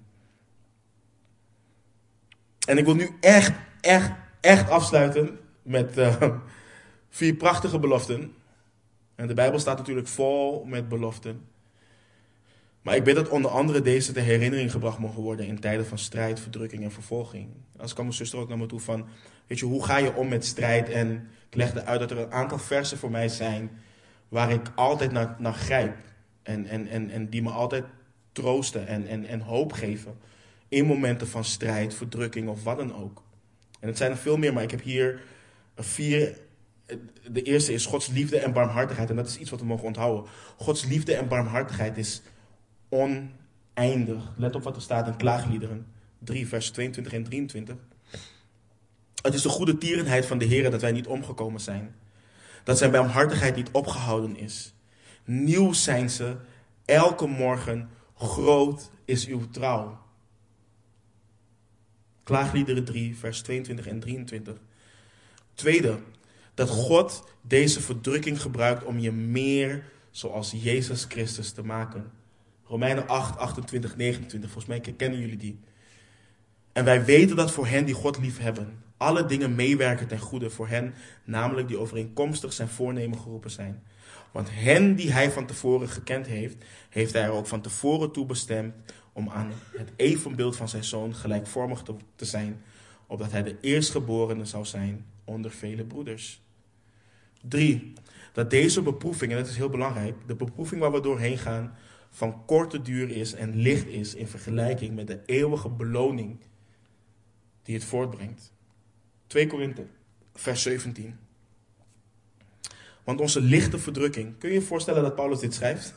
En 2.68 2.78
ik 2.78 2.86
wil 2.86 2.96
nu 2.96 3.10
echt, 3.20 3.54
echt, 3.82 4.12
echt 4.42 4.70
afsluiten 4.70 5.40
met 5.62 5.98
uh, 5.98 6.16
vier 7.10 7.34
prachtige 7.36 7.80
beloften. 7.80 8.36
En 9.16 9.28
de 9.28 9.34
Bijbel 9.34 9.60
staat 9.60 9.78
natuurlijk 9.78 10.08
vol 10.08 10.64
met 10.66 10.90
beloften. 10.90 11.48
Maar 12.88 12.96
ik 12.96 13.04
bid 13.04 13.16
dat 13.16 13.30
onder 13.30 13.52
andere 13.52 13.82
deze 13.82 14.12
ter 14.12 14.24
herinnering 14.24 14.72
gebracht 14.72 15.00
mogen 15.00 15.22
worden 15.22 15.48
in 15.48 15.60
tijden 15.60 15.86
van 15.86 15.98
strijd, 15.98 16.40
verdrukking 16.40 16.84
en 16.84 16.92
vervolging. 16.92 17.50
Als 17.78 17.94
kwam 17.94 18.06
mijn 18.06 18.18
zuster 18.18 18.40
ook 18.40 18.48
naar 18.48 18.58
me 18.58 18.66
toe 18.66 18.80
van, 18.80 19.08
weet 19.48 19.60
je, 19.60 19.66
hoe 19.66 19.86
ga 19.86 19.98
je 19.98 20.16
om 20.16 20.28
met 20.28 20.46
strijd? 20.46 20.90
En 20.90 21.28
ik 21.50 21.56
legde 21.56 21.84
uit 21.84 22.00
dat 22.00 22.12
er 22.12 22.18
een 22.18 22.32
aantal 22.32 22.58
versen 22.58 22.98
voor 22.98 23.12
mij 23.12 23.30
zijn 23.30 23.70
waar 24.28 24.52
ik 24.52 24.72
altijd 24.76 25.12
naar, 25.12 25.36
naar 25.40 25.54
grijp. 25.54 25.96
En, 26.44 26.66
en, 26.66 26.88
en, 26.88 27.10
en 27.10 27.30
die 27.30 27.42
me 27.42 27.50
altijd 27.50 27.86
troosten 28.32 28.88
en, 28.88 29.08
en, 29.08 29.26
en 29.26 29.40
hoop 29.40 29.74
geven 29.74 30.18
in 30.68 30.86
momenten 30.86 31.28
van 31.28 31.44
strijd, 31.44 31.94
verdrukking 31.94 32.50
of 32.50 32.64
wat 32.64 32.78
dan 32.78 32.96
ook. 32.96 33.24
En 33.80 33.88
het 33.88 33.98
zijn 33.98 34.12
er 34.12 34.18
veel 34.18 34.38
meer, 34.38 34.54
maar 34.54 34.64
ik 34.64 34.72
heb 34.72 34.82
hier 34.82 35.22
vier. 35.76 36.38
De 37.32 37.42
eerste 37.42 37.74
is 37.74 37.86
Gods 37.86 38.08
liefde 38.08 38.38
en 38.38 38.54
barmhartigheid. 38.54 39.10
En 39.10 39.16
dat 39.16 39.28
is 39.28 39.38
iets 39.38 39.50
wat 39.50 39.60
we 39.60 39.66
mogen 39.66 39.88
onthouden. 39.88 40.32
Gods 40.58 40.86
liefde 40.86 41.16
en 41.16 41.28
barmhartigheid 41.28 41.98
is 41.98 42.22
oneindig. 42.90 44.34
Let 44.36 44.56
op 44.56 44.64
wat 44.64 44.76
er 44.76 44.82
staat 44.82 45.08
in 45.08 45.18
Klaagliederen 45.18 45.88
3, 46.20 46.48
vers 46.48 46.70
22 46.72 47.14
en 47.14 47.24
23. 47.24 47.76
Het 49.22 49.34
is 49.34 49.42
de 49.42 49.50
goede 49.50 49.78
tierenheid 49.78 50.26
van 50.26 50.38
de 50.38 50.46
Heer 50.46 50.72
dat 50.72 50.82
wij 50.82 50.92
niet 50.92 51.08
omgekomen 51.08 51.62
zijn. 51.62 51.96
Dat 52.64 52.78
zijn 52.78 52.92
barmhartigheid 52.92 53.56
niet 53.56 53.70
opgehouden 53.72 54.38
is. 54.38 54.74
Nieuw 55.26 55.74
zijn 55.74 56.10
ze 56.10 56.36
elke 56.86 57.28
morgen. 57.28 57.90
Groot 58.16 58.90
is 59.06 59.28
uw 59.28 59.50
trouw. 59.50 60.00
Klaagliederen 62.24 62.86
3, 62.86 63.16
vers 63.16 63.42
22 63.42 63.88
en 63.88 64.00
23. 64.00 64.56
Tweede, 65.54 66.00
dat 66.54 66.70
God 66.70 67.24
deze 67.42 67.82
verdrukking 67.82 68.42
gebruikt 68.42 68.84
om 68.84 69.00
je 69.00 69.12
meer 69.12 69.84
zoals 70.12 70.52
Jezus 70.52 71.06
Christus 71.10 71.52
te 71.52 71.64
maken. 71.64 72.12
Romeinen 72.68 73.08
8, 73.08 73.38
28, 73.38 73.96
29. 73.96 74.52
Volgens 74.52 74.66
mij 74.66 74.94
kennen 74.96 75.20
jullie 75.20 75.38
die. 75.38 75.60
En 76.74 76.84
wij 76.86 77.06
weten 77.06 77.36
dat 77.36 77.52
voor 77.52 77.68
hen 77.68 77.86
die 77.86 77.96
God 77.96 78.20
lief 78.20 78.40
hebben, 78.40 78.84
alle 78.98 79.26
dingen 79.26 79.56
meewerken 79.56 80.08
ten 80.08 80.20
goede 80.20 80.50
voor 80.50 80.68
hen, 80.68 80.94
namelijk 81.24 81.68
die 81.68 81.78
overeenkomstig 81.78 82.54
zijn 82.54 82.68
voornemen 82.68 83.20
geroepen 83.20 83.52
zijn. 83.52 83.84
Want 84.32 84.50
hen 84.52 84.96
die 84.96 85.12
hij 85.12 85.32
van 85.32 85.46
tevoren 85.46 85.90
gekend 85.90 86.28
heeft, 86.28 86.56
heeft 86.90 87.14
hij 87.14 87.24
er 87.24 87.32
ook 87.32 87.48
van 87.48 87.62
tevoren 87.62 88.12
toe 88.12 88.26
bestemd 88.26 88.74
om 89.14 89.30
aan 89.30 89.52
het 89.78 89.92
evenbeeld 89.96 90.56
van 90.56 90.70
zijn 90.70 90.84
zoon 90.84 91.16
gelijkvormig 91.16 91.84
te, 92.16 92.26
zijn, 92.26 92.62
opdat 93.08 93.32
hij 93.32 93.44
de 93.44 93.56
eerstgeborene 93.62 94.46
zou 94.46 94.66
zijn 94.66 95.06
onder 95.24 95.52
vele 95.52 95.84
broeders. 95.84 96.42
Drie, 97.42 97.94
dat 98.34 98.50
deze 98.50 98.82
beproeving, 98.82 99.32
en 99.32 99.38
dat 99.38 99.48
is 99.48 99.58
heel 99.58 99.70
belangrijk, 99.70 100.16
de 100.28 100.36
beproeving 100.36 100.82
waar 100.82 100.92
we 100.92 101.02
doorheen 101.02 101.38
gaan, 101.38 101.78
van 102.18 102.46
korte 102.46 102.82
duur 102.82 103.10
is 103.10 103.34
en 103.34 103.56
licht 103.56 103.88
is 103.88 104.16
in 104.16 104.28
vergelijking 104.28 104.96
met 104.96 105.08
de 105.08 105.20
eeuwige 105.26 105.70
beloning 105.70 106.40
die 107.64 107.76
het 107.76 107.84
voortbrengt. 107.84 108.52
2 109.28 109.48
Korinthe, 109.48 109.86
vers 110.34 110.62
17. 110.62 111.18
Want 113.04 113.22
onze 113.22 113.42
lichte 113.42 113.80
verdrukking, 113.80 114.38
kun 114.38 114.50
je 114.50 114.56
je 114.56 114.62
voorstellen 114.62 115.04
dat 115.04 115.16
Paulus 115.16 115.40
dit 115.40 115.54
schrijft? 115.54 115.94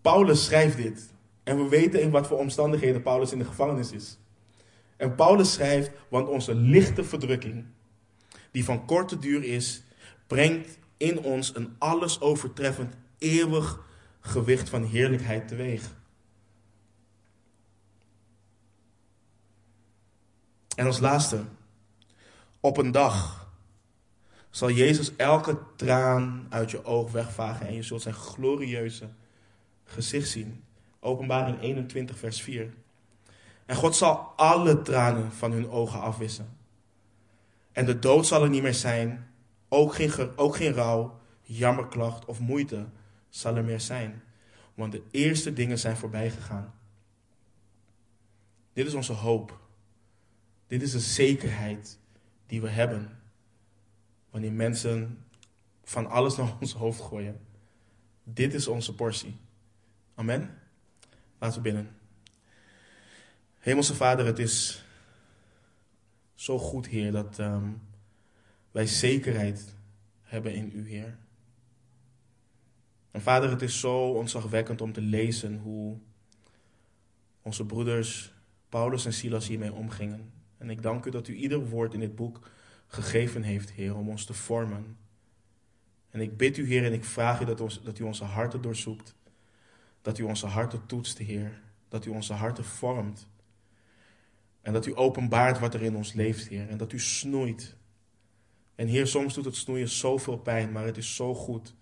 Paulus 0.00 0.44
schrijft 0.44 0.76
dit. 0.76 1.12
En 1.42 1.56
we 1.56 1.68
weten 1.68 2.02
in 2.02 2.10
wat 2.10 2.26
voor 2.26 2.38
omstandigheden 2.38 3.02
Paulus 3.02 3.32
in 3.32 3.38
de 3.38 3.44
gevangenis 3.44 3.92
is. 3.92 4.18
En 4.96 5.14
Paulus 5.14 5.52
schrijft, 5.52 5.90
want 6.08 6.28
onze 6.28 6.54
lichte 6.54 7.04
verdrukking, 7.04 7.64
die 8.50 8.64
van 8.64 8.86
korte 8.86 9.18
duur 9.18 9.44
is, 9.44 9.82
brengt 10.26 10.78
in 10.96 11.18
ons 11.18 11.56
een 11.56 11.74
alles 11.78 12.20
overtreffend 12.20 12.94
eeuwig 13.18 13.88
gewicht 14.20 14.68
van 14.68 14.84
heerlijkheid 14.84 15.48
teweeg. 15.48 15.94
En 20.76 20.86
als 20.86 20.98
laatste, 20.98 21.44
op 22.60 22.76
een 22.76 22.92
dag 22.92 23.48
zal 24.50 24.70
Jezus 24.70 25.16
elke 25.16 25.58
traan 25.76 26.46
uit 26.48 26.70
je 26.70 26.84
oog 26.84 27.12
wegvagen 27.12 27.66
en 27.66 27.74
je 27.74 27.82
zult 27.82 28.02
zijn 28.02 28.14
glorieuze 28.14 29.08
gezicht 29.84 30.28
zien. 30.28 30.64
Openbaring 31.00 31.60
21, 31.60 32.18
vers 32.18 32.42
4. 32.42 32.72
En 33.66 33.76
God 33.76 33.96
zal 33.96 34.32
alle 34.36 34.82
tranen 34.82 35.32
van 35.32 35.52
hun 35.52 35.70
ogen 35.70 36.00
afwissen. 36.00 36.56
En 37.72 37.86
de 37.86 37.98
dood 37.98 38.26
zal 38.26 38.42
er 38.42 38.48
niet 38.48 38.62
meer 38.62 38.74
zijn, 38.74 39.30
ook 39.68 39.94
geen, 39.94 40.12
ook 40.36 40.56
geen 40.56 40.72
rouw, 40.72 41.18
jammerklacht 41.42 42.24
of 42.24 42.40
moeite 42.40 42.86
zal 43.30 43.56
er 43.56 43.64
meer 43.64 43.80
zijn. 43.80 44.22
Want 44.74 44.92
de 44.92 45.02
eerste 45.10 45.52
dingen 45.52 45.78
zijn 45.78 45.96
voorbij 45.96 46.30
gegaan. 46.30 46.74
Dit 48.72 48.86
is 48.86 48.94
onze 48.94 49.12
hoop. 49.12 49.58
Dit 50.66 50.82
is 50.82 50.92
de 50.92 51.00
zekerheid 51.00 51.98
die 52.46 52.60
we 52.60 52.68
hebben. 52.68 53.18
Wanneer 54.30 54.52
mensen 54.52 55.24
van 55.84 56.06
alles 56.06 56.36
naar 56.36 56.56
ons 56.60 56.72
hoofd 56.72 57.00
gooien. 57.00 57.40
Dit 58.24 58.54
is 58.54 58.68
onze 58.68 58.94
portie. 58.94 59.36
Amen. 60.14 60.58
Laten 61.38 61.56
we 61.56 61.62
binnen. 61.62 61.96
Hemelse 63.58 63.94
Vader, 63.94 64.26
het 64.26 64.38
is 64.38 64.84
zo 66.34 66.58
goed, 66.58 66.86
Heer, 66.86 67.12
dat 67.12 67.38
ehm, 67.38 67.70
wij 68.70 68.86
zekerheid 68.86 69.74
hebben 70.22 70.54
in 70.54 70.70
U, 70.74 70.88
Heer. 70.88 71.18
En 73.10 73.20
Vader, 73.20 73.50
het 73.50 73.62
is 73.62 73.80
zo 73.80 74.10
ontzagwekkend 74.10 74.80
om 74.80 74.92
te 74.92 75.00
lezen 75.00 75.58
hoe 75.58 75.98
onze 77.42 77.66
broeders 77.66 78.32
Paulus 78.68 79.06
en 79.06 79.12
Silas 79.12 79.48
hiermee 79.48 79.72
omgingen. 79.72 80.32
En 80.58 80.70
ik 80.70 80.82
dank 80.82 81.04
U 81.04 81.10
dat 81.10 81.28
U 81.28 81.34
ieder 81.34 81.68
woord 81.68 81.94
in 81.94 82.00
dit 82.00 82.14
boek 82.14 82.50
gegeven 82.86 83.42
heeft, 83.42 83.70
Heer, 83.70 83.96
om 83.96 84.08
ons 84.08 84.24
te 84.24 84.34
vormen. 84.34 84.96
En 86.10 86.20
ik 86.20 86.36
bid 86.36 86.56
U, 86.56 86.66
Heer, 86.66 86.84
en 86.84 86.92
ik 86.92 87.04
vraag 87.04 87.40
U 87.40 87.44
dat, 87.44 87.60
ons, 87.60 87.82
dat 87.82 87.98
U 87.98 88.02
onze 88.02 88.24
harten 88.24 88.62
doorzoekt. 88.62 89.14
Dat 90.02 90.18
U 90.18 90.22
onze 90.22 90.46
harten 90.46 90.86
toetst, 90.86 91.18
Heer. 91.18 91.60
Dat 91.88 92.04
U 92.04 92.10
onze 92.10 92.32
harten 92.32 92.64
vormt. 92.64 93.28
En 94.60 94.72
dat 94.72 94.86
U 94.86 94.96
openbaart 94.96 95.58
wat 95.58 95.74
er 95.74 95.82
in 95.82 95.96
ons 95.96 96.12
leeft, 96.12 96.48
Heer. 96.48 96.68
En 96.68 96.76
dat 96.76 96.92
U 96.92 96.98
snoeit. 96.98 97.76
En 98.74 98.86
Heer, 98.86 99.06
soms 99.06 99.34
doet 99.34 99.44
het 99.44 99.56
snoeien 99.56 99.88
zoveel 99.88 100.36
pijn, 100.36 100.72
maar 100.72 100.84
het 100.84 100.96
is 100.96 101.14
zo 101.16 101.34
goed 101.34 101.74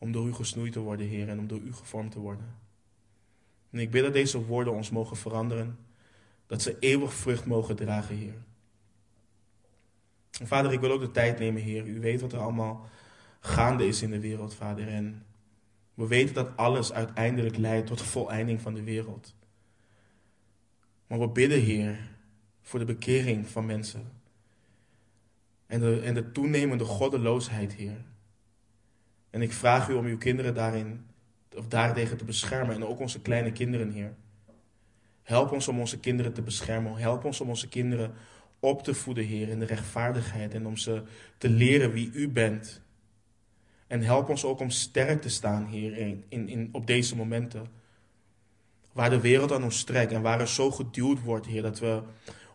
om 0.00 0.12
door 0.12 0.26
U 0.26 0.32
gesnoeid 0.32 0.72
te 0.72 0.80
worden, 0.80 1.06
Heer, 1.06 1.28
en 1.28 1.38
om 1.38 1.46
door 1.46 1.60
U 1.60 1.72
gevormd 1.72 2.12
te 2.12 2.18
worden. 2.18 2.54
En 3.70 3.78
ik 3.78 3.90
bid 3.90 4.02
dat 4.02 4.12
deze 4.12 4.44
woorden 4.44 4.72
ons 4.72 4.90
mogen 4.90 5.16
veranderen, 5.16 5.78
dat 6.46 6.62
ze 6.62 6.76
eeuwig 6.78 7.14
vrucht 7.14 7.46
mogen 7.46 7.76
dragen, 7.76 8.16
Heer. 8.16 8.34
Vader, 10.30 10.72
ik 10.72 10.80
wil 10.80 10.90
ook 10.90 11.00
de 11.00 11.10
tijd 11.10 11.38
nemen, 11.38 11.62
Heer. 11.62 11.86
U 11.86 12.00
weet 12.00 12.20
wat 12.20 12.32
er 12.32 12.38
allemaal 12.38 12.88
gaande 13.40 13.86
is 13.86 14.02
in 14.02 14.10
de 14.10 14.20
wereld, 14.20 14.54
Vader. 14.54 14.88
En 14.88 15.26
we 15.94 16.06
weten 16.06 16.34
dat 16.34 16.56
alles 16.56 16.92
uiteindelijk 16.92 17.56
leidt 17.56 17.86
tot 17.86 17.98
de 17.98 18.04
voleinding 18.04 18.60
van 18.60 18.74
de 18.74 18.82
wereld. 18.82 19.34
Maar 21.06 21.18
we 21.18 21.28
bidden, 21.28 21.60
Heer, 21.60 22.10
voor 22.62 22.78
de 22.78 22.84
bekering 22.84 23.48
van 23.48 23.66
mensen. 23.66 24.12
En 25.66 25.80
de, 25.80 26.00
en 26.00 26.14
de 26.14 26.32
toenemende 26.32 26.84
goddeloosheid, 26.84 27.74
Heer. 27.74 28.04
En 29.30 29.42
ik 29.42 29.52
vraag 29.52 29.88
u 29.88 29.94
om 29.94 30.04
uw 30.04 30.18
kinderen 30.18 30.54
daarin, 30.54 31.06
of 31.56 31.66
daartegen 31.66 32.16
te 32.16 32.24
beschermen. 32.24 32.74
En 32.74 32.84
ook 32.84 33.00
onze 33.00 33.20
kleine 33.20 33.52
kinderen, 33.52 33.90
Heer. 33.90 34.14
Help 35.22 35.52
ons 35.52 35.68
om 35.68 35.80
onze 35.80 35.98
kinderen 35.98 36.32
te 36.32 36.42
beschermen. 36.42 36.96
Help 36.96 37.24
ons 37.24 37.40
om 37.40 37.48
onze 37.48 37.68
kinderen 37.68 38.14
op 38.60 38.82
te 38.82 38.94
voeden, 38.94 39.24
Heer, 39.24 39.48
in 39.48 39.58
de 39.58 39.66
rechtvaardigheid. 39.66 40.54
En 40.54 40.66
om 40.66 40.76
ze 40.76 41.02
te 41.38 41.48
leren 41.48 41.92
wie 41.92 42.10
u 42.12 42.28
bent. 42.28 42.82
En 43.86 44.02
help 44.02 44.28
ons 44.28 44.44
ook 44.44 44.60
om 44.60 44.70
sterk 44.70 45.22
te 45.22 45.28
staan, 45.28 45.66
Heer, 45.66 45.96
in, 46.28 46.48
in, 46.48 46.68
op 46.72 46.86
deze 46.86 47.16
momenten. 47.16 47.66
Waar 48.92 49.10
de 49.10 49.20
wereld 49.20 49.52
aan 49.52 49.64
ons 49.64 49.78
strekt 49.78 50.12
en 50.12 50.22
waar 50.22 50.40
er 50.40 50.48
zo 50.48 50.70
geduwd 50.70 51.22
wordt, 51.22 51.46
Heer, 51.46 51.62
dat 51.62 51.78
we 51.78 52.02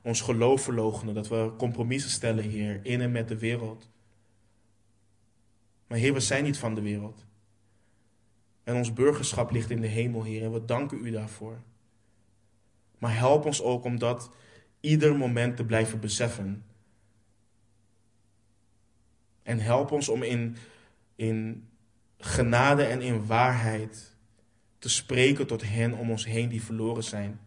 ons 0.02 0.22
geloof 0.22 0.62
verloochenen, 0.62 1.14
dat 1.14 1.28
we 1.28 1.52
compromissen 1.58 2.12
stellen, 2.12 2.44
Heer, 2.44 2.80
in 2.84 3.02
en 3.02 3.12
met 3.12 3.28
de 3.28 3.38
wereld. 3.38 3.90
Maar 5.88 5.98
Heer, 5.98 6.14
we 6.14 6.20
zijn 6.20 6.44
niet 6.44 6.58
van 6.58 6.76
de 6.76 6.82
wereld. 6.82 7.26
En 8.64 8.76
ons 8.76 8.94
burgerschap 8.94 9.52
ligt 9.52 9.70
in 9.70 9.82
de 9.82 9.88
hemel, 9.88 10.24
Heer, 10.24 10.44
en 10.44 10.54
we 10.54 10.66
danken 10.66 11.06
U 11.06 11.12
daarvoor. 11.12 11.62
Maar 12.98 13.18
help 13.18 13.46
ons 13.46 13.62
ook 13.62 13.84
om 13.84 14.00
dat 14.00 14.30
ieder 14.80 15.16
moment 15.16 15.58
te 15.58 15.66
blijven 15.66 16.00
beseffen. 16.00 16.66
En 19.44 19.60
help 19.60 19.92
ons 19.92 20.10
om 20.10 20.24
in, 20.24 20.58
in 21.16 21.68
genade 22.18 22.84
en 22.84 23.02
in 23.02 23.26
waarheid 23.26 24.16
te 24.80 24.90
spreken 24.90 25.48
tot 25.48 25.64
hen 25.64 25.94
om 25.94 26.12
ons 26.12 26.26
heen 26.26 26.50
die 26.50 26.64
verloren 26.64 27.04
zijn. 27.04 27.40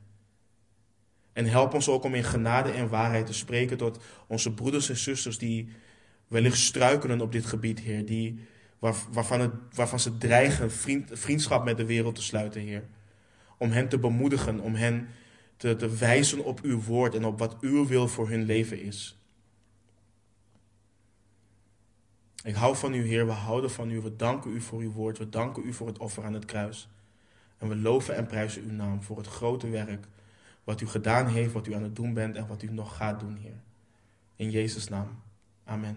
En 1.32 1.44
help 1.44 1.74
ons 1.74 1.88
ook 1.88 2.04
om 2.04 2.14
in 2.14 2.24
genade 2.24 2.70
en 2.70 2.88
waarheid 2.88 3.26
te 3.26 3.32
spreken 3.32 3.76
tot 3.76 3.98
onze 4.26 4.54
broeders 4.54 4.88
en 4.88 4.96
zusters 4.96 5.38
die 5.38 5.68
wellicht 6.28 6.58
struikelen 6.58 7.20
op 7.20 7.32
dit 7.32 7.46
gebied, 7.46 7.80
Heer. 7.80 8.06
Die, 8.06 8.40
waarvan, 8.78 9.40
het, 9.40 9.52
waarvan 9.72 10.00
ze 10.00 10.18
dreigen 10.18 10.72
vriend, 10.72 11.10
vriendschap 11.12 11.64
met 11.64 11.76
de 11.76 11.86
wereld 11.86 12.14
te 12.14 12.22
sluiten, 12.22 12.60
Heer. 12.60 12.84
Om 13.58 13.70
hen 13.70 13.88
te 13.88 13.98
bemoedigen, 13.98 14.60
om 14.60 14.74
hen 14.74 15.08
te, 15.56 15.76
te 15.76 15.96
wijzen 15.96 16.44
op 16.44 16.60
uw 16.62 16.82
woord 16.82 17.14
en 17.14 17.24
op 17.24 17.38
wat 17.38 17.56
uw 17.60 17.86
wil 17.86 18.08
voor 18.08 18.28
hun 18.28 18.42
leven 18.42 18.82
is. 18.82 19.18
Ik 22.44 22.54
hou 22.54 22.76
van 22.76 22.94
u, 22.94 23.06
Heer. 23.06 23.26
We 23.26 23.32
houden 23.32 23.70
van 23.70 23.90
u. 23.90 24.00
We 24.00 24.16
danken 24.16 24.50
u 24.50 24.60
voor 24.60 24.80
uw 24.80 24.92
woord. 24.92 25.18
We 25.18 25.28
danken 25.28 25.66
u 25.66 25.72
voor 25.72 25.86
het 25.86 25.98
offer 25.98 26.24
aan 26.24 26.32
het 26.32 26.44
kruis. 26.44 26.88
En 27.58 27.68
we 27.68 27.76
loven 27.76 28.16
en 28.16 28.26
prijzen 28.26 28.62
uw 28.62 28.72
naam 28.72 29.02
voor 29.02 29.16
het 29.16 29.26
grote 29.26 29.68
werk 29.68 30.06
wat 30.64 30.80
u 30.80 30.86
gedaan 30.86 31.26
heeft, 31.26 31.52
wat 31.52 31.66
u 31.66 31.74
aan 31.74 31.82
het 31.82 31.96
doen 31.96 32.14
bent 32.14 32.36
en 32.36 32.46
wat 32.46 32.62
u 32.62 32.72
nog 32.72 32.96
gaat 32.96 33.20
doen, 33.20 33.36
Heer. 33.36 33.60
In 34.36 34.50
Jezus' 34.50 34.88
naam. 34.88 35.22
Amen. 35.68 35.96